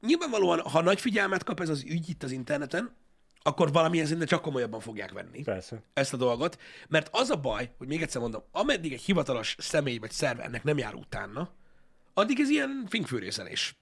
Nyilvánvalóan, 0.00 0.60
ha 0.60 0.82
nagy 0.82 1.00
figyelmet 1.00 1.44
kap 1.44 1.60
ez 1.60 1.68
az 1.68 1.82
ügy 1.82 2.08
itt 2.08 2.22
az 2.22 2.30
interneten, 2.30 2.96
akkor 3.42 3.72
valamilyen 3.72 4.06
szinten 4.06 4.26
csak 4.26 4.42
komolyabban 4.42 4.80
fogják 4.80 5.12
venni 5.12 5.42
Persze. 5.42 5.82
ezt 5.92 6.12
a 6.12 6.16
dolgot, 6.16 6.58
mert 6.88 7.08
az 7.12 7.30
a 7.30 7.36
baj, 7.36 7.70
hogy 7.78 7.86
még 7.86 8.02
egyszer 8.02 8.20
mondom, 8.20 8.42
ameddig 8.52 8.92
egy 8.92 9.00
hivatalos 9.00 9.56
személy 9.58 9.98
vagy 9.98 10.10
szerv 10.10 10.40
ennek 10.40 10.64
nem 10.64 10.78
jár 10.78 10.94
utána, 10.94 11.50
addig 12.14 12.40
ez 12.40 12.48
ilyen 12.48 12.86
finkfűrészelés. 12.88 13.74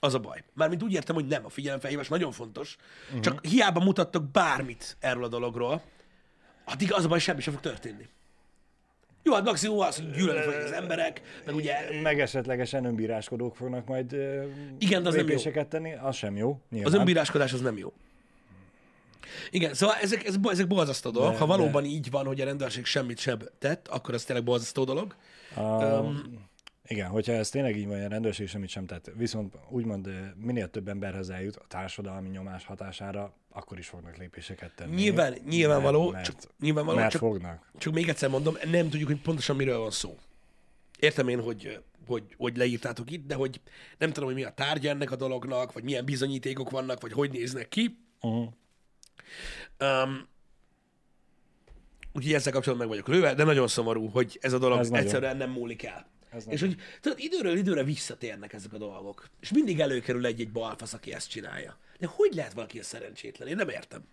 Az 0.00 0.14
a 0.14 0.18
baj. 0.18 0.44
Mármint 0.54 0.82
úgy 0.82 0.92
értem, 0.92 1.14
hogy 1.14 1.26
nem, 1.26 1.44
a 1.44 1.48
figyelemfelhívás 1.48 2.08
nagyon 2.08 2.32
fontos, 2.32 2.76
uh-huh. 3.06 3.20
csak 3.20 3.44
hiába 3.44 3.80
mutattok 3.80 4.24
bármit 4.30 4.96
erről 5.00 5.24
a 5.24 5.28
dologról, 5.28 5.82
addig 6.64 6.92
az 6.92 7.04
a 7.04 7.08
baj, 7.08 7.18
semmi 7.18 7.40
sem 7.40 7.52
fog 7.52 7.62
történni. 7.62 8.08
Jó, 9.22 9.34
hát 9.34 9.44
maximum 9.44 9.78
az, 9.78 9.96
hogy 9.96 10.10
gyűlölni 10.10 10.40
fogják 10.42 10.64
az 10.64 10.72
emberek, 10.72 11.20
meg 11.44 11.54
ugye 11.54 11.74
Meg 12.02 12.20
esetlegesen 12.20 12.84
önbíráskodók 12.84 13.56
fognak 13.56 13.86
majd 13.86 14.12
Igen, 14.78 15.02
de 15.02 15.08
az 15.08 15.14
nem 15.14 15.28
jó. 15.28 15.62
tenni, 15.62 15.94
az 15.94 16.16
sem 16.16 16.36
jó. 16.36 16.60
Nyilván. 16.70 16.92
az 16.92 16.98
önbíráskodás 16.98 17.52
az 17.52 17.60
nem 17.60 17.78
jó. 17.78 17.92
Igen, 19.50 19.74
szóval 19.74 19.96
ezek, 20.02 20.24
ezek, 20.24 20.40
ezek 20.50 20.66
borzasztó 20.66 21.10
dolgok. 21.10 21.32
De- 21.32 21.38
Ha 21.38 21.46
valóban 21.46 21.84
így 21.84 22.10
van, 22.10 22.26
hogy 22.26 22.40
a 22.40 22.44
rendőrség 22.44 22.84
semmit 22.84 23.18
sem 23.18 23.38
tett, 23.58 23.88
akkor 23.88 24.14
az 24.14 24.24
tényleg 24.24 24.44
borzasztó 24.44 24.84
dolog. 24.84 25.14
A, 25.56 26.04
igen, 26.90 27.08
hogyha 27.08 27.32
ez 27.32 27.50
tényleg 27.50 27.76
így 27.76 27.86
van, 27.86 28.04
a 28.04 28.08
rendőrség 28.08 28.48
semmit 28.48 28.68
sem 28.68 28.86
tett, 28.86 29.10
viszont 29.16 29.54
úgymond 29.68 30.08
minél 30.36 30.70
több 30.70 30.88
emberhez 30.88 31.28
eljut 31.30 31.56
a 31.56 31.64
társadalmi 31.68 32.28
nyomás 32.28 32.64
hatására, 32.64 33.32
akkor 33.50 33.78
is 33.78 33.86
fognak 33.86 34.16
lépéseket 34.16 34.74
tenni. 34.74 34.94
Nyilván, 34.94 35.36
nyilvánvaló, 35.48 36.10
mert, 36.10 36.24
csak, 36.24 36.36
nyilvánvaló 36.60 36.98
mert 36.98 37.10
csak, 37.10 37.20
fognak. 37.20 37.70
csak 37.78 37.92
még 37.92 38.08
egyszer 38.08 38.28
mondom, 38.28 38.56
nem 38.70 38.88
tudjuk, 38.88 39.08
hogy 39.08 39.20
pontosan 39.20 39.56
miről 39.56 39.78
van 39.78 39.90
szó. 39.90 40.16
Értem 40.98 41.28
én, 41.28 41.42
hogy, 41.42 41.80
hogy, 42.06 42.22
hogy 42.36 42.56
leírtátok 42.56 43.10
itt, 43.10 43.26
de 43.26 43.34
hogy 43.34 43.60
nem 43.98 44.12
tudom, 44.12 44.28
hogy 44.28 44.38
mi 44.38 44.44
a 44.44 44.50
tárgya 44.50 44.90
ennek 44.90 45.10
a 45.10 45.16
dolognak, 45.16 45.72
vagy 45.72 45.84
milyen 45.84 46.04
bizonyítékok 46.04 46.70
vannak, 46.70 47.00
vagy 47.00 47.12
hogy 47.12 47.30
néznek 47.30 47.68
ki. 47.68 47.98
Uh-huh. 48.20 48.48
Um, 49.80 50.28
úgyhogy 52.12 52.32
ezzel 52.32 52.52
kapcsolatban 52.52 52.88
meg 52.88 52.96
vagyok 52.96 53.14
lőve, 53.14 53.34
de 53.34 53.44
nagyon 53.44 53.68
szomorú, 53.68 54.08
hogy 54.08 54.38
ez 54.40 54.52
a 54.52 54.58
dolog 54.58 54.78
Ez 54.78 54.88
nagyon. 54.88 55.04
egyszerűen 55.04 55.36
nem 55.36 55.50
múlik 55.50 55.84
el. 55.84 56.06
Ez 56.30 56.44
és 56.48 56.60
hogy 56.60 56.76
tudod, 57.00 57.18
időről 57.18 57.56
időre 57.56 57.82
visszatérnek 57.82 58.52
ezek 58.52 58.72
a 58.72 58.78
dolgok. 58.78 59.28
És 59.40 59.52
mindig 59.52 59.80
előkerül 59.80 60.26
egy-egy 60.26 60.52
balfasz, 60.52 60.92
aki 60.92 61.12
ezt 61.12 61.30
csinálja. 61.30 61.76
De 61.98 62.06
hogy 62.06 62.34
lehet 62.34 62.52
valaki 62.52 62.78
a 62.78 62.82
szerencsétlen? 62.82 63.48
Én 63.48 63.56
nem 63.56 63.68
értem. 63.68 64.04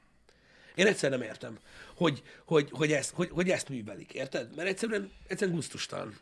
Én 0.75 0.87
egyszer 0.87 1.09
nem 1.09 1.21
értem, 1.21 1.59
hogy, 1.95 2.23
hogy, 2.45 2.69
hogy, 2.71 2.91
ezt, 2.91 3.11
hogy, 3.13 3.29
hogy 3.29 3.49
ezt 3.49 3.69
művelik, 3.69 4.13
érted? 4.13 4.55
Mert 4.55 4.67
egyszerűen, 4.67 5.11
egyszerűen 5.27 5.55
gusztustalan. 5.55 6.17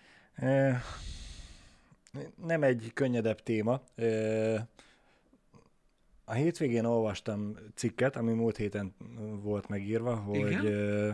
Nem 2.45 2.63
egy 2.63 2.91
könnyedebb 2.93 3.43
téma. 3.43 3.83
A 6.25 6.33
hétvégén 6.33 6.85
olvastam 6.85 7.57
cikket, 7.75 8.15
ami 8.15 8.33
múlt 8.33 8.57
héten 8.57 8.95
volt 9.41 9.67
megírva, 9.67 10.15
hogy 10.15 10.37
Igen? 10.37 10.65
ö, 10.65 11.07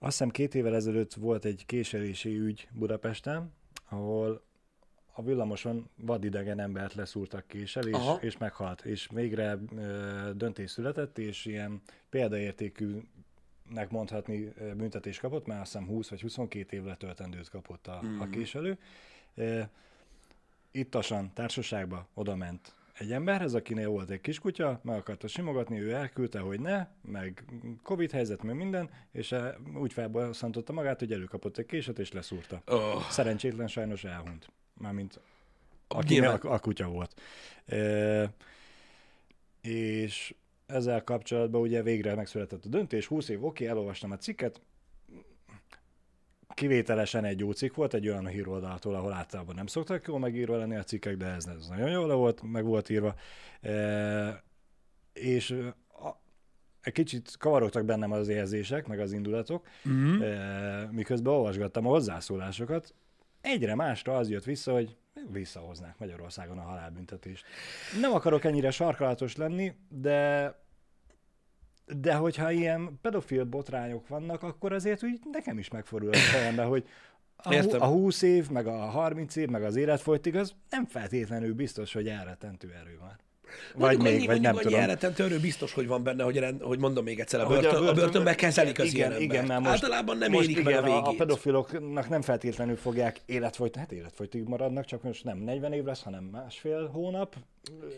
azt 0.00 0.12
hiszem 0.12 0.28
két 0.30 0.54
évvel 0.54 0.74
ezelőtt 0.74 1.14
volt 1.14 1.44
egy 1.44 1.66
késelési 1.66 2.38
ügy 2.38 2.68
Budapesten, 2.72 3.52
ahol 3.88 4.42
a 5.12 5.22
villamoson 5.22 5.88
vadidegen 5.96 6.60
embert 6.60 6.94
leszúrtak 6.94 7.46
késsel, 7.46 7.86
és, 7.88 7.94
Aha. 7.94 8.18
és 8.20 8.36
meghalt. 8.38 8.84
És 8.84 9.08
végre 9.12 9.58
ö, 9.76 10.30
döntés 10.34 10.70
született, 10.70 11.18
és 11.18 11.44
ilyen 11.44 11.80
példaértékű 12.10 12.96
nek 13.70 13.90
mondhatni 13.90 14.52
büntetés 14.76 15.18
kapott, 15.18 15.46
mert 15.46 15.60
azt 15.60 15.72
hiszem 15.72 15.86
20 15.88 16.08
vagy 16.08 16.20
22 16.20 16.76
év 16.76 16.84
letöltendőt 16.84 17.48
kapott 17.50 17.86
a, 17.86 17.98
Hmm. 17.98 18.20
a 18.20 18.26
késelő. 18.26 18.78
Ö, 19.34 19.60
Ittasan, 20.70 21.32
társaságba 21.34 22.08
oda 22.14 22.36
ment 22.36 22.72
egy 22.98 23.12
emberhez, 23.12 23.54
akinél 23.54 23.88
volt 23.88 24.10
egy 24.10 24.20
kiskutya, 24.20 24.80
meg 24.82 24.96
akarta 24.96 25.26
simogatni, 25.26 25.80
ő 25.80 25.92
elküldte, 25.92 26.38
hogy 26.38 26.60
ne, 26.60 26.86
meg 27.02 27.44
Covid 27.82 28.10
helyzet, 28.10 28.42
meg 28.42 28.54
minden, 28.54 28.90
és 29.12 29.32
eh, 29.32 29.54
úgy 29.74 29.92
felbosszantotta 29.92 30.72
magát, 30.72 30.98
hogy 30.98 31.12
előkapott 31.12 31.58
egy 31.58 31.66
késet, 31.66 31.98
és 31.98 32.12
leszúrta. 32.12 32.62
Oh, 32.66 33.02
Szerencsétlen 33.10 33.66
sajnos 33.66 34.04
elhunyt. 34.04 34.50
Mármint 34.74 35.20
aki 35.88 36.12
Nyilván. 36.12 36.36
a, 36.36 36.52
a 36.52 36.58
kutya 36.58 36.88
volt. 36.88 37.20
E, 37.66 38.32
és 39.60 40.34
ezzel 40.66 41.04
kapcsolatban 41.04 41.60
ugye 41.60 41.82
végre 41.82 42.14
megszületett 42.14 42.64
a 42.64 42.68
döntés, 42.68 43.06
20 43.06 43.28
év, 43.28 43.44
oké, 43.44 43.66
elolvastam 43.66 44.10
a 44.10 44.16
cikket, 44.16 44.60
kivételesen 46.58 47.24
egy 47.24 47.38
jó 47.38 47.52
cikk 47.52 47.74
volt, 47.74 47.94
egy 47.94 48.08
olyan 48.08 48.26
híroldaltól, 48.26 48.94
ahol 48.94 49.12
általában 49.12 49.54
nem 49.54 49.66
szoktak 49.66 50.06
jól 50.06 50.18
megírva 50.18 50.56
lenni 50.56 50.76
a 50.76 50.82
cikkek, 50.82 51.16
de 51.16 51.26
ez, 51.26 51.46
ez 51.46 51.68
nagyon 51.68 51.90
jól 51.90 52.14
volt, 52.16 52.42
meg 52.42 52.64
volt 52.64 52.88
írva. 52.88 53.14
E, 53.60 54.44
és 55.12 55.50
a, 55.88 56.08
egy 56.80 56.92
kicsit 56.92 57.36
kavarogtak 57.38 57.84
bennem 57.84 58.12
az 58.12 58.28
érzések, 58.28 58.86
meg 58.86 59.00
az 59.00 59.12
indulatok, 59.12 59.66
mm. 59.88 60.20
e, 60.20 60.88
miközben 60.92 61.32
olvasgattam 61.32 61.86
a 61.86 61.90
hozzászólásokat, 61.90 62.94
egyre 63.40 63.74
másra 63.74 64.16
az 64.16 64.30
jött 64.30 64.44
vissza, 64.44 64.72
hogy 64.72 64.96
visszahoznák 65.30 65.98
Magyarországon 65.98 66.58
a 66.58 66.62
halálbüntetést. 66.62 67.44
Nem 68.00 68.12
akarok 68.12 68.44
ennyire 68.44 68.70
sarkalatos 68.70 69.36
lenni, 69.36 69.74
de 69.88 70.54
de 71.96 72.14
hogyha 72.14 72.50
ilyen 72.50 72.98
pedofil 73.02 73.44
botrányok 73.44 74.08
vannak, 74.08 74.42
akkor 74.42 74.72
azért 74.72 75.02
úgy 75.04 75.20
nekem 75.32 75.58
is 75.58 75.68
megfordul 75.70 76.10
a 76.10 76.16
fejembe, 76.16 76.62
hogy 76.62 76.84
a, 77.36 77.54
Értem. 77.54 77.82
a 77.82 77.86
20 77.86 78.22
év, 78.22 78.50
meg 78.50 78.66
a 78.66 78.76
30 78.76 79.36
év, 79.36 79.48
meg 79.48 79.62
az 79.62 79.76
életfolytig, 79.76 80.36
az 80.36 80.52
nem 80.70 80.86
feltétlenül 80.86 81.54
biztos, 81.54 81.92
hogy 81.92 82.08
elretentő 82.08 82.72
erő 82.80 82.98
már. 83.00 83.16
Vagy 83.74 83.80
Mondjuk 83.80 84.02
még, 84.02 84.14
annyi, 84.14 84.26
vagy 84.26 84.40
nem 84.40 84.54
tudom. 84.56 84.80
elretentő 84.80 85.24
erő 85.24 85.38
biztos, 85.40 85.72
hogy 85.72 85.86
van 85.86 86.02
benne, 86.02 86.22
hogy, 86.24 86.36
rend, 86.36 86.62
hogy 86.62 86.78
mondom 86.78 87.04
még 87.04 87.20
egyszer, 87.20 87.40
a, 87.40 87.44
Hogy 87.44 87.56
a 87.56 87.60
börtön, 87.60 87.70
a, 87.70 87.80
börtönben- 87.80 88.04
börtönben 88.04 88.36
kezelik 88.36 88.78
az 88.78 88.92
igen, 88.92 89.10
ilyen 89.10 89.22
igen, 89.22 89.40
embert. 89.40 89.60
most- 89.60 89.72
Általában 89.72 90.18
nem 90.18 90.30
most 90.30 90.48
élik 90.48 90.64
meg 90.64 90.66
a 90.66 90.70
igen, 90.78 90.84
végét. 90.84 91.06
A 91.06 91.14
pedofiloknak 91.16 92.08
nem 92.08 92.22
feltétlenül 92.22 92.76
fogják 92.76 93.20
életfolyt, 93.26 93.76
hát 93.76 93.92
életfolytig 93.92 94.42
maradnak, 94.44 94.84
csak 94.84 95.02
most 95.02 95.24
nem 95.24 95.38
40 95.38 95.72
év 95.72 95.84
lesz, 95.84 96.02
hanem 96.02 96.24
másfél 96.24 96.86
hónap. 96.86 97.36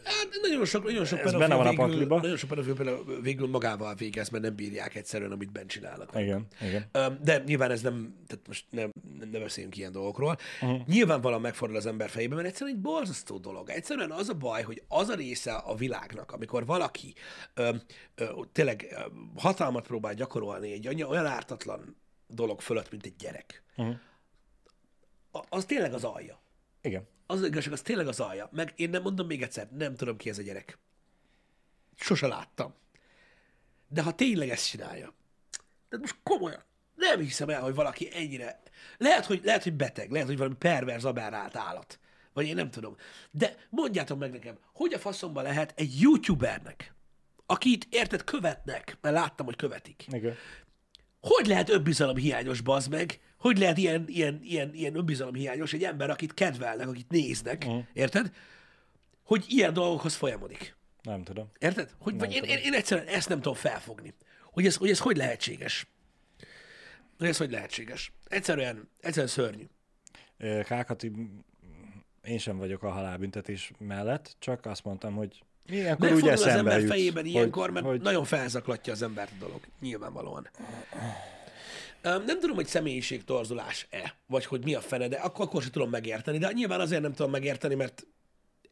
Hát 0.04 0.28
nagyon 0.42 0.64
sok, 0.64 0.84
nagyon 0.84 1.04
sok 1.04 1.18
pedofil 1.18 1.38
benne 1.38 1.54
van 1.54 1.66
a 1.66 1.70
végül, 1.70 1.84
pakliba. 1.86 2.20
nagyon 2.20 2.36
sok 2.36 2.48
pedofil 2.48 2.74
például 2.74 3.20
végül 3.20 3.48
magával 3.48 3.94
végez, 3.94 4.28
mert 4.28 4.44
nem 4.44 4.54
bírják 4.54 4.94
egyszerűen, 4.94 5.32
amit 5.32 5.52
bent 5.52 5.70
csinálnak. 5.70 6.10
Igen, 6.14 6.46
igen. 6.60 6.88
De 7.22 7.42
nyilván 7.46 7.70
ez 7.70 7.82
nem, 7.82 8.14
tehát 8.26 8.46
most 8.46 8.66
nem, 8.70 8.90
nem, 9.18 9.28
nem 9.30 9.40
beszélünk 9.42 9.76
ilyen 9.76 9.92
dolgokról. 9.92 10.36
Uh-huh. 10.60 10.86
Nyilvánvalóan 10.86 11.40
megfordul 11.40 11.76
az 11.76 11.86
ember 11.86 12.08
fejében, 12.10 12.36
mert 12.36 12.48
egyszerűen 12.48 12.76
egy 12.76 12.82
borzasztó 12.82 13.38
dolog. 13.38 13.68
Egyszerűen 13.68 14.10
az 14.10 14.28
a 14.28 14.34
baj, 14.34 14.62
hogy 14.62 14.82
az 14.88 15.08
a 15.08 15.14
része 15.14 15.52
a 15.54 15.74
világnak, 15.74 16.32
amikor 16.32 16.66
valaki 16.66 17.14
ö, 17.54 17.74
ö, 18.14 18.24
tényleg 18.52 18.86
ö, 18.90 19.00
hatalmat 19.36 19.86
próbál 19.86 20.14
gyakorolni 20.14 20.72
egy 20.72 21.04
olyan 21.04 21.26
ártatlan 21.26 21.96
dolog 22.26 22.60
fölött, 22.60 22.90
mint 22.90 23.04
egy 23.06 23.16
gyerek, 23.18 23.62
a- 25.32 25.44
az 25.48 25.64
tényleg 25.64 25.92
az 25.94 26.04
alja. 26.04 26.40
Igen. 26.82 27.08
Az 27.30 27.40
az 27.40 27.46
igazság, 27.46 27.72
az 27.72 27.80
tényleg 27.82 28.06
az 28.06 28.20
alja. 28.20 28.48
Meg 28.52 28.72
én 28.76 28.90
nem 28.90 29.02
mondom 29.02 29.26
még 29.26 29.42
egyszer, 29.42 29.68
nem 29.70 29.94
tudom 29.94 30.16
ki 30.16 30.28
ez 30.28 30.38
a 30.38 30.42
gyerek. 30.42 30.78
Sose 31.96 32.26
láttam. 32.26 32.74
De 33.88 34.02
ha 34.02 34.14
tényleg 34.14 34.48
ezt 34.48 34.68
csinálja, 34.68 35.14
de 35.88 35.98
most 35.98 36.16
komolyan, 36.22 36.62
nem 36.94 37.20
hiszem 37.20 37.48
el, 37.48 37.62
hogy 37.62 37.74
valaki 37.74 38.08
ennyire... 38.14 38.62
Lehet, 38.98 39.26
hogy, 39.26 39.40
lehet, 39.44 39.62
hogy 39.62 39.74
beteg, 39.74 40.10
lehet, 40.10 40.26
hogy 40.26 40.36
valami 40.36 40.54
perverz 40.54 41.04
aberrált 41.04 41.56
állat. 41.56 41.98
Vagy 42.32 42.46
én 42.46 42.54
nem 42.54 42.70
tudom. 42.70 42.96
De 43.30 43.56
mondjátok 43.68 44.18
meg 44.18 44.32
nekem, 44.32 44.58
hogy 44.72 44.92
a 44.92 44.98
faszomban 44.98 45.42
lehet 45.42 45.72
egy 45.76 46.00
youtubernek, 46.00 46.94
akit 47.46 47.86
érted, 47.90 48.24
követnek, 48.24 48.98
mert 49.00 49.14
láttam, 49.14 49.46
hogy 49.46 49.56
követik. 49.56 50.06
Igen. 50.10 50.34
Hogy 51.20 51.46
lehet 51.46 51.68
önbizalom 51.68 52.16
hiányos, 52.16 52.60
bazd 52.60 52.90
meg? 52.90 53.20
Hogy 53.40 53.58
lehet 53.58 53.78
ilyen, 53.78 54.04
ilyen, 54.08 54.40
ilyen, 54.42 54.74
ilyen 54.74 54.96
önbizalom 54.96 55.34
hiányos 55.34 55.72
egy 55.72 55.84
ember, 55.84 56.10
akit 56.10 56.34
kedvelnek, 56.34 56.88
akit 56.88 57.10
néznek, 57.10 57.64
Mhm. 57.64 57.78
érted? 57.92 58.32
Hogy 59.24 59.44
ilyen 59.48 59.72
dolgokhoz 59.72 60.14
folyamodik. 60.14 60.76
Nem 61.02 61.22
tudom. 61.22 61.48
Érted? 61.58 61.94
Hogy, 61.98 62.18
vagy 62.18 62.32
én, 62.32 62.40
tudom. 62.40 62.56
én, 62.56 62.62
én 62.64 62.74
egyszerűen 62.74 63.06
ezt 63.06 63.28
nem 63.28 63.40
tudom 63.40 63.54
felfogni. 63.58 64.14
Hogy 64.52 64.66
ez 64.66 64.76
hogy, 64.76 64.90
ez 64.90 64.98
hogy 64.98 65.16
lehetséges. 65.16 65.86
Hogy 67.18 67.28
ez 67.28 67.36
hogy 67.36 67.50
lehetséges. 67.50 68.12
Egyszerűen, 68.28 68.88
egyszerűen 69.00 69.28
szörnyű. 69.32 69.64
Kákati, 70.64 71.12
én 72.24 72.38
sem 72.38 72.58
vagyok 72.58 72.82
a 72.82 72.90
halálbüntetés 72.90 73.72
mellett, 73.78 74.36
csak 74.38 74.66
azt 74.66 74.84
mondtam, 74.84 75.14
hogy 75.14 75.42
ilyenkor 75.66 76.06
úgy 76.06 76.12
Megfordul 76.12 76.30
az 76.30 76.46
ember 76.46 76.80
jut, 76.80 76.88
fejében 76.88 77.24
ilyenkor, 77.26 77.70
mert 77.70 77.86
hogy 77.86 78.00
nagyon 78.00 78.24
felzaklatja 78.24 78.92
az 78.92 79.02
embert 79.02 79.32
a 79.32 79.44
dolog. 79.44 79.60
Nyilvánvalóan. 79.80 80.48
Nem 82.02 82.40
tudom, 82.40 82.56
hogy 82.56 82.66
személyiségtorzulás-e, 82.66 84.14
vagy 84.26 84.44
hogy 84.44 84.64
mi 84.64 84.74
a 84.74 84.80
fene, 84.80 85.08
de 85.08 85.16
akkor, 85.16 85.44
akkor 85.44 85.62
sem 85.62 85.70
tudom 85.70 85.90
megérteni. 85.90 86.38
De 86.38 86.52
nyilván 86.52 86.80
azért 86.80 87.02
nem 87.02 87.12
tudom 87.12 87.30
megérteni, 87.30 87.74
mert 87.74 88.06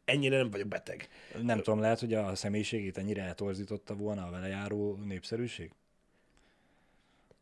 ennyire 0.05 0.37
nem 0.37 0.51
vagyok 0.51 0.67
beteg. 0.67 1.07
nem 1.41 1.57
tudom, 1.61 1.79
lehet, 1.79 1.99
hogy 1.99 2.13
a 2.13 2.35
személyiségét 2.35 2.97
ennyire 2.97 3.23
eltorzította 3.23 3.95
volna 3.95 4.25
a 4.25 4.29
vele 4.29 4.47
járó 4.47 4.95
népszerűség? 4.95 5.71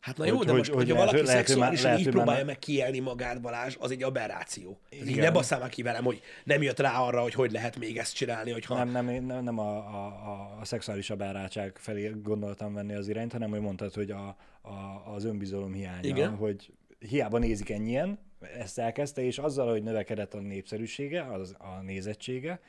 Hát 0.08 0.18
na 0.18 0.26
jó, 0.26 0.36
Hogy- 0.36 0.46
de 0.46 0.52
hogy- 0.52 0.60
most, 0.60 0.72
hogy 0.72 0.84
hogyha 0.84 0.98
valaki 0.98 1.26
lehet, 1.26 1.46
szexuálisan 1.46 1.86
lehet, 1.86 2.00
így 2.00 2.10
próbálja 2.10 2.46
meg 2.46 2.60
kielni 2.60 3.00
magát, 3.00 3.42
Balázs, 3.42 3.76
az 3.80 3.92
egy 3.92 4.04
aberráció. 4.04 4.80
Tehát 4.90 5.06
így 5.06 5.12
Igen. 5.12 5.24
ne 5.24 5.32
basszál 5.32 5.60
már 5.60 5.70
ki 5.70 5.82
velem, 5.82 6.04
hogy 6.04 6.22
nem 6.44 6.62
jött 6.62 6.80
rá 6.80 7.00
arra, 7.00 7.22
hogy 7.22 7.34
hogy 7.34 7.52
lehet 7.52 7.78
még 7.78 7.98
ezt 7.98 8.14
csinálni, 8.16 8.52
hogyha... 8.52 8.84
Nem, 8.84 9.06
nem, 9.06 9.26
nem, 9.26 9.44
nem 9.44 9.60
a, 9.60 9.78
a, 9.78 10.06
a, 10.06 10.58
a 10.62 10.66
szexuális 10.66 11.10
abárátság 11.10 11.78
felé 11.78 12.12
gondoltam 12.24 12.74
venni 12.74 12.94
az 12.94 13.08
irányt, 13.08 13.32
hanem 13.32 13.50
hogy 13.50 13.60
mondtad, 13.60 13.94
hogy 13.94 14.12
a, 14.12 14.38
a, 14.62 15.04
az 15.16 15.26
önbizalom 15.26 15.74
hiánya, 15.74 16.08
Igen. 16.08 16.36
hogy 16.36 16.72
hiába 17.00 17.38
nézik 17.38 17.70
ennyien, 17.70 18.20
ezt 18.60 18.80
elkezdte, 18.80 19.22
és 19.22 19.38
azzal, 19.38 19.70
hogy 19.70 19.84
növekedett 19.84 20.34
a 20.34 20.40
népszerűsége, 20.40 21.24
az, 21.24 21.56
a 21.58 21.82
nézettsége, 21.82 22.60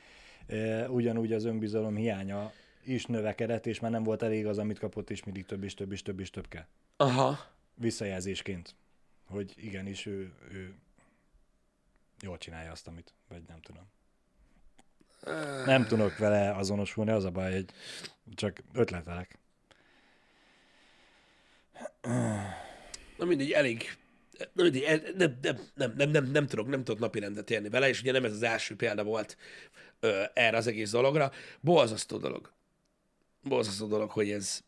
e, 0.47 0.89
ugyanúgy 0.89 1.33
az 1.33 1.45
önbizalom 1.45 1.95
hiánya 1.95 2.51
is 2.85 3.05
növekedett, 3.05 3.65
és 3.65 3.79
már 3.79 3.91
nem 3.91 4.03
volt 4.03 4.23
elég 4.23 4.45
az, 4.47 4.57
amit 4.57 4.79
kapott, 4.79 5.09
és 5.09 5.23
mindig 5.23 5.45
több 5.45 5.63
és 5.63 5.73
több 5.73 5.91
és 5.91 6.01
több 6.01 6.19
és 6.19 6.29
több 6.29 6.47
kell. 6.47 6.65
Aha. 7.01 7.39
Visszajelzésként, 7.75 8.75
hogy 9.25 9.53
igenis 9.57 10.05
ő, 10.05 10.33
ő 10.51 10.75
jól 12.21 12.37
csinálja 12.37 12.71
azt, 12.71 12.87
amit, 12.87 13.13
vagy 13.27 13.41
nem 13.47 13.61
tudom. 13.61 13.83
Nem 15.65 15.85
tudok 15.85 16.17
vele 16.17 16.55
azonosulni, 16.55 17.11
az 17.11 17.23
a 17.23 17.31
baj, 17.31 17.51
hogy 17.51 17.65
csak 18.35 18.63
ötletelek. 18.73 19.37
Na 23.17 23.25
mindegy, 23.25 23.51
elég... 23.51 23.97
Mindegy, 24.53 25.13
nem, 25.15 25.37
nem, 25.41 25.59
nem, 25.75 25.93
nem, 25.95 26.09
nem, 26.09 26.25
nem, 26.25 26.47
tudok, 26.47 26.67
nem 26.67 26.83
tudok 26.83 26.99
napi 26.99 27.19
rendet 27.19 27.49
érni 27.49 27.69
vele, 27.69 27.87
és 27.87 28.01
ugye 28.01 28.11
nem 28.11 28.25
ez 28.25 28.31
az 28.31 28.43
első 28.43 28.75
példa 28.75 29.03
volt 29.03 29.37
ö, 29.99 30.23
erre 30.33 30.57
az 30.57 30.67
egész 30.67 30.91
dologra. 30.91 31.31
Borzasztó 31.59 32.17
dolog. 32.17 32.53
Borzasztó 33.43 33.87
dolog, 33.87 34.11
hogy 34.11 34.31
ez 34.31 34.63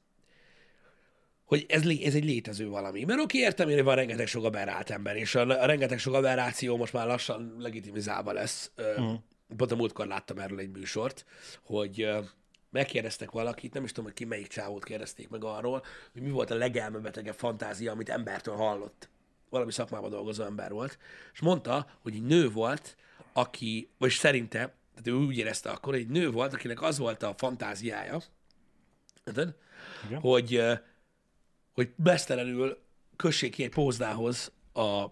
hogy 1.51 1.65
ez, 1.67 1.85
ez 1.85 2.15
egy 2.15 2.25
létező 2.25 2.69
valami. 2.69 3.03
Mert 3.03 3.19
oké, 3.19 3.37
értem 3.37 3.69
én, 3.69 3.75
hogy 3.75 3.83
van 3.83 3.95
rengeteg 3.95 4.27
sok 4.27 4.43
aberrált 4.43 4.89
ember, 4.89 5.15
és 5.15 5.35
a, 5.35 5.41
a 5.61 5.65
rengeteg 5.65 5.99
sok 5.99 6.13
aberráció 6.13 6.77
most 6.77 6.93
már 6.93 7.07
lassan 7.07 7.55
legitimizálva 7.59 8.31
lesz. 8.31 8.71
Uh-huh. 8.77 9.19
Pont 9.57 9.71
a 9.71 9.75
múltkor 9.75 10.07
láttam 10.07 10.39
erről 10.39 10.59
egy 10.59 10.71
műsort, 10.71 11.25
hogy 11.63 12.09
megkérdeztek 12.69 13.31
valakit, 13.31 13.73
nem 13.73 13.83
is 13.83 13.89
tudom, 13.89 14.05
hogy 14.05 14.13
ki 14.13 14.25
melyik 14.25 14.47
csávót 14.47 14.83
kérdezték 14.83 15.29
meg 15.29 15.43
arról, 15.43 15.83
hogy 16.11 16.21
mi 16.21 16.29
volt 16.29 16.51
a 16.51 16.55
legelmebetegebb 16.55 17.35
fantázia, 17.35 17.91
amit 17.91 18.09
embertől 18.09 18.55
hallott. 18.55 19.09
Valami 19.49 19.71
szakmában 19.71 20.09
dolgozó 20.09 20.43
ember 20.43 20.71
volt. 20.71 20.97
És 21.33 21.39
mondta, 21.39 21.87
hogy 22.01 22.15
egy 22.15 22.23
nő 22.23 22.49
volt, 22.49 22.95
aki, 23.33 23.89
vagy 23.97 24.11
szerinte, 24.11 24.57
tehát 24.57 25.07
ő 25.07 25.11
úgy 25.13 25.37
érezte 25.37 25.69
akkor, 25.69 25.93
hogy 25.93 26.01
egy 26.01 26.09
nő 26.09 26.29
volt, 26.29 26.53
akinek 26.53 26.81
az 26.81 26.97
volt 26.97 27.23
a 27.23 27.33
fantáziája? 27.37 28.21
Igen. 30.05 30.21
hogy, 30.21 30.63
hogy 31.73 31.93
mesztelenül 31.95 32.77
kössék 33.15 33.51
ki 33.51 33.63
egy 33.63 33.69
póznához 33.69 34.51
a, 34.73 34.81
a, 34.81 35.11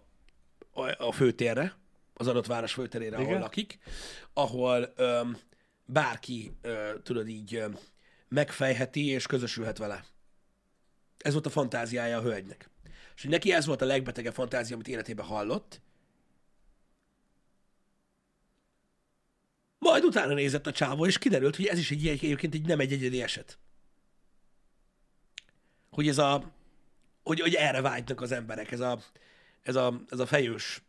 a 0.98 1.12
főtérre, 1.12 1.78
az 2.14 2.28
adott 2.28 2.46
város 2.46 2.74
főterére, 2.74 3.16
ahol 3.16 3.28
Igen. 3.28 3.40
lakik, 3.40 3.80
ahol 4.34 4.94
öm, 4.96 5.38
bárki, 5.86 6.52
ö, 6.62 6.92
tudod 7.04 7.28
így, 7.28 7.56
ö, 7.56 7.68
megfejheti 8.28 9.06
és 9.08 9.26
közösülhet 9.26 9.78
vele. 9.78 10.06
Ez 11.18 11.34
volt 11.34 11.46
a 11.46 11.50
fantáziája 11.50 12.18
a 12.18 12.22
hölgynek. 12.22 12.70
És 13.16 13.22
hogy 13.22 13.32
neki 13.32 13.54
ez 13.54 13.66
volt 13.66 13.82
a 13.82 13.86
legbetegebb 13.86 14.34
fantázia, 14.34 14.76
amit 14.76 14.88
életében 14.88 15.26
hallott. 15.26 15.82
Majd 19.78 20.04
utána 20.04 20.34
nézett 20.34 20.68
a 20.68 20.72
csávó, 20.72 21.06
és 21.06 21.18
kiderült, 21.18 21.56
hogy 21.56 21.66
ez 21.66 21.78
is 21.78 21.92
egy, 21.92 22.08
egyébként 22.08 22.54
egy, 22.54 22.66
nem 22.66 22.80
egy 22.80 22.94
egyedi 22.94 23.22
eset. 23.22 23.60
Hogy 26.00 26.08
ez 26.08 26.18
a, 26.18 26.44
hogy, 27.24 27.40
hogy 27.40 27.54
erre 27.54 27.82
vágynak 27.82 28.22
az 28.22 28.32
emberek, 28.32 28.72
ez 28.72 28.80
a, 28.80 29.00
ez 29.64 29.76
a, 29.76 30.02
ez 30.10 30.20
a 30.20 30.26
fejős, 30.26 30.82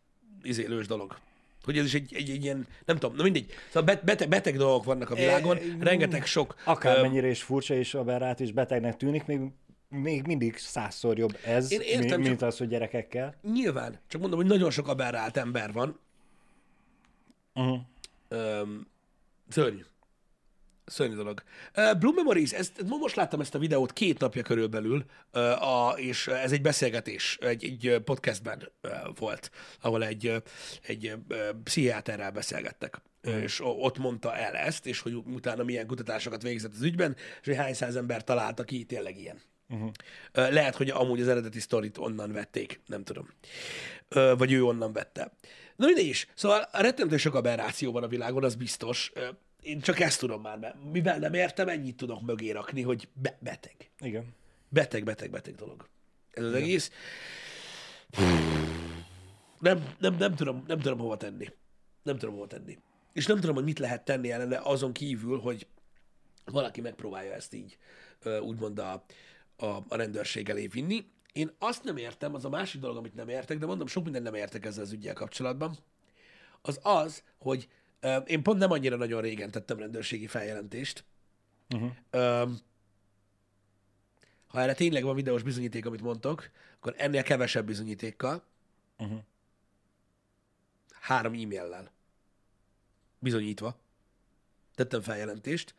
izélős 0.42 0.86
dolog. 0.86 1.18
Hogy 1.62 1.78
ez 1.78 1.84
is 1.84 1.94
egy, 1.94 2.14
egy, 2.14 2.30
egy 2.30 2.44
ilyen, 2.44 2.66
nem 2.84 2.96
tudom, 2.98 3.16
na 3.16 3.22
mindegy. 3.22 3.52
Szóval 3.66 3.82
bet- 3.82 4.04
beteg, 4.04 4.28
beteg 4.28 4.56
dolgok 4.56 4.84
vannak 4.84 5.10
a 5.10 5.14
világon, 5.14 5.56
E, 5.56 5.60
rengeteg 5.80 6.26
sok... 6.26 6.54
Akármennyire 6.64 7.28
is 7.28 7.42
furcsa 7.42 7.74
és 7.74 7.94
aberrát 7.94 8.40
és 8.40 8.52
betegnek 8.52 8.96
tűnik, 8.96 9.24
még, 9.26 9.40
még 9.88 10.26
mindig 10.26 10.56
százszor 10.56 11.18
jobb 11.18 11.38
ez, 11.44 11.72
Én 11.72 11.80
értem, 11.80 12.00
mi- 12.02 12.08
csak- 12.08 12.18
mint 12.18 12.42
az, 12.42 12.58
hogy 12.58 12.68
gyerekekkel. 12.68 13.34
Nyilván, 13.42 13.98
csak 14.08 14.20
mondom, 14.20 14.38
hogy 14.38 14.48
nagyon 14.48 14.70
sok 14.70 14.88
aberrált 14.88 15.36
ember 15.36 15.72
van. 15.72 15.98
Uh-huh. 17.54 17.78
Öm, 18.28 18.86
szörnyű. 19.48 19.82
Szörnyű 20.90 21.14
dolog. 21.14 21.42
Blue 21.98 22.12
Memories, 22.14 22.52
ezt, 22.52 22.82
most 22.86 23.14
láttam 23.14 23.40
ezt 23.40 23.54
a 23.54 23.58
videót 23.58 23.92
két 23.92 24.18
napja 24.18 24.42
körülbelül, 24.42 25.04
a, 25.60 25.92
és 25.96 26.26
ez 26.26 26.52
egy 26.52 26.62
beszélgetés, 26.62 27.38
egy, 27.40 27.64
egy 27.64 28.00
podcastben 28.04 28.70
volt, 29.18 29.50
ahol 29.80 30.04
egy, 30.04 30.42
egy 30.82 31.14
pszichiáterrel 31.62 32.30
beszélgettek. 32.30 33.00
Mm. 33.28 33.38
És 33.38 33.60
ott 33.62 33.98
mondta 33.98 34.36
el 34.36 34.54
ezt, 34.54 34.86
és 34.86 35.00
hogy 35.00 35.14
utána 35.14 35.62
milyen 35.62 35.86
kutatásokat 35.86 36.42
végzett 36.42 36.72
az 36.74 36.82
ügyben, 36.82 37.16
és 37.40 37.46
hogy 37.46 37.56
hány 37.56 37.74
száz 37.74 37.96
ember 37.96 38.24
találta 38.24 38.64
ki 38.64 38.84
tényleg 38.84 39.18
ilyen. 39.18 39.40
Uh-huh. 39.68 39.90
Lehet, 40.32 40.76
hogy 40.76 40.90
amúgy 40.90 41.20
az 41.20 41.28
eredeti 41.28 41.60
sztorit 41.60 41.98
onnan 41.98 42.32
vették, 42.32 42.80
nem 42.86 43.04
tudom. 43.04 43.28
Vagy 44.08 44.52
ő 44.52 44.64
onnan 44.64 44.92
vette. 44.92 45.32
Na 45.76 45.86
mindegy 45.86 46.06
is. 46.06 46.26
Szóval 46.34 46.68
a 46.72 46.80
rettentő 46.80 47.16
sok 47.16 47.34
aberráció 47.34 47.92
van 47.92 48.02
a 48.02 48.08
világon, 48.08 48.44
az 48.44 48.54
biztos. 48.54 49.12
Én 49.62 49.80
csak 49.80 50.00
ezt 50.00 50.18
tudom 50.18 50.40
már, 50.40 50.58
mert 50.58 50.76
mivel 50.92 51.18
nem 51.18 51.34
értem, 51.34 51.68
ennyit 51.68 51.96
tudok 51.96 52.22
mögé 52.22 52.50
rakni, 52.50 52.82
hogy 52.82 53.08
be- 53.12 53.38
beteg. 53.40 53.90
Igen. 53.98 54.34
Beteg, 54.68 55.04
beteg, 55.04 55.30
beteg 55.30 55.54
dolog. 55.54 55.88
Ez 56.30 56.44
az 56.44 56.52
egész. 56.52 56.90
Nem, 59.58 59.94
nem, 59.98 60.16
nem, 60.16 60.34
tudom, 60.34 60.64
nem 60.66 60.78
tudom 60.78 60.98
hova 60.98 61.16
tenni. 61.16 61.48
Nem 62.02 62.18
tudom 62.18 62.34
hova 62.34 62.46
tenni. 62.46 62.78
És 63.12 63.26
nem 63.26 63.40
tudom, 63.40 63.54
hogy 63.54 63.64
mit 63.64 63.78
lehet 63.78 64.04
tenni 64.04 64.30
ellene 64.30 64.58
azon 64.62 64.92
kívül, 64.92 65.38
hogy 65.38 65.66
valaki 66.44 66.80
megpróbálja 66.80 67.32
ezt 67.32 67.54
így 67.54 67.78
úgymond 68.40 68.78
a, 68.78 69.04
a, 69.56 69.66
a 69.66 69.96
rendőrség 69.96 70.48
elé 70.48 70.66
vinni. 70.66 71.04
Én 71.32 71.50
azt 71.58 71.84
nem 71.84 71.96
értem, 71.96 72.34
az 72.34 72.44
a 72.44 72.48
másik 72.48 72.80
dolog, 72.80 72.96
amit 72.96 73.14
nem 73.14 73.28
értek, 73.28 73.58
de 73.58 73.66
mondom, 73.66 73.86
sok 73.86 74.04
mindent 74.04 74.24
nem 74.24 74.34
értek 74.34 74.64
ezzel 74.64 74.82
az 74.82 74.92
ügyel 74.92 75.14
kapcsolatban, 75.14 75.76
az 76.62 76.78
az, 76.82 77.22
hogy 77.38 77.68
én 78.26 78.42
pont 78.42 78.58
nem 78.58 78.70
annyira 78.70 78.96
nagyon 78.96 79.20
régen 79.20 79.50
tettem 79.50 79.78
rendőrségi 79.78 80.26
feljelentést. 80.26 81.04
Uh-huh. 81.74 81.92
Ha 84.46 84.60
erre 84.60 84.74
tényleg 84.74 85.02
van 85.02 85.14
videós 85.14 85.42
bizonyíték, 85.42 85.86
amit 85.86 86.02
mondtok, 86.02 86.50
akkor 86.76 86.94
ennél 86.96 87.22
kevesebb 87.22 87.66
bizonyítékkal, 87.66 88.48
Uh-huh. 89.00 89.18
három 91.00 91.32
e-maillel 91.32 91.90
bizonyítva 93.18 93.78
tettem 94.74 95.02
feljelentést, 95.02 95.74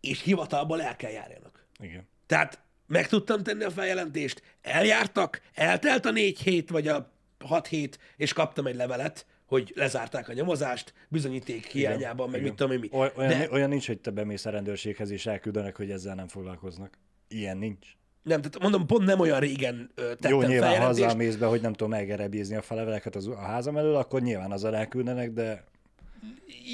és 0.00 0.22
hivatalból 0.22 0.82
el 0.82 0.96
kell 0.96 1.10
járjanak. 1.10 1.66
Igen. 1.78 2.08
Tehát 2.26 2.62
meg 2.86 3.08
tudtam 3.08 3.42
tenni 3.42 3.64
a 3.64 3.70
feljelentést, 3.70 4.42
eljártak, 4.62 5.42
eltelt 5.54 6.04
a 6.04 6.10
négy 6.10 6.40
hét, 6.40 6.70
vagy 6.70 6.88
a 6.88 7.12
6 7.38 7.66
hét, 7.66 7.98
és 8.16 8.32
kaptam 8.32 8.66
egy 8.66 8.74
levelet, 8.74 9.26
hogy 9.46 9.72
lezárták 9.74 10.28
a 10.28 10.32
nyomozást, 10.32 10.92
bizonyíték 11.08 11.66
hiányában, 11.66 12.30
meg 12.30 12.40
Igen. 12.40 12.48
mit 12.50 12.58
tudom 12.58 12.72
én 12.72 12.78
mi. 12.78 12.88
Oly- 12.98 13.12
Olyan, 13.16 13.38
De- 13.38 13.48
olyan 13.50 13.68
nincs, 13.68 13.86
hogy 13.86 14.00
te 14.00 14.10
bemész 14.10 14.44
a 14.46 14.50
rendőrséghez 14.50 15.10
és 15.10 15.26
elküldenek, 15.26 15.76
hogy 15.76 15.90
ezzel 15.90 16.14
nem 16.14 16.28
foglalkoznak. 16.28 16.98
Ilyen 17.28 17.56
nincs. 17.56 17.86
Nem, 18.22 18.40
tehát 18.40 18.58
mondom, 18.58 18.86
pont 18.86 19.04
nem 19.06 19.20
olyan 19.20 19.40
régen 19.40 19.90
tettem 19.94 20.30
Jó, 20.30 20.42
nyilván 20.42 20.68
ha 20.68 20.74
feljelentést. 20.74 21.04
azzal 21.04 21.16
mész 21.16 21.36
be, 21.36 21.46
hogy 21.46 21.60
nem 21.60 21.72
tudom 21.72 21.90
meggerebézni 21.90 22.56
a 22.56 22.62
feleveleket 22.62 23.16
az, 23.16 23.26
a 23.26 23.36
házam 23.38 23.76
elől, 23.76 23.96
akkor 23.96 24.20
nyilván 24.22 24.52
azzal 24.52 24.76
elküldenek, 24.76 25.30
de 25.32 25.64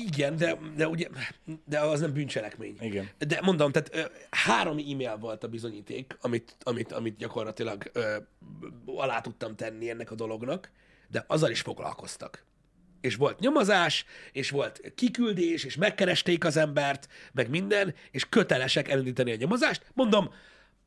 Igen, 0.06 0.36
de, 0.36 0.58
de 0.76 0.88
ugye, 0.88 1.08
de 1.64 1.80
az 1.80 2.00
nem 2.00 2.12
bűncselekmény. 2.12 2.76
Igen. 2.80 3.08
De 3.18 3.40
mondom, 3.42 3.72
tehát 3.72 4.10
három 4.30 4.78
e-mail 4.78 5.16
volt 5.16 5.44
a 5.44 5.48
bizonyíték, 5.48 6.16
amit, 6.20 6.56
amit, 6.62 6.92
amit 6.92 7.16
gyakorlatilag 7.16 7.90
ö, 7.92 8.16
alá 8.86 9.20
tudtam 9.20 9.56
tenni 9.56 9.90
ennek 9.90 10.10
a 10.10 10.14
dolognak, 10.14 10.70
de 11.10 11.24
azzal 11.26 11.50
is 11.50 11.60
foglalkoztak. 11.60 12.44
És 13.02 13.16
volt 13.16 13.38
nyomozás, 13.38 14.04
és 14.32 14.50
volt 14.50 14.92
kiküldés, 14.94 15.64
és 15.64 15.76
megkeresték 15.76 16.44
az 16.44 16.56
embert, 16.56 17.08
meg 17.32 17.48
minden, 17.48 17.94
és 18.10 18.28
kötelesek 18.28 18.88
elindítani 18.88 19.32
a 19.32 19.36
nyomozást. 19.36 19.82
Mondom, 19.94 20.30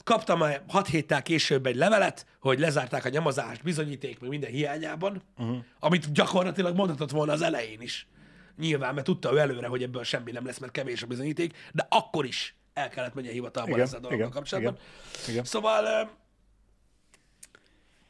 kaptam 0.03 0.39
már 0.39 0.63
hat 0.68 0.88
héttel 0.88 1.22
később 1.22 1.66
egy 1.66 1.76
levelet, 1.76 2.26
hogy 2.39 2.59
lezárták 2.59 3.05
a 3.05 3.09
nyomozást, 3.09 3.63
bizonyíték, 3.63 4.20
meg 4.20 4.30
minden 4.30 4.49
hiányában, 4.49 5.22
uh-huh. 5.38 5.57
amit 5.80 6.11
gyakorlatilag 6.11 6.76
mondhatott 6.76 7.11
volna 7.11 7.32
az 7.32 7.41
elején 7.41 7.82
is. 7.82 8.07
Nyilván, 8.57 8.93
mert 8.93 9.05
tudta 9.05 9.34
ő 9.34 9.38
előre, 9.38 9.68
hogy 9.68 9.84
ebből 9.84 10.03
semmi 10.03 10.32
nem 10.32 10.45
lesz, 10.45 10.57
mert 10.57 10.72
kevés 10.72 11.03
a 11.03 11.07
bizonyíték, 11.07 11.53
de 11.72 11.88
akkor 11.89 12.26
is 12.26 12.55
el 12.74 12.89
kellett 12.89 13.13
menni 13.13 13.28
a 13.28 13.32
hivatalban 13.32 13.74
Igen, 13.74 13.86
ezzel 13.86 13.99
a 13.99 14.01
dologgal 14.01 14.30
kapcsolatban. 14.30 14.78
igen, 15.13 15.30
igen. 15.30 15.43
Szóval, 15.43 16.09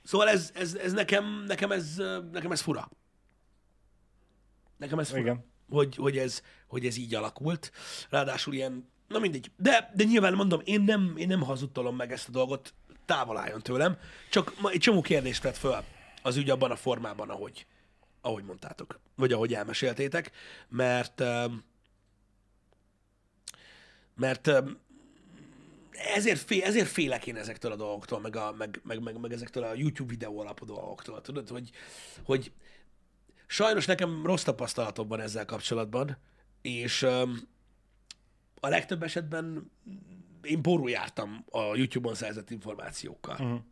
szóval 0.04 0.30
ez, 0.30 0.52
ez, 0.56 0.76
ez 0.76 0.94
nekem, 0.94 1.44
nekem, 1.48 1.72
ez, 1.72 2.02
nekem 2.32 2.52
ez 2.52 2.62
fura. 2.62 2.90
Nekem 4.78 5.00
ez. 5.00 5.14
Igen. 5.16 5.46
Hogy, 5.70 5.96
hogy, 5.96 6.18
ez, 6.18 6.42
hogy 6.68 6.86
ez 6.86 6.98
így 6.98 7.16
alakult. 7.16 7.72
Ráadásul 8.10 8.54
ilyen, 8.54 8.90
na 9.08 9.20
mindegy. 9.20 9.52
De, 9.58 9.92
de 9.96 10.04
nyilván 10.04 10.34
mondom, 10.34 10.62
én 10.64 10.82
nem, 10.82 11.14
én 11.18 11.28
nem 11.28 11.42
hazudtolom 11.42 11.96
meg 11.96 12.12
ezt 12.12 12.28
a 12.28 12.32
dolgot, 12.32 12.74
távol 13.06 13.38
álljon 13.38 13.62
tőlem. 13.62 13.98
Csak 14.30 14.54
ma 14.62 14.70
egy 14.70 14.80
csomó 14.80 15.02
kérdést 15.02 15.42
tett 15.42 15.58
föl 15.58 15.84
az 16.22 16.36
ügy 16.36 16.50
abban 16.50 16.72
a 16.72 16.76
formában, 16.76 17.30
ahogy, 17.30 17.66
ahogy 18.22 18.44
mondtátok. 18.44 19.00
Vagy 19.16 19.32
ahogy 19.32 19.54
elmeséltétek. 19.54 20.32
Mert 20.70 21.20
öm, 21.20 21.64
mert 24.16 24.48
öm, 24.48 24.80
ezért, 26.16 26.42
fél, 26.42 26.64
ezért 26.64 26.88
félek 26.88 27.28
én 27.28 27.36
ezektől 27.36 27.72
a 27.72 27.76
dolgoktól, 27.76 28.20
meg, 28.20 28.36
a, 28.36 28.54
meg, 28.58 28.82
meg, 28.84 29.02
meg, 29.02 29.20
meg 29.20 29.32
ezektől 29.32 29.64
a 29.64 29.74
YouTube 29.74 30.10
videó 30.10 30.40
alapú 30.40 30.66
dolgoktól. 30.66 31.22
Tudod, 31.22 31.50
hogy, 31.50 31.70
hogy 32.24 32.52
sajnos 33.48 33.86
nekem 33.86 34.26
rossz 34.26 34.44
tapasztalatom 34.44 35.08
van 35.08 35.20
ezzel 35.20 35.46
kapcsolatban, 35.46 36.18
és 36.62 37.02
öm, 37.02 37.48
a 38.60 38.68
legtöbb 38.68 39.04
esetben 39.04 39.72
én 40.42 40.62
borul 40.62 40.90
jártam 40.90 41.46
a 41.50 41.76
YouTube-on 41.76 42.16
szerzett 42.16 42.50
információkkal. 42.50 43.66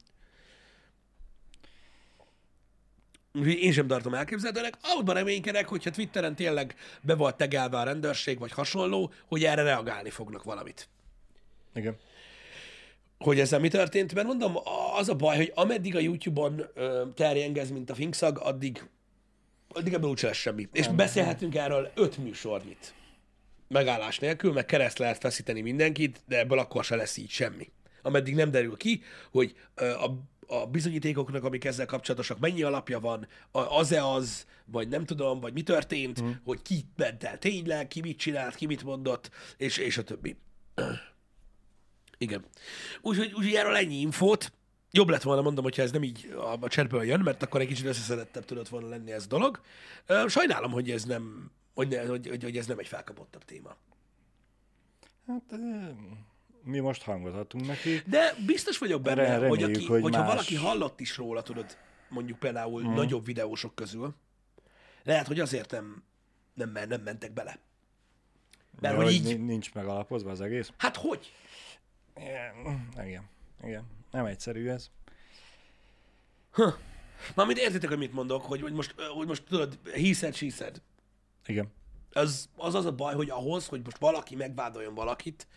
Úgyhogy 3.33 3.59
én 3.59 3.71
sem 3.71 3.87
tartom 3.87 4.13
elképzelhetőnek. 4.13 4.77
Abban 4.81 5.15
reménykedek, 5.15 5.67
hogyha 5.67 5.89
Twitteren 5.89 6.35
tényleg 6.35 6.75
be 7.01 7.15
volt 7.15 7.37
tegelve 7.37 7.77
a 7.77 7.83
rendőrség, 7.83 8.39
vagy 8.39 8.51
hasonló, 8.51 9.11
hogy 9.25 9.43
erre 9.43 9.61
reagálni 9.61 10.09
fognak 10.09 10.43
valamit. 10.43 10.89
igen. 11.75 11.97
Hogy 13.17 13.39
ezzel 13.39 13.59
mi 13.59 13.67
történt, 13.67 14.13
mert 14.13 14.27
mondom, 14.27 14.55
az 14.97 15.09
a 15.09 15.15
baj, 15.15 15.35
hogy 15.35 15.51
ameddig 15.55 15.95
a 15.95 15.99
YouTube-on 15.99 16.65
terjengez, 17.15 17.71
mint 17.71 17.89
a 17.89 17.95
finkszag, 17.95 18.37
addig, 18.37 18.89
addig 19.73 19.93
ebből 19.93 20.09
úgyse 20.09 20.27
lesz 20.27 20.37
semmi. 20.37 20.67
És 20.71 20.87
beszélhetünk 20.87 21.55
erről 21.55 21.91
öt 21.95 22.17
műsornyit. 22.17 22.93
Megállás 23.67 24.19
nélkül, 24.19 24.53
meg 24.53 24.65
kereszt 24.65 24.97
lehet 24.97 25.17
feszíteni 25.17 25.61
mindenkit, 25.61 26.21
de 26.27 26.39
ebből 26.39 26.59
akkor 26.59 26.83
se 26.83 26.95
lesz 26.95 27.17
így 27.17 27.29
semmi. 27.29 27.71
Ameddig 28.01 28.35
nem 28.35 28.51
derül 28.51 28.77
ki, 28.77 29.01
hogy 29.31 29.55
a, 29.75 30.09
a 30.47 30.67
bizonyítékoknak, 30.67 31.43
amik 31.43 31.65
ezzel 31.65 31.85
kapcsolatosak, 31.85 32.39
mennyi 32.39 32.63
alapja 32.63 32.99
van, 32.99 33.27
az-e 33.51 34.05
az, 34.05 34.45
vagy 34.65 34.87
nem 34.87 35.05
tudom, 35.05 35.39
vagy 35.39 35.53
mi 35.53 35.61
történt, 35.61 36.21
mm. 36.21 36.31
hogy 36.43 36.61
ki 36.61 36.85
ment 36.95 37.23
el 37.23 37.37
tényleg, 37.37 37.87
ki 37.87 38.01
mit 38.01 38.17
csinált, 38.17 38.55
ki 38.55 38.65
mit 38.65 38.83
mondott, 38.83 39.29
és, 39.57 39.77
és 39.77 39.97
a 39.97 40.03
többi. 40.03 40.37
Igen. 42.17 42.45
Úgyhogy 43.01 43.33
úgy, 43.33 43.53
erről 43.53 43.75
ennyi 43.75 43.99
infót. 43.99 44.51
Jobb 44.95 45.09
lett 45.09 45.21
volna, 45.21 45.41
mondom, 45.41 45.63
hogyha 45.63 45.81
ez 45.81 45.91
nem 45.91 46.03
így 46.03 46.35
a, 46.61 46.67
chatből 46.67 47.03
jön, 47.03 47.19
mert 47.19 47.43
akkor 47.43 47.61
egy 47.61 47.67
kicsit 47.67 47.85
összeszedettebb 47.85 48.45
tudott 48.45 48.67
volna 48.67 48.87
lenni 48.87 49.11
ez 49.11 49.23
a 49.23 49.27
dolog. 49.27 49.61
Sajnálom, 50.27 50.71
hogy 50.71 50.91
ez 50.91 51.03
nem, 51.03 51.51
hogy, 51.73 51.87
ne, 51.87 52.05
hogy, 52.05 52.27
hogy, 52.27 52.43
hogy 52.43 52.57
ez 52.57 52.65
nem 52.65 52.79
egy 52.79 52.87
felkapottabb 52.87 53.45
téma. 53.45 53.75
Hát 55.27 55.59
mi 56.63 56.79
most 56.79 57.03
hangot 57.03 57.35
adtunk 57.35 57.65
neki. 57.65 58.01
De 58.05 58.35
biztos 58.45 58.77
vagyok 58.77 59.01
benne, 59.01 59.37
Re- 59.37 59.47
hogy, 59.47 59.59
reméljük, 59.59 59.75
aki, 59.81 59.85
hogy 59.85 60.01
hogyha 60.01 60.19
más- 60.21 60.29
valaki 60.29 60.55
hallott 60.55 60.99
is 60.99 61.17
róla, 61.17 61.41
tudod, 61.41 61.77
mondjuk 62.09 62.39
például 62.39 62.83
mm. 62.83 62.93
nagyobb 62.93 63.25
videósok 63.25 63.75
közül, 63.75 64.13
lehet, 65.03 65.27
hogy 65.27 65.39
azért 65.39 65.71
nem, 65.71 66.03
nem, 66.53 66.71
nem 66.87 67.01
mentek 67.01 67.31
bele. 67.31 67.57
Mert 68.79 68.95
Ja, 68.95 69.03
hogy 69.03 69.13
így, 69.13 69.23
ni- 69.23 69.33
nincs 69.33 69.73
megalapozva 69.73 70.31
az 70.31 70.41
egész. 70.41 70.71
hát 70.77 70.95
hogy? 70.95 71.33
Igen, 72.15 72.89
igen. 73.05 73.29
igen. 73.63 74.01
Nem 74.13 74.25
egyszerű 74.25 74.67
ez. 74.67 74.89
Mármint 77.35 77.59
értitek, 77.59 77.89
hogy 77.89 77.97
mit 77.97 78.13
mondok, 78.13 78.43
hogy, 78.43 78.61
hogy, 78.61 78.73
most, 78.73 78.95
hogy 79.13 79.27
most 79.27 79.43
tudod, 79.43 79.79
she 80.33 80.49
said. 80.49 80.81
Igen. 81.45 81.71
az, 82.11 82.49
az 82.55 82.75
az 82.75 82.85
a 82.85 82.91
baj, 82.91 83.15
hogy 83.15 83.29
ahhoz, 83.29 83.67
hogy 83.67 83.81
most 83.83 83.97
valaki 83.97 84.35
megvádoljon 84.35 84.93
valakit, 84.93 85.47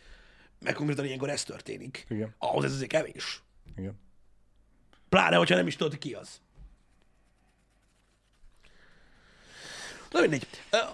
meg 0.61 0.75
konkrétan 0.75 1.05
ilyenkor 1.05 1.31
ez 1.31 1.43
történik, 1.43 2.07
Igen. 2.09 2.35
ahhoz 2.39 2.65
ez 2.65 2.73
azért 2.73 2.91
kevés. 2.91 3.43
Igen. 3.77 4.01
Pláne, 5.09 5.37
hogyha 5.37 5.55
nem 5.55 5.67
is 5.67 5.77
tudod, 5.77 5.99
ki 5.99 6.13
az. 6.15 6.41
Na 10.11 10.21
mindegy. 10.21 10.47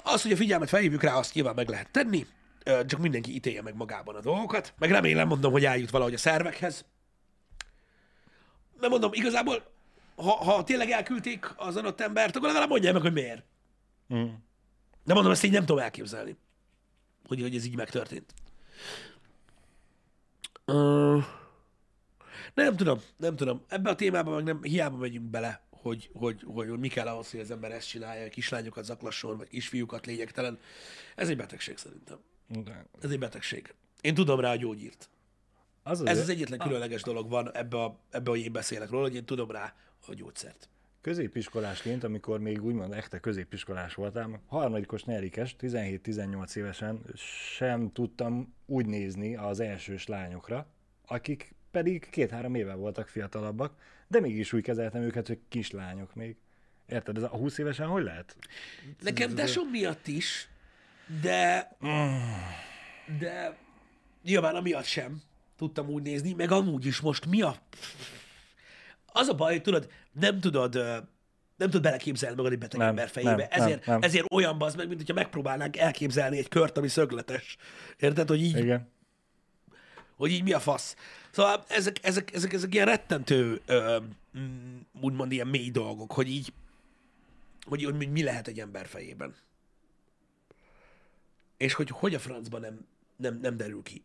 Az, 0.02 0.22
hogy 0.22 0.32
a 0.32 0.36
figyelmet 0.36 0.68
felhívjuk 0.68 1.02
rá, 1.02 1.14
azt 1.14 1.34
nyilván 1.34 1.54
meg 1.54 1.68
lehet 1.68 1.90
tenni, 1.90 2.26
csak 2.64 3.00
mindenki 3.00 3.34
ítélje 3.34 3.62
meg 3.62 3.74
magában 3.74 4.14
a 4.14 4.20
dolgokat. 4.20 4.74
Meg 4.78 4.90
remélem, 4.90 5.28
mondom, 5.28 5.52
hogy 5.52 5.64
eljut 5.64 5.90
valahogy 5.90 6.14
a 6.14 6.18
szervekhez. 6.18 6.84
Mert 8.82 8.92
mondom, 8.92 9.12
igazából, 9.12 9.62
ha, 10.16 10.30
ha 10.30 10.64
tényleg 10.64 10.90
elküldték 10.90 11.52
az 11.56 11.76
adott 11.76 12.00
embert, 12.00 12.36
akkor 12.36 12.48
legalább 12.48 12.68
mondják 12.68 12.92
meg, 12.92 13.02
hogy 13.02 13.12
miért. 13.12 13.44
Mm. 14.14 14.28
De 15.04 15.14
mondom, 15.14 15.32
ezt 15.32 15.44
így 15.44 15.52
nem 15.52 15.64
tudom 15.64 15.82
elképzelni, 15.82 16.36
hogy, 17.26 17.40
hogy 17.40 17.54
ez 17.54 17.64
így 17.64 17.76
megtörtént. 17.76 18.34
Uh, 20.66 21.24
nem 22.54 22.76
tudom, 22.76 23.00
nem 23.16 23.36
tudom. 23.36 23.64
Ebbe 23.68 23.90
a 23.90 23.94
témába 23.94 24.34
meg 24.34 24.44
nem, 24.44 24.62
hiába 24.62 24.96
megyünk 24.96 25.30
bele, 25.30 25.62
hogy, 25.70 26.10
hogy, 26.12 26.42
hogy, 26.46 26.68
hogy 26.68 26.78
mi 26.78 26.88
kell 26.88 27.06
ahhoz, 27.06 27.30
hogy 27.30 27.40
az 27.40 27.50
ember 27.50 27.72
ezt 27.72 27.88
csinálja, 27.88 28.28
kislányokat 28.28 28.84
zaklasson, 28.84 29.36
vagy 29.36 29.48
kisfiúkat 29.48 30.06
lényegtelen. 30.06 30.58
Ez 31.16 31.28
egy 31.28 31.36
betegség 31.36 31.76
szerintem. 31.76 32.18
De 32.48 32.86
Ez 33.02 33.10
egy 33.10 33.18
betegség. 33.18 33.74
Én 34.00 34.14
tudom 34.14 34.40
rá 34.40 34.50
a 34.50 34.56
gyógyírt. 34.56 35.10
Az 35.82 36.00
az 36.00 36.06
Ez 36.06 36.18
az 36.18 36.28
egyetlen 36.28 36.58
különleges 36.58 37.02
dolog 37.02 37.28
van 37.28 37.54
ebbe, 37.54 37.82
a, 37.82 37.98
ebbe 38.10 38.30
hogy 38.30 38.40
én 38.40 38.52
beszélek 38.52 38.90
róla, 38.90 39.02
hogy 39.02 39.14
én 39.14 39.24
tudom 39.24 39.50
rá 39.50 39.74
a 40.06 40.14
gyógyszert. 40.14 40.68
Középiskolásként, 41.00 42.04
amikor 42.04 42.40
még 42.40 42.64
úgymond 42.64 42.92
echte 42.92 43.20
középiskolás 43.20 43.94
voltam, 43.94 44.40
harmadikos, 44.46 45.02
negyedikes, 45.02 45.56
17-18 45.60 46.56
évesen 46.56 47.00
sem 47.16 47.92
tudtam 47.92 48.54
úgy 48.66 48.86
nézni 48.86 49.36
az 49.36 49.60
elsős 49.60 50.06
lányokra, 50.06 50.66
akik 51.06 51.54
pedig 51.70 52.08
két-három 52.10 52.54
éve 52.54 52.74
voltak 52.74 53.08
fiatalabbak, 53.08 53.74
de 54.08 54.20
mégis 54.20 54.52
úgy 54.52 54.62
kezeltem 54.62 55.02
őket, 55.02 55.26
hogy 55.26 55.38
kislányok 55.48 56.14
még. 56.14 56.36
Érted? 56.86 57.16
Ez 57.16 57.22
a 57.22 57.28
20 57.28 57.58
évesen 57.58 57.86
hogy 57.86 58.02
lehet? 58.02 58.36
Nekem 59.00 59.34
tesóm 59.34 59.68
miatt 59.68 60.06
is, 60.06 60.48
de, 61.20 61.76
de 63.18 63.56
nyilván 64.22 64.54
amiatt 64.54 64.84
sem 64.84 65.22
tudtam 65.56 65.88
úgy 65.88 66.02
nézni, 66.02 66.32
meg 66.32 66.50
amúgy 66.50 66.86
is 66.86 67.00
most 67.00 67.26
mi 67.26 67.42
a... 67.42 67.56
Az 69.06 69.28
a 69.28 69.34
baj, 69.34 69.52
hogy 69.52 69.62
tudod, 69.62 69.88
nem 70.12 70.40
tudod, 70.40 70.74
nem 71.56 71.70
tudod 71.70 71.82
beleképzelni 71.82 72.36
magad 72.36 72.52
egy 72.52 72.58
beteg 72.58 72.78
Nem, 72.78 72.88
ember 72.88 73.08
fejébe. 73.08 73.36
nem, 73.36 73.46
ezért, 73.50 73.86
nem, 73.86 73.94
nem. 73.94 74.02
ezért 74.02 74.32
olyan 74.32 74.58
bazd 74.58 74.76
meg, 74.76 74.86
mint 74.86 74.98
hogyha 74.98 75.14
megpróbálnánk 75.14 75.76
elképzelni 75.76 76.38
egy 76.38 76.48
kört, 76.48 76.78
ami 76.78 76.88
szögletes. 76.88 77.56
Érted, 77.98 78.28
hogy 78.28 78.42
így, 78.42 78.58
Igen. 78.58 78.88
hogy 80.16 80.30
így 80.30 80.42
mi 80.42 80.52
a 80.52 80.60
fasz. 80.60 80.96
Szóval 81.30 81.64
ezek, 81.68 81.96
ezek, 82.02 82.34
ezek, 82.34 82.52
ezek 82.52 82.74
ilyen 82.74 82.86
rettentő, 82.86 83.60
ö, 83.66 83.98
mm, 84.38 84.78
úgymond 85.00 85.32
ilyen 85.32 85.46
mély 85.46 85.70
dolgok, 85.70 86.12
hogy 86.12 86.28
így, 86.28 86.52
hogy, 87.64 87.84
hogy 87.84 88.10
mi 88.10 88.22
lehet 88.22 88.48
egy 88.48 88.60
ember 88.60 88.86
fejében. 88.86 89.34
És 91.56 91.74
hogy 91.74 91.88
hogy 91.90 92.14
a 92.14 92.18
francban 92.18 92.60
nem, 92.60 92.86
nem, 93.16 93.38
nem 93.42 93.56
derül 93.56 93.82
ki. 93.82 94.04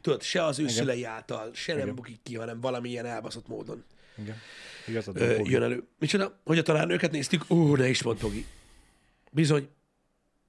Tudod, 0.00 0.22
se 0.22 0.44
az 0.44 0.58
ő 0.58 0.68
szülei 0.68 1.04
által, 1.04 1.50
se 1.54 1.74
nem 1.74 1.94
bukik 1.94 2.20
ki, 2.22 2.36
hanem 2.36 2.60
valamilyen 2.60 3.06
elbaszott 3.06 3.48
módon 3.48 3.84
Igen. 4.16 4.36
Igazad 4.86 5.20
ö, 5.20 5.36
Bogi. 5.36 5.50
jön 5.50 5.62
elő. 5.62 5.82
Micsoda? 5.98 6.40
Hogy 6.44 6.58
a 6.58 6.62
tanárnőket 6.62 7.10
néztük? 7.10 7.44
Ó, 7.48 7.76
ne 7.76 7.88
is 7.88 8.02
mondd, 8.02 8.18
Togi. 8.18 8.46
Bizony. 9.30 9.68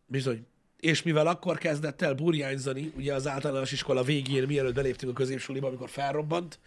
Bizony. 0.06 0.46
És 0.80 1.04
mivel 1.04 1.28
akkor 1.28 1.58
kezdett 1.58 2.02
el 2.02 2.14
burjányzani, 2.14 2.92
ugye 2.96 3.14
az 3.14 3.28
általános 3.28 3.72
iskola 3.72 4.04
végén, 4.04 4.44
mielőtt 4.44 4.74
beléptünk 4.74 5.12
a 5.12 5.16
középsuliba, 5.16 5.68
amikor 5.68 5.90
felrobbant, 5.90 6.60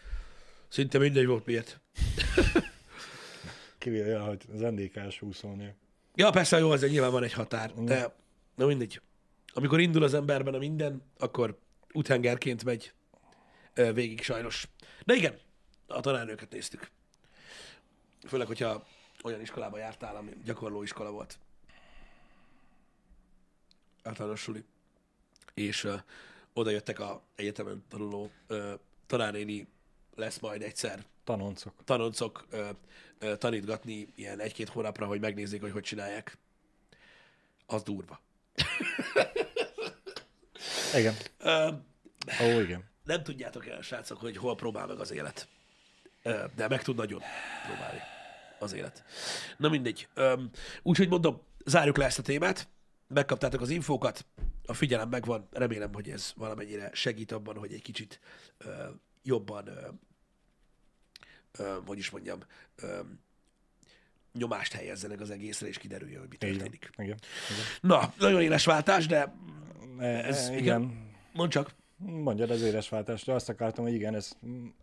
szinte 0.68 0.98
mindegy 0.98 1.26
volt 1.26 1.46
miért. 1.46 1.80
Kivéve, 3.78 4.18
hogy 4.18 4.42
az 4.52 4.60
NDK-s. 4.60 5.22
Ja, 6.14 6.30
persze, 6.30 6.58
jó, 6.58 6.70
azért 6.70 6.92
nyilván 6.92 7.10
van 7.10 7.22
egy 7.22 7.32
határ, 7.32 7.72
de 7.74 8.14
na 8.54 8.66
mindegy. 8.66 9.00
Amikor 9.52 9.80
indul 9.80 10.02
az 10.02 10.14
emberben 10.14 10.54
a 10.54 10.58
minden, 10.58 11.02
akkor 11.18 11.58
úthengerként 11.94 12.64
megy 12.64 12.92
végig 13.74 14.22
sajnos. 14.22 14.68
De 15.04 15.14
igen, 15.14 15.38
a 15.86 16.00
tanárnőket 16.00 16.50
néztük. 16.50 16.90
Főleg, 18.26 18.46
hogyha 18.46 18.86
olyan 19.22 19.40
iskolába 19.40 19.78
jártál, 19.78 20.16
ami 20.16 20.32
gyakorló 20.44 20.82
iskola 20.82 21.10
volt. 21.10 21.38
Általános 24.02 24.40
suli. 24.40 24.64
És 25.54 25.84
ö, 25.84 25.94
oda 26.52 26.70
jöttek 26.70 26.98
a 27.00 27.22
egyetemen 27.34 27.84
tanuló 27.88 28.30
ö, 28.46 28.74
tanárnéni 29.06 29.66
lesz 30.14 30.38
majd 30.38 30.62
egyszer 30.62 31.04
Tanoncok. 31.24 31.74
tanoncok 31.84 32.46
ö, 32.50 32.68
ö, 33.18 33.36
tanítgatni 33.36 34.08
ilyen 34.14 34.40
egy-két 34.40 34.68
hónapra, 34.68 35.06
hogy 35.06 35.20
megnézzék, 35.20 35.60
hogy 35.60 35.70
hogy 35.70 35.82
csinálják. 35.82 36.38
Az 37.66 37.82
durva. 37.82 38.20
Igen. 40.96 41.14
Ó, 42.42 42.60
igen. 42.60 42.84
nem 43.04 43.22
tudjátok 43.22 43.66
el, 43.66 43.82
srácok, 43.82 44.20
hogy 44.20 44.36
hol 44.36 44.54
próbál 44.54 44.86
meg 44.86 44.98
az 44.98 45.12
élet. 45.12 45.48
De 46.54 46.68
meg 46.68 46.82
tud 46.82 46.96
nagyon 46.96 47.22
próbálni 47.66 48.00
az 48.58 48.72
élet. 48.72 49.04
Na 49.56 49.68
mindegy. 49.68 50.08
Úgyhogy 50.82 51.08
mondom, 51.08 51.42
zárjuk 51.64 51.96
le 51.96 52.04
ezt 52.04 52.18
a 52.18 52.22
témát. 52.22 52.68
Megkaptátok 53.08 53.60
az 53.60 53.70
infókat, 53.70 54.26
a 54.66 54.74
figyelem 54.74 55.08
megvan. 55.08 55.48
Remélem, 55.52 55.92
hogy 55.92 56.10
ez 56.10 56.32
valamennyire 56.36 56.90
segít 56.92 57.32
abban, 57.32 57.56
hogy 57.56 57.72
egy 57.72 57.82
kicsit 57.82 58.20
jobban, 59.22 59.68
hogy 61.86 61.98
is 61.98 62.10
mondjam, 62.10 62.38
nyomást 64.32 64.72
helyezzenek 64.72 65.20
az 65.20 65.30
egészre, 65.30 65.66
és 65.66 65.78
kiderüljön, 65.78 66.20
hogy 66.20 66.28
mi 66.28 66.36
történik. 66.36 66.90
Igen. 66.92 67.04
igen. 67.04 67.18
Na, 67.80 68.12
nagyon 68.18 68.42
éles 68.42 68.64
váltás, 68.64 69.06
de 69.06 69.34
Ez, 69.98 70.36
Ez- 70.36 70.48
igen. 70.48 70.58
igen. 70.60 71.10
mondd 71.32 71.50
csak. 71.50 71.74
Mondjad 71.96 72.50
az 72.50 72.60
de 73.24 73.32
azt 73.32 73.48
akartam, 73.48 73.84
hogy 73.84 73.94
igen, 73.94 74.14
ez, 74.14 74.32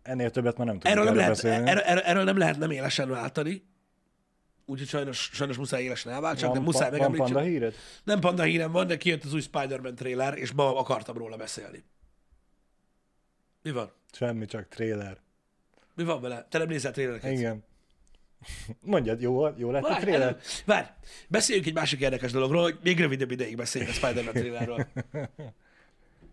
ennél 0.02 0.30
többet 0.30 0.56
már 0.56 0.66
nem 0.66 0.78
tudunk 0.78 0.94
Erről 0.94 1.04
nem, 1.04 1.14
lehet, 1.14 1.30
beszélni. 1.30 1.68
erről, 1.70 1.82
erről, 1.82 2.02
erről 2.02 2.24
nem 2.24 2.36
lehet 2.36 2.58
nem 2.58 2.70
élesen 2.70 3.08
váltani. 3.08 3.62
Úgyhogy 4.66 4.88
sajnos, 4.88 5.30
sajnos 5.32 5.56
muszáj 5.56 5.82
élesen 5.82 6.12
elváltsak, 6.12 6.48
de 6.48 6.54
van, 6.54 6.64
muszáj 6.64 6.90
pa- 6.90 6.98
van 6.98 7.12
panda 7.12 7.40
híred? 7.40 7.74
Nem 8.04 8.20
panda 8.20 8.42
hírem 8.42 8.72
van, 8.72 8.86
de 8.86 8.96
kijött 8.96 9.24
az 9.24 9.34
új 9.34 9.40
Spider-Man 9.40 9.94
trailer, 9.94 10.38
és 10.38 10.52
ma 10.52 10.78
akartam 10.78 11.16
róla 11.16 11.36
beszélni. 11.36 11.84
Mi 13.62 13.70
van? 13.70 13.92
Semmi, 14.12 14.46
csak 14.46 14.68
trailer. 14.68 15.18
Mi 15.94 16.04
van 16.04 16.20
vele? 16.20 16.46
Te 16.50 16.58
nem 16.58 16.68
nézel 16.68 16.92
trailereket? 16.92 17.32
Igen. 17.32 17.64
Mondjad, 18.80 19.20
jó, 19.20 19.46
jó 19.56 19.70
lett 19.70 19.82
a 19.84 19.88
Várj, 19.88 20.00
trailer? 20.02 20.22
elő- 20.28 20.36
Várj, 20.66 20.86
beszéljünk 21.28 21.66
egy 21.66 21.74
másik 21.74 22.00
érdekes 22.00 22.32
dologról, 22.32 22.62
hogy 22.62 22.78
még 22.82 22.98
rövidebb 23.00 23.30
ideig 23.30 23.56
beszéljünk 23.56 23.92
a 23.94 23.96
Spider-Man 23.96 24.32
trailerről. 24.34 24.86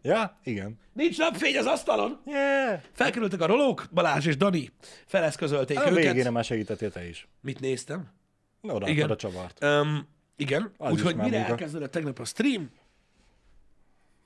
Ja, 0.01 0.39
igen. 0.43 0.79
Nincs 0.93 1.17
napfény 1.17 1.57
az 1.57 1.65
asztalon! 1.65 2.21
Yeah! 2.25 2.81
Felkerültek 2.91 3.41
a 3.41 3.45
rolók, 3.45 3.87
Balázs 3.93 4.25
és 4.25 4.37
Dani 4.37 4.69
feleszközölték 5.05 5.77
A 5.79 5.81
őket. 5.91 6.03
végére 6.03 6.29
már 6.29 6.43
segítettél 6.43 6.91
te 6.91 7.07
is. 7.07 7.27
Mit 7.41 7.59
néztem? 7.59 8.11
Na, 8.61 8.73
oda 8.73 8.87
Igen. 8.87 9.09
a 9.09 9.15
csavart. 9.15 9.63
Um, 9.63 10.07
igen, 10.35 10.71
úgyhogy 10.77 11.15
mire 11.15 11.37
munka. 11.37 11.51
elkezdődött 11.51 11.91
tegnap 11.91 12.19
a 12.19 12.25
stream, 12.25 12.69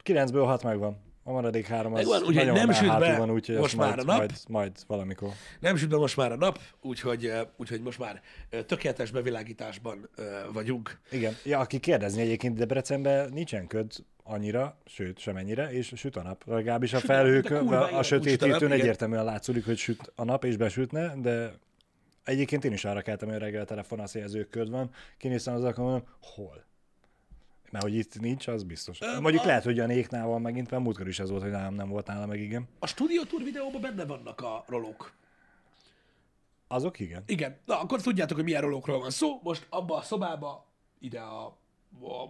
9-ből 0.03 0.43
6 0.45 0.63
megvan. 0.63 0.97
A 1.23 1.31
maradék 1.31 1.67
három 1.67 1.93
az 1.93 2.05
úgyhogy 2.07 2.35
nagyon 2.35 2.53
nem 2.53 2.71
süt 2.71 2.99
be 2.99 3.17
van, 3.17 3.31
úgyhogy 3.31 3.55
most 3.55 3.77
azt 3.77 3.87
már 3.87 3.95
majd, 3.95 3.99
a 3.99 4.11
nap. 4.11 4.17
Majd, 4.17 4.31
majd 4.47 4.71
valamikor. 4.87 5.29
Nem 5.59 5.75
süt 5.75 5.89
be 5.89 5.97
most 5.97 6.17
már 6.17 6.31
a 6.31 6.35
nap, 6.35 6.59
úgyhogy, 6.81 7.31
úgyhogy 7.57 7.81
most 7.81 7.99
már 7.99 8.21
tökéletes 8.65 9.11
bevilágításban 9.11 10.09
vagyunk. 10.53 10.99
Igen. 11.11 11.35
Ja, 11.43 11.59
aki 11.59 11.79
kérdezni 11.79 12.21
egyébként 12.21 12.57
Debrecenben 12.57 13.29
nincsen 13.33 13.67
köd 13.67 13.91
annyira, 14.23 14.77
sőt, 14.85 15.19
semennyire, 15.19 15.71
és 15.71 15.91
süt 15.95 16.15
a 16.15 16.21
nap. 16.21 16.43
Legalábbis 16.45 16.93
a 16.93 16.99
Süt 16.99 17.09
a 17.09 17.13
felhők, 17.13 17.49
a, 17.49 17.71
a 17.71 17.97
a 17.97 18.03
sötétítőn 18.03 18.71
egyértelműen 18.71 19.23
látszik, 19.23 19.65
hogy 19.65 19.77
süt 19.77 20.11
a 20.15 20.23
nap, 20.23 20.43
és 20.43 20.57
besütne, 20.57 21.13
de 21.21 21.53
egyébként 22.23 22.65
én 22.65 22.73
is 22.73 22.85
arra 22.85 23.01
keltem, 23.01 23.29
hogy 23.29 23.37
reggel 23.37 23.65
telefonálsz, 23.65 24.13
hogy 24.13 24.21
ez 24.21 24.35
ők 24.35 24.49
köd 24.49 24.69
van. 24.69 24.89
Kinéztem 25.17 25.53
az 25.53 25.63
akkor 25.63 25.83
mondom, 25.83 26.03
hol? 26.21 26.63
Mert 27.73 27.85
hogy 27.85 27.95
itt 27.95 28.19
nincs, 28.19 28.47
az 28.47 28.63
biztos. 28.63 29.01
Ö, 29.01 29.19
Mondjuk 29.19 29.43
a- 29.43 29.45
lehet, 29.47 29.63
hogy 29.63 29.79
a 29.79 29.85
néknál 29.85 30.27
van 30.27 30.41
megint, 30.41 30.69
mert 30.71 30.83
múltkor 30.83 31.07
is 31.07 31.19
ez 31.19 31.29
volt, 31.29 31.41
hogy 31.41 31.51
nálam 31.51 31.73
nem 31.75 31.89
volt 31.89 32.07
nála 32.07 32.25
meg, 32.25 32.39
igen. 32.39 32.67
A 32.79 32.87
Studio 32.87 33.23
Tour 33.23 33.43
videóban 33.43 33.81
benne 33.81 34.05
vannak 34.05 34.41
a 34.41 34.63
rolók. 34.67 35.13
Azok 36.67 36.99
igen. 36.99 37.23
Igen, 37.25 37.57
na 37.65 37.79
akkor 37.79 38.01
tudjátok, 38.01 38.35
hogy 38.35 38.45
milyen 38.45 38.61
rolókról 38.61 38.99
van 38.99 39.09
szó. 39.09 39.39
Most 39.43 39.65
abba 39.69 39.95
a 39.95 40.01
szobába, 40.01 40.65
ide 40.99 41.19
a, 41.19 41.57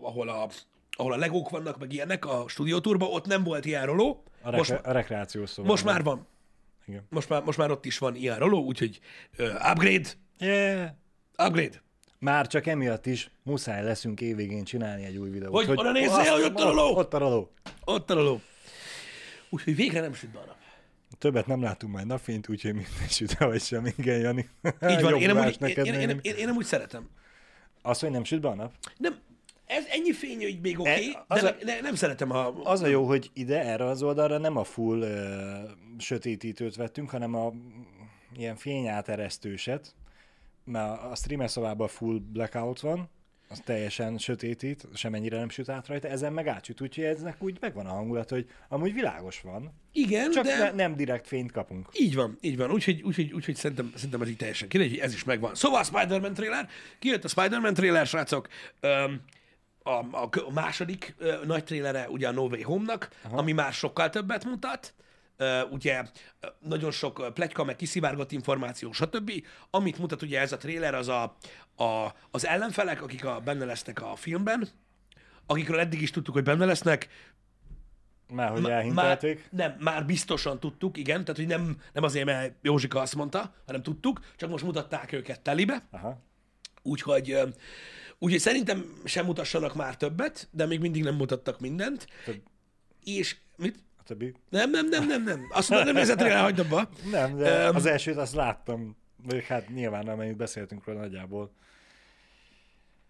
ahol 0.01 0.29
a 0.29 0.47
ahol 0.95 1.13
a 1.13 1.17
legók 1.17 1.49
vannak, 1.49 1.79
meg 1.79 1.93
ilyenek 1.93 2.25
a 2.25 2.47
Studio 2.47 2.79
Tourban, 2.79 3.09
ott 3.11 3.25
nem 3.25 3.43
volt 3.43 3.65
ilyen 3.65 3.85
roló. 3.85 4.23
A, 4.41 4.51
Most, 4.51 4.69
rekre- 4.69 4.87
a 4.87 4.91
rekreációs 4.91 5.49
szobában. 5.49 5.71
most 5.71 5.85
már 5.85 6.03
van. 6.03 6.27
Igen. 6.87 7.05
Most 7.09 7.29
már, 7.29 7.43
most 7.43 7.57
már 7.57 7.71
ott 7.71 7.85
is 7.85 7.97
van 7.97 8.15
ilyen 8.15 8.37
roló, 8.39 8.63
úgyhogy 8.63 8.99
uh, 9.37 9.45
upgrade, 9.71 10.09
Yeah. 10.39 10.89
upgrade. 11.45 11.81
Már 12.23 12.47
csak 12.47 12.65
emiatt 12.65 13.05
is 13.05 13.29
muszáj 13.43 13.83
leszünk 13.83 14.21
évvégén 14.21 14.63
csinálni 14.63 15.05
egy 15.05 15.17
új 15.17 15.29
videót. 15.29 15.65
Hogy 15.65 15.77
oda 15.79 15.91
nézzél, 15.91 16.09
azt- 16.13 16.29
hogy 16.29 16.43
ott 16.43 16.59
a 16.59 16.63
roló! 16.63 16.95
Ott 16.95 17.13
a 17.13 17.17
roló. 17.17 17.51
Ott 17.85 18.09
a 18.09 18.13
roló. 18.13 18.41
Úgyhogy 19.49 19.75
végre 19.75 19.99
nem 19.99 20.13
süt 20.13 20.29
be 20.31 20.39
a 20.39 20.45
nap. 20.45 20.55
Többet 21.17 21.47
nem 21.47 21.61
látunk 21.61 21.93
majd 21.93 22.07
napfényt, 22.07 22.49
úgyhogy 22.49 22.73
minden 22.73 23.07
süt 23.09 23.37
vagy 23.37 23.61
sem. 23.61 23.85
Igen, 23.97 24.19
Jani. 24.19 24.49
Így 24.89 25.01
van, 25.01 25.15
én, 25.15 25.29
amúgy, 25.29 25.45
én, 25.45 25.55
neked 25.59 25.85
én, 25.85 25.93
én, 25.93 26.07
néni. 26.07 26.19
én, 26.21 26.35
én, 26.35 26.49
amúgy 26.49 26.65
szeretem. 26.65 27.09
Az, 27.81 27.99
hogy 27.99 28.09
nem 28.11 28.23
süt 28.23 28.41
be 28.41 28.47
a 28.47 28.55
nap? 28.55 28.73
Nem, 28.97 29.19
ez 29.65 29.83
ennyi 29.89 30.11
fény, 30.13 30.41
hogy 30.41 30.59
még 30.61 30.79
oké, 30.79 30.89
okay, 30.89 31.15
E, 31.27 31.41
de 31.41 31.47
a- 31.47 31.55
ne, 31.63 31.73
ne, 31.73 31.79
nem 31.81 31.95
szeretem, 31.95 32.29
ha... 32.29 32.47
Az 32.63 32.81
a 32.81 32.87
jó, 32.87 33.05
hogy 33.07 33.29
ide, 33.33 33.63
erre 33.63 33.85
az 33.85 34.03
oldalra 34.03 34.37
nem 34.37 34.57
a 34.57 34.63
full 34.63 34.99
uh, 35.01 35.69
sötétítőt 35.97 36.75
vettünk, 36.75 37.09
hanem 37.09 37.35
a 37.35 37.49
mm, 37.51 37.57
ilyen 38.37 38.55
fényáteresztőset, 38.55 39.95
mert 40.63 41.03
a 41.03 41.15
streamer 41.15 41.49
szobában 41.49 41.87
full 41.87 42.19
blackout 42.31 42.79
van, 42.79 43.09
az 43.53 43.61
teljesen 43.65 44.17
sötétít, 44.17 44.87
semennyire 44.93 45.37
nem 45.37 45.49
süt 45.49 45.69
át 45.69 45.87
rajta, 45.87 46.07
ezen 46.07 46.33
meg 46.33 46.47
átsüt, 46.47 46.81
úgyhogy 46.81 47.03
eznek 47.03 47.43
úgy 47.43 47.57
megvan 47.59 47.85
a 47.85 47.89
hangulat, 47.89 48.29
hogy 48.29 48.49
amúgy 48.67 48.93
világos 48.93 49.41
van, 49.41 49.73
Igen, 49.91 50.31
csak 50.31 50.43
de... 50.43 50.57
ne, 50.57 50.71
nem 50.71 50.95
direkt 50.95 51.27
fényt 51.27 51.51
kapunk. 51.51 51.89
Így 51.93 52.15
van, 52.15 52.37
így 52.41 52.57
van. 52.57 52.71
Úgyhogy, 52.71 53.01
úgyhogy, 53.01 53.33
úgyhogy 53.33 53.55
szerintem, 53.55 53.91
szerintem 53.95 54.21
ez 54.21 54.29
így 54.29 54.37
teljesen 54.37 54.67
kidegy, 54.67 54.89
hogy 54.89 54.99
ez 54.99 55.13
is 55.13 55.23
megvan. 55.23 55.55
Szóval 55.55 55.79
a 55.79 55.83
Spider-Man 55.83 56.33
trailer, 56.33 56.69
kijött 56.99 57.23
a 57.23 57.27
Spider-Man 57.27 57.73
trailer, 57.73 58.07
srácok. 58.07 58.47
Öm, 58.79 59.21
a, 59.83 59.89
a, 59.89 60.29
a 60.47 60.51
második 60.53 61.15
ö, 61.17 61.45
nagy 61.45 61.63
trailere 61.63 62.09
ugye 62.09 62.27
a 62.27 62.31
No 62.31 62.47
Way 62.47 62.63
Home-nak, 62.63 63.09
Aha. 63.23 63.37
ami 63.37 63.51
már 63.51 63.73
sokkal 63.73 64.09
többet 64.09 64.45
mutat. 64.45 64.93
Ugye 65.71 66.03
nagyon 66.59 66.91
sok 66.91 67.19
ö, 67.19 67.31
pletyka, 67.31 67.63
meg 67.63 67.75
kiszivárgott 67.75 68.31
információ, 68.31 68.91
stb. 68.91 69.31
Amit 69.69 69.97
mutat 69.97 70.21
ugye 70.21 70.39
ez 70.39 70.51
a 70.51 70.57
trailer, 70.57 70.93
az 70.95 71.07
a, 71.07 71.23
a, 71.83 72.13
az 72.31 72.45
ellenfelek, 72.45 73.01
akik 73.01 73.25
a, 73.25 73.39
benne 73.39 73.65
lesznek 73.65 74.01
a 74.01 74.15
filmben, 74.15 74.67
akikről 75.45 75.79
eddig 75.79 76.01
is 76.01 76.11
tudtuk, 76.11 76.33
hogy 76.33 76.43
benne 76.43 76.65
lesznek, 76.65 77.07
Már 78.27 78.49
hogy 78.51 78.61
már, 78.61 78.71
elhintelték. 78.71 79.47
nem, 79.51 79.75
már 79.79 80.05
biztosan 80.05 80.59
tudtuk, 80.59 80.97
igen, 80.97 81.21
tehát 81.21 81.35
hogy 81.35 81.47
nem, 81.47 81.77
nem 81.93 82.03
azért, 82.03 82.25
mert 82.25 82.55
Józsika 82.61 82.99
azt 83.01 83.15
mondta, 83.15 83.53
hanem 83.65 83.83
tudtuk, 83.83 84.19
csak 84.35 84.49
most 84.49 84.63
mutatták 84.63 85.11
őket 85.11 85.41
telibe, 85.41 85.87
Aha. 85.91 86.21
úgyhogy, 86.81 87.37
úgyhogy 88.19 88.39
szerintem 88.39 88.93
sem 89.05 89.25
mutassanak 89.25 89.75
már 89.75 89.97
többet, 89.97 90.47
de 90.51 90.65
még 90.65 90.79
mindig 90.79 91.03
nem 91.03 91.15
mutattak 91.15 91.59
mindent. 91.59 92.07
Több. 92.25 92.41
És 93.03 93.35
mit? 93.55 93.79
A 94.03 94.05
többi? 94.05 94.33
Nem, 94.49 94.69
nem, 94.69 94.89
nem, 94.89 95.07
nem, 95.07 95.23
nem. 95.23 95.47
Azt 95.49 95.69
mondom, 95.69 95.87
nem 95.87 95.95
nézett 95.95 96.21
rá, 96.21 96.41
hagyd 96.41 96.59
abba. 96.59 96.89
Nem, 97.11 97.37
de 97.37 97.65
Öm, 97.65 97.75
az 97.75 97.85
elsőt 97.85 98.17
azt 98.17 98.33
láttam. 98.33 98.97
Vagy 99.27 99.45
hát 99.45 99.69
nyilván, 99.69 100.07
amennyit 100.07 100.35
beszéltünk 100.35 100.85
róla 100.85 100.99
nagyjából. 100.99 101.51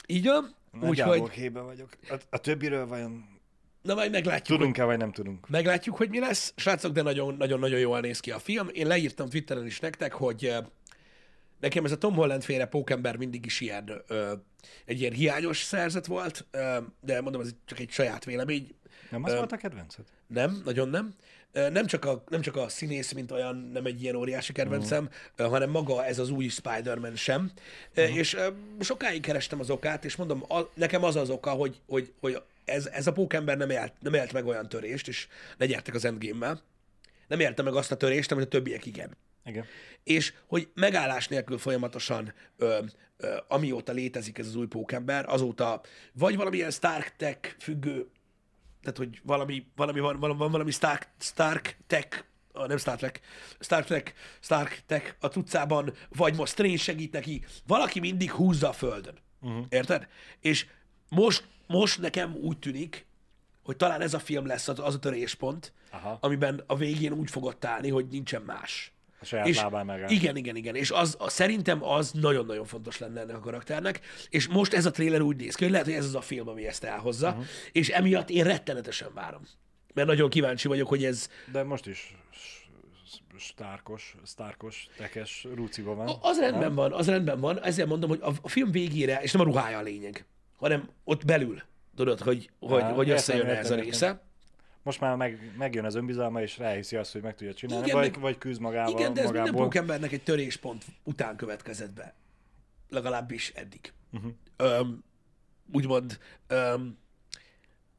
Így 0.07 0.25
van. 0.25 0.55
Nagyjából 0.71 1.13
Úgyhogy, 1.13 1.29
képbe 1.29 1.59
vagyok. 1.59 1.89
A, 2.09 2.15
a 2.29 2.37
többiről 2.37 2.87
vajon 2.87 3.33
na 3.83 3.93
majd 3.93 4.11
meglátjuk, 4.11 4.57
tudunk-e, 4.57 4.83
vagy 4.83 4.97
nem 4.97 5.11
tudunk? 5.11 5.49
Meglátjuk, 5.49 5.95
hogy 5.95 6.09
mi 6.09 6.19
lesz. 6.19 6.53
Srácok, 6.55 6.91
de 6.91 7.01
nagyon-nagyon 7.01 7.79
jól 7.79 7.99
néz 7.99 8.19
ki 8.19 8.31
a 8.31 8.39
film. 8.39 8.69
Én 8.71 8.87
leírtam 8.87 9.29
Twitteren 9.29 9.65
is 9.65 9.79
nektek, 9.79 10.13
hogy 10.13 10.45
ö, 10.45 10.57
nekem 11.59 11.85
ez 11.85 11.91
a 11.91 11.97
Tom 11.97 12.13
Holland 12.13 12.43
féle 12.43 12.65
pókember 12.65 13.17
mindig 13.17 13.45
is 13.45 13.61
ilyen, 13.61 14.03
ö, 14.07 14.33
egy 14.85 14.99
ilyen 14.99 15.13
hiányos 15.13 15.57
szerzet 15.57 16.05
volt, 16.05 16.45
ö, 16.51 16.77
de 17.01 17.21
mondom, 17.21 17.41
ez 17.41 17.49
csak 17.65 17.79
egy 17.79 17.89
saját 17.89 18.25
vélemény. 18.25 18.75
Nem 19.09 19.23
az 19.23 19.33
volt 19.33 19.51
a 19.51 19.57
kedvenced? 19.57 20.05
Nem, 20.33 20.61
nagyon 20.65 20.89
nem. 20.89 21.13
Nem 21.53 21.85
csak, 21.85 22.05
a, 22.05 22.23
nem 22.27 22.41
csak 22.41 22.55
a 22.55 22.69
színész, 22.69 23.11
mint 23.11 23.31
olyan, 23.31 23.69
nem 23.73 23.85
egy 23.85 24.01
ilyen 24.01 24.15
óriási 24.15 24.53
kedvencem, 24.53 25.09
uh-huh. 25.31 25.51
hanem 25.51 25.69
maga 25.69 26.05
ez 26.05 26.19
az 26.19 26.29
új 26.29 26.47
Spider-Man 26.47 27.15
sem. 27.15 27.51
Uh-huh. 27.95 28.17
És 28.17 28.37
sokáig 28.79 29.21
kerestem 29.21 29.59
az 29.59 29.69
okát, 29.69 30.05
és 30.05 30.15
mondom, 30.15 30.43
a, 30.47 30.59
nekem 30.73 31.03
az 31.03 31.15
az 31.15 31.29
oka, 31.29 31.49
hogy, 31.49 31.81
hogy, 31.87 32.13
hogy 32.19 32.41
ez, 32.65 32.85
ez 32.85 33.07
a 33.07 33.11
pókember 33.11 33.57
nem 33.57 33.69
élt, 33.69 33.93
nem 33.99 34.13
élt 34.13 34.33
meg 34.33 34.45
olyan 34.45 34.69
törést, 34.69 35.07
és 35.07 35.27
ne 35.57 35.65
gyertek 35.65 35.95
az 35.95 36.05
endgame-mel. 36.05 36.61
Nem 37.27 37.39
érte 37.39 37.61
meg 37.61 37.75
azt 37.75 37.91
a 37.91 37.97
törést, 37.97 38.31
amit 38.31 38.45
a 38.45 38.47
többiek 38.47 38.85
igen. 38.85 39.17
Igen. 39.45 39.65
És 40.03 40.33
hogy 40.47 40.69
megállás 40.73 41.27
nélkül 41.27 41.57
folyamatosan, 41.57 42.33
ö, 42.57 42.79
ö, 43.17 43.37
amióta 43.47 43.91
létezik 43.91 44.37
ez 44.37 44.47
az 44.47 44.55
új 44.55 44.67
pókember, 44.67 45.25
azóta 45.27 45.81
vagy 46.13 46.35
valamilyen 46.35 46.71
Stark 46.71 47.13
Tech 47.17 47.55
függő, 47.59 48.07
tehát 48.83 48.97
hogy 48.97 49.21
valami, 49.23 49.65
valami 49.75 49.99
van, 49.99 50.19
van, 50.19 50.37
van 50.37 50.51
valami 50.51 50.71
Stark, 50.71 51.09
Stark 51.19 51.77
Tech, 51.87 52.23
ah, 52.51 52.67
nem 52.67 52.77
Star 52.77 52.97
Trek, 52.97 53.21
Star 53.59 53.83
Trek, 53.83 54.13
Stark 54.39 54.83
Tech 54.85 55.15
a 55.19 55.27
tucában, 55.27 55.93
vagy 56.09 56.35
most 56.35 56.51
Strange 56.51 56.77
segít 56.77 57.11
neki, 57.11 57.45
valaki 57.67 57.99
mindig 57.99 58.31
húzza 58.31 58.69
a 58.69 58.73
földön. 58.73 59.17
Uh-huh. 59.41 59.65
Érted? 59.69 60.07
És 60.39 60.65
most, 61.09 61.47
most 61.67 62.01
nekem 62.01 62.35
úgy 62.35 62.59
tűnik, 62.59 63.05
hogy 63.63 63.75
talán 63.75 64.01
ez 64.01 64.13
a 64.13 64.19
film 64.19 64.45
lesz 64.45 64.67
az, 64.67 64.79
az 64.79 64.95
a 64.95 64.99
töréspont, 64.99 65.73
Aha. 65.91 66.17
amiben 66.21 66.63
a 66.67 66.75
végén 66.75 67.11
úgy 67.11 67.29
fogod 67.29 67.65
állni, 67.65 67.89
hogy 67.89 68.07
nincsen 68.07 68.41
más. 68.41 68.92
A 69.23 69.25
saját 69.25 69.47
És 69.47 69.57
lábán 69.57 69.85
megáll. 69.85 70.09
igen, 70.09 70.35
igen, 70.35 70.55
igen. 70.55 70.75
És 70.75 70.91
az, 70.91 71.15
a, 71.19 71.29
szerintem 71.29 71.83
az 71.83 72.11
nagyon-nagyon 72.11 72.65
fontos 72.65 72.97
lenne 72.97 73.21
ennek 73.21 73.35
a 73.35 73.39
karakternek. 73.39 73.99
És 74.29 74.47
most 74.47 74.73
ez 74.73 74.85
a 74.85 74.91
trailer 74.91 75.21
úgy 75.21 75.35
néz 75.35 75.55
ki, 75.55 75.63
hogy 75.63 75.71
lehet, 75.71 75.87
hogy 75.87 75.95
ez 75.95 76.05
az 76.05 76.15
a 76.15 76.21
film, 76.21 76.47
ami 76.47 76.67
ezt 76.67 76.83
elhozza. 76.83 77.29
Uh-huh. 77.29 77.43
És 77.71 77.89
emiatt 77.89 78.29
én 78.29 78.43
rettenetesen 78.43 79.07
várom. 79.13 79.41
Mert 79.93 80.07
nagyon 80.07 80.29
kíváncsi 80.29 80.67
vagyok, 80.67 80.87
hogy 80.87 81.05
ez... 81.05 81.29
De 81.51 81.63
most 81.63 81.87
is 81.87 82.15
s- 82.31 82.37
s- 83.05 83.21
Starkos, 83.37 84.15
Starkos, 84.25 84.87
tekes 84.97 85.47
rúciba 85.55 85.95
van. 85.95 86.17
Az 86.21 86.39
rendben 86.39 86.75
van, 86.75 86.93
az 86.93 87.07
rendben 87.07 87.39
van. 87.39 87.63
Ezért 87.63 87.87
mondom, 87.87 88.09
hogy 88.09 88.19
a, 88.41 88.47
film 88.49 88.71
végére, 88.71 89.19
és 89.21 89.31
nem 89.31 89.41
a 89.41 89.45
ruhája 89.45 89.77
a 89.77 89.81
lényeg, 89.81 90.25
hanem 90.57 90.89
ott 91.03 91.25
belül, 91.25 91.61
tudod, 91.95 92.19
hogy, 92.19 92.49
hogy, 92.59 92.81
Á, 92.81 92.91
hogy 92.91 93.09
összejön 93.09 93.45
értem, 93.47 93.59
ez 93.59 93.71
a 93.71 93.75
értem. 93.75 94.19
Most 94.83 94.99
már 94.99 95.15
meg, 95.15 95.53
megjön 95.57 95.85
az 95.85 95.95
önbizalma, 95.95 96.41
és 96.41 96.57
ráhiszi 96.57 96.95
azt, 96.95 97.11
hogy 97.11 97.21
meg 97.21 97.35
tudja 97.35 97.53
csinálni, 97.53 97.85
Igen, 97.85 97.97
vagy, 97.99 98.11
meg- 98.11 98.19
vagy 98.19 98.37
küzd 98.37 98.61
magával, 98.61 98.99
Igen, 98.99 99.13
de 99.13 99.19
ez 99.21 99.25
minden 99.25 99.41
magából. 99.41 99.63
pókembernek 99.63 100.11
egy 100.11 100.23
töréspont 100.23 100.85
után 101.03 101.35
következett 101.35 101.93
be. 101.93 102.13
Legalábbis 102.89 103.51
eddig. 103.55 103.93
Uh-huh. 104.11 104.31
Öm, 104.57 105.03
úgymond 105.73 106.19
öm, 106.47 106.97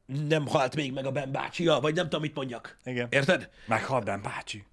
nem 0.05 0.47
halt 0.47 0.75
még 0.75 0.93
meg 0.93 1.05
a 1.05 1.11
Ben 1.11 1.31
bácsia, 1.31 1.79
vagy 1.79 1.93
nem 1.95 2.03
tudom, 2.03 2.21
mit 2.21 2.35
mondjak. 2.35 2.77
Igen. 2.83 3.07
Érted? 3.11 3.49
Meghalt 3.67 4.05
Ben 4.05 4.21
bácsi. 4.21 4.65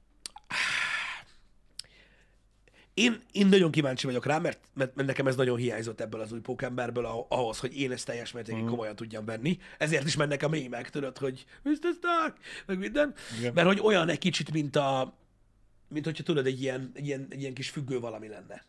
Én, 2.95 3.21
én 3.33 3.47
nagyon 3.47 3.71
kíváncsi 3.71 4.07
vagyok 4.07 4.27
rá, 4.27 4.39
mert, 4.39 4.59
mert, 4.75 4.95
mert 4.95 5.09
nekem 5.09 5.27
ez 5.27 5.37
nagyon 5.37 5.57
hiányzott 5.57 6.01
ebből 6.01 6.21
az 6.21 6.33
új 6.33 6.41
pókemberből 6.41 7.07
ah- 7.07 7.27
ahhoz, 7.29 7.59
hogy 7.59 7.77
én 7.77 7.93
ezt 7.93 8.07
teljes 8.07 8.33
mértékig 8.33 8.65
komolyan 8.65 8.97
tudjam 8.97 9.25
venni. 9.25 9.59
Ezért 9.79 10.07
is 10.07 10.17
mennek 10.17 10.43
a 10.43 10.49
mémek, 10.49 10.91
tudod, 10.91 11.19
hogy 11.19 11.45
Mr. 11.63 11.93
Stark, 11.97 12.37
meg 12.67 12.79
minden. 12.79 13.15
Igen. 13.39 13.53
Mert 13.55 13.67
hogy 13.67 13.81
olyan 13.81 14.09
egy 14.09 14.19
kicsit, 14.19 14.53
mint 14.53 14.77
a 14.77 15.15
mint 15.89 16.05
hogyha 16.05 16.23
tudod, 16.23 16.47
egy 16.47 16.63
ilyen, 16.63 16.91
egy 16.95 17.07
ilyen, 17.07 17.27
egy 17.31 17.41
ilyen 17.41 17.55
kis 17.55 17.71
függő 17.71 18.01
valami 18.01 18.29
lenne. 18.29 18.65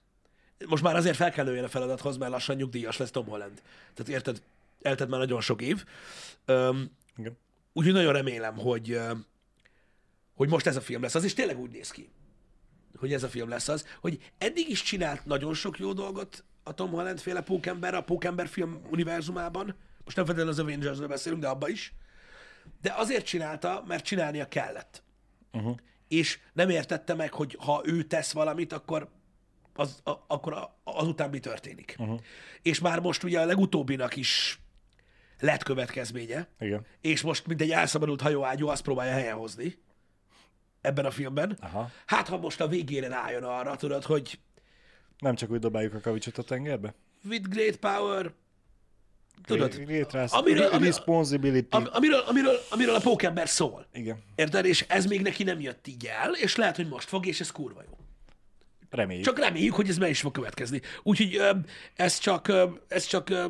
Most 0.67 0.83
már 0.83 0.95
azért 0.95 1.15
fel 1.15 1.31
kell 1.31 1.45
nőjen 1.45 1.63
a 1.63 1.67
feladathoz, 1.67 2.17
mert 2.17 2.31
lassan 2.31 2.55
nyugdíjas 2.55 2.97
lesz 2.97 3.11
Tom 3.11 3.25
Holland. 3.25 3.61
Tehát 3.93 4.11
érted, 4.11 4.41
eltett 4.81 5.09
már 5.09 5.19
nagyon 5.19 5.41
sok 5.41 5.61
év. 5.61 5.85
Öm, 6.45 6.91
Igen. 7.17 7.37
Úgyhogy 7.73 7.93
nagyon 7.93 8.13
remélem, 8.13 8.57
hogy, 8.57 8.99
hogy 10.35 10.49
most 10.49 10.65
ez 10.65 10.75
a 10.75 10.81
film 10.81 11.01
lesz 11.01 11.15
az, 11.15 11.23
és 11.23 11.33
tényleg 11.33 11.59
úgy 11.59 11.71
néz 11.71 11.91
ki, 11.91 12.09
hogy 12.97 13.13
ez 13.13 13.23
a 13.23 13.29
film 13.29 13.49
lesz 13.49 13.67
az, 13.67 13.87
hogy 14.01 14.31
eddig 14.37 14.69
is 14.69 14.81
csinált 14.81 15.25
nagyon 15.25 15.53
sok 15.53 15.79
jó 15.79 15.93
dolgot 15.93 16.43
a 16.63 16.73
Tom 16.73 16.89
Holland 16.89 17.19
féle 17.19 17.41
Pókember, 17.41 17.93
a 17.93 18.03
Pókember 18.03 18.47
film 18.47 18.81
univerzumában. 18.89 19.75
Most 20.03 20.15
nem 20.15 20.25
feltétlenül 20.25 20.51
az 20.51 20.59
Avengers-ről 20.59 21.07
beszélünk, 21.07 21.41
de 21.41 21.47
abba 21.47 21.69
is. 21.69 21.93
De 22.81 22.93
azért 22.97 23.25
csinálta, 23.25 23.83
mert 23.87 24.03
csinálnia 24.03 24.47
kellett. 24.47 25.03
Uh-huh. 25.51 25.75
És 26.07 26.39
nem 26.53 26.69
értette 26.69 27.13
meg, 27.13 27.33
hogy 27.33 27.57
ha 27.59 27.81
ő 27.85 28.03
tesz 28.03 28.31
valamit, 28.31 28.73
akkor 28.73 29.09
az, 29.73 30.01
a, 30.03 30.11
akkor 30.27 30.53
a, 30.53 30.79
azután 30.83 31.29
mi 31.29 31.39
történik. 31.39 31.95
Uh-huh. 31.99 32.19
És 32.61 32.79
már 32.79 32.99
most 32.99 33.23
ugye 33.23 33.39
a 33.39 33.45
legutóbbinak 33.45 34.15
is 34.15 34.59
lett 35.39 35.63
következménye, 35.63 36.47
Igen. 36.59 36.85
és 37.01 37.21
most, 37.21 37.47
mint 37.47 37.61
egy 37.61 37.71
elszabadult 37.71 38.21
hajóágyú, 38.21 38.67
azt 38.67 38.81
próbálja 38.81 39.13
helyen 39.13 39.35
hozni 39.35 39.82
ebben 40.83 41.05
a 41.05 41.11
filmben. 41.11 41.57
Aha. 41.61 41.91
Hát, 42.05 42.27
ha 42.27 42.37
most 42.37 42.61
a 42.61 42.67
végére 42.67 43.07
rájön 43.07 43.43
arra, 43.43 43.75
tudod, 43.75 44.03
hogy 44.03 44.39
Nem 45.19 45.35
csak 45.35 45.51
úgy 45.51 45.59
dobáljuk 45.59 45.93
a 45.93 45.99
kavicsot 45.99 46.37
a 46.37 46.43
tengerbe? 46.43 46.93
with 47.29 47.49
great 47.49 47.75
power, 47.75 48.31
tudod, 49.45 49.83
Létre 49.87 50.23
amiről- 50.31 50.71
ami- 50.71 50.85
responsibility. 50.85 51.67
am, 51.75 51.87
amiről, 51.91 52.19
amiről, 52.19 52.55
amiről 52.69 52.95
a 52.95 52.99
pókember 52.99 53.49
szól. 53.49 53.87
Igen. 53.93 54.23
Érted? 54.35 54.65
És 54.65 54.85
ez 54.87 55.05
még 55.05 55.21
neki 55.21 55.43
nem 55.43 55.59
jött 55.59 55.87
így 55.87 56.05
el, 56.05 56.33
és 56.33 56.55
lehet, 56.55 56.75
hogy 56.75 56.87
most 56.87 57.07
fog, 57.07 57.25
és 57.25 57.39
ez 57.39 57.51
kurva 57.51 57.83
jó. 57.89 57.97
Reméljük. 58.89 59.25
Csak 59.25 59.39
reméljük, 59.39 59.73
hogy 59.73 59.89
ez 59.89 59.97
meg 59.97 60.09
is 60.09 60.19
fog 60.21 60.31
következni. 60.31 60.81
Úgyhogy 61.03 61.41
ez 61.95 62.17
csak, 62.17 62.51
ez 62.87 63.05
csak, 63.05 63.29
ö, 63.29 63.45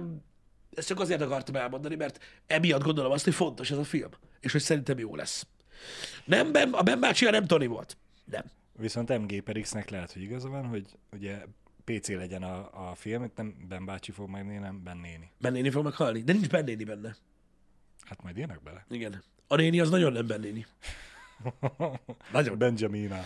ezt 0.76 0.88
csak 0.88 1.00
azért 1.00 1.22
akartam 1.22 1.56
elmondani, 1.56 1.96
mert 1.96 2.24
emiatt 2.48 2.84
gondolom 2.84 3.12
azt, 3.12 3.24
hogy 3.24 3.34
fontos 3.36 3.72
ez 3.72 3.78
a 3.78 3.84
film, 3.84 4.10
és 4.40 4.52
hogy 4.52 4.62
szerintem 4.62 5.00
jó 5.00 5.16
lesz. 5.16 5.48
Nem, 6.26 6.51
ben, 6.51 6.74
a 6.74 6.82
Ben 6.82 6.99
bácsia 6.99 7.32
nem 7.32 7.45
Tony 7.45 7.67
volt. 7.67 7.97
Nem. 8.26 8.43
Viszont 8.78 9.17
MG 9.17 9.41
per 9.41 9.59
X-nek 9.59 9.89
lehet, 9.89 10.11
hogy 10.13 10.21
igaza 10.21 10.49
van, 10.49 10.65
hogy 10.65 10.86
ugye 11.11 11.45
PC 11.84 12.07
legyen 12.07 12.43
a, 12.43 12.89
a 12.89 12.95
film, 12.95 13.32
nem 13.36 13.65
Ben 13.67 13.86
bácsi 13.86 14.11
fog 14.11 14.30
megnéni, 14.30 14.59
nem 14.59 14.84
Ben 14.84 14.97
néni. 14.97 15.32
Ben 15.38 15.51
néni 15.51 15.69
fog 15.69 15.84
meghalni, 15.84 16.21
de 16.21 16.34
nincs 16.34 16.49
Ben 16.49 16.63
néni 16.63 16.84
benne. 16.84 17.15
Hát 18.01 18.24
majd 18.24 18.38
írnak 18.38 18.63
bele. 18.63 18.86
Igen. 18.89 19.24
A 19.47 19.55
néni 19.55 19.80
az 19.80 19.89
nagyon 19.89 20.11
nem 20.11 20.28
Ben 20.28 20.39
néni. 20.39 20.65
Nagyon. 22.32 22.57
Benjamina. 22.57 23.24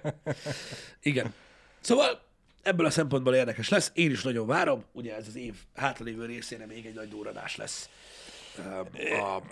Igen. 1.02 1.34
Szóval 1.80 2.22
ebből 2.62 2.86
a 2.86 2.90
szempontból 2.90 3.34
érdekes 3.34 3.68
lesz. 3.68 3.90
Én 3.94 4.10
is 4.10 4.22
nagyon 4.22 4.46
várom. 4.46 4.84
Ugye 4.92 5.16
ez 5.16 5.26
az 5.26 5.36
év 5.36 5.54
hátralévő 5.74 6.26
részére 6.26 6.66
még 6.66 6.86
egy 6.86 6.94
nagy 6.94 7.08
durranás 7.08 7.56
lesz. 7.56 7.88
Ö, 8.94 9.14
A, 9.14 9.42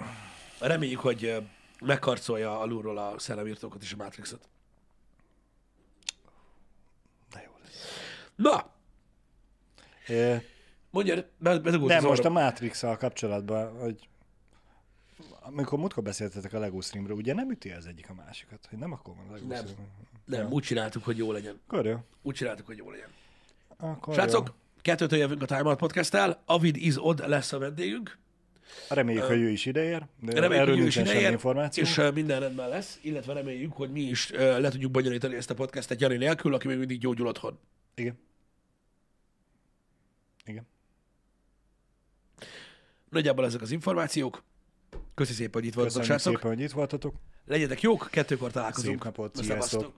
reméljük, 0.59 1.01
hogy 1.01 1.43
ö, 1.81 1.87
megkarcolja 1.87 2.61
alulról 2.61 2.99
a 2.99 3.19
szellemírtókat 3.19 3.83
és 3.83 3.93
a 3.93 3.97
Matrixot. 3.97 4.49
De 7.33 7.43
jó 7.47 7.51
lesz. 7.63 7.85
Na, 8.37 8.79
É, 10.09 10.43
mondja, 10.91 11.15
be- 11.39 11.59
bedugult 11.59 11.91
nem, 11.93 12.05
most 12.05 12.25
a 12.25 12.31
matrix 12.31 12.81
kapcsolatban, 12.81 13.79
hogy 13.79 14.09
amikor 15.41 15.79
múltkor 15.79 16.03
beszéltetek 16.03 16.53
a 16.53 16.59
Lego 16.59 16.81
streamről, 16.81 17.17
ugye 17.17 17.35
nem 17.35 17.51
üti 17.51 17.71
az 17.71 17.87
egyik 17.87 18.11
a 18.11 18.15
másikat, 18.15 18.67
hogy 18.71 18.79
nem 18.79 18.93
akkor 18.93 19.15
van 19.17 19.29
a 19.29 19.33
Lego 19.33 19.47
Nem. 19.47 19.67
stream. 19.67 19.87
Nem, 20.25 20.53
úgy 20.53 20.63
csináltuk, 20.63 21.05
hogy 21.05 21.17
jó 21.17 21.33
legyen. 21.33 21.61
Akkor 21.67 21.87
jó. 21.87 21.99
Úgy 22.23 22.35
csináltuk, 22.35 22.67
hogy 22.67 22.77
jó 22.77 22.91
legyen. 22.91 23.09
Akkor 23.77 24.15
Srácok, 24.15 24.47
jó. 24.49 24.55
kettőtől 24.83 25.19
jövünk 25.19 25.43
a 25.43 25.47
Time 25.47 25.63
Out 25.69 25.79
Podcast-tel. 25.79 26.43
Avid 26.47 26.77
is 26.77 26.95
odd 27.05 27.29
lesz 27.29 27.53
a 27.53 27.59
vendégünk. 27.59 28.19
Reméljük, 28.89 29.25
hogy 29.25 29.41
ő 29.41 29.49
is 29.49 29.67
ideér, 29.67 30.07
de 30.21 30.33
Reméljük, 30.33 30.53
erről 30.63 30.75
hogy 30.75 30.85
ő 30.85 30.87
is 30.87 30.97
ideér, 30.97 31.31
információ. 31.31 31.83
és 31.83 31.97
ö, 31.99 32.11
minden 32.11 32.41
rendben 32.41 32.69
lesz, 32.69 32.99
illetve 33.03 33.33
reméljük, 33.33 33.73
hogy 33.73 33.91
mi 33.91 34.01
is 34.01 34.33
ö, 34.33 34.61
le 34.61 34.71
tudjuk 34.71 34.91
bonyolítani 34.91 35.35
ezt 35.35 35.51
a 35.51 35.55
podcastet 35.55 36.01
Jani 36.01 36.17
nélkül, 36.17 36.55
aki 36.55 36.67
még 36.67 36.79
mindig 36.79 36.99
gyógyul 37.01 37.27
otthon. 37.27 37.59
Igen. 37.95 38.19
Igen. 40.45 40.67
Nagyjából 43.11 43.45
ezek 43.45 43.61
az 43.63 43.71
információk. 43.71 44.43
Köszi 45.15 45.33
szépen, 45.33 45.53
hogy 45.61 45.65
itt 45.65 45.75
voltatok, 45.75 46.01
Köszönjük 46.01 46.23
srácok. 46.23 46.41
szépen, 46.41 46.57
hogy 46.57 46.65
itt 46.67 46.73
voltatok. 46.73 47.15
Legyetek 47.47 47.81
jók, 47.81 48.09
kettőkor 48.11 48.51
találkozunk. 48.51 48.95
Szép 48.95 49.05
napot, 49.05 49.37
sziasztok. 49.45 49.93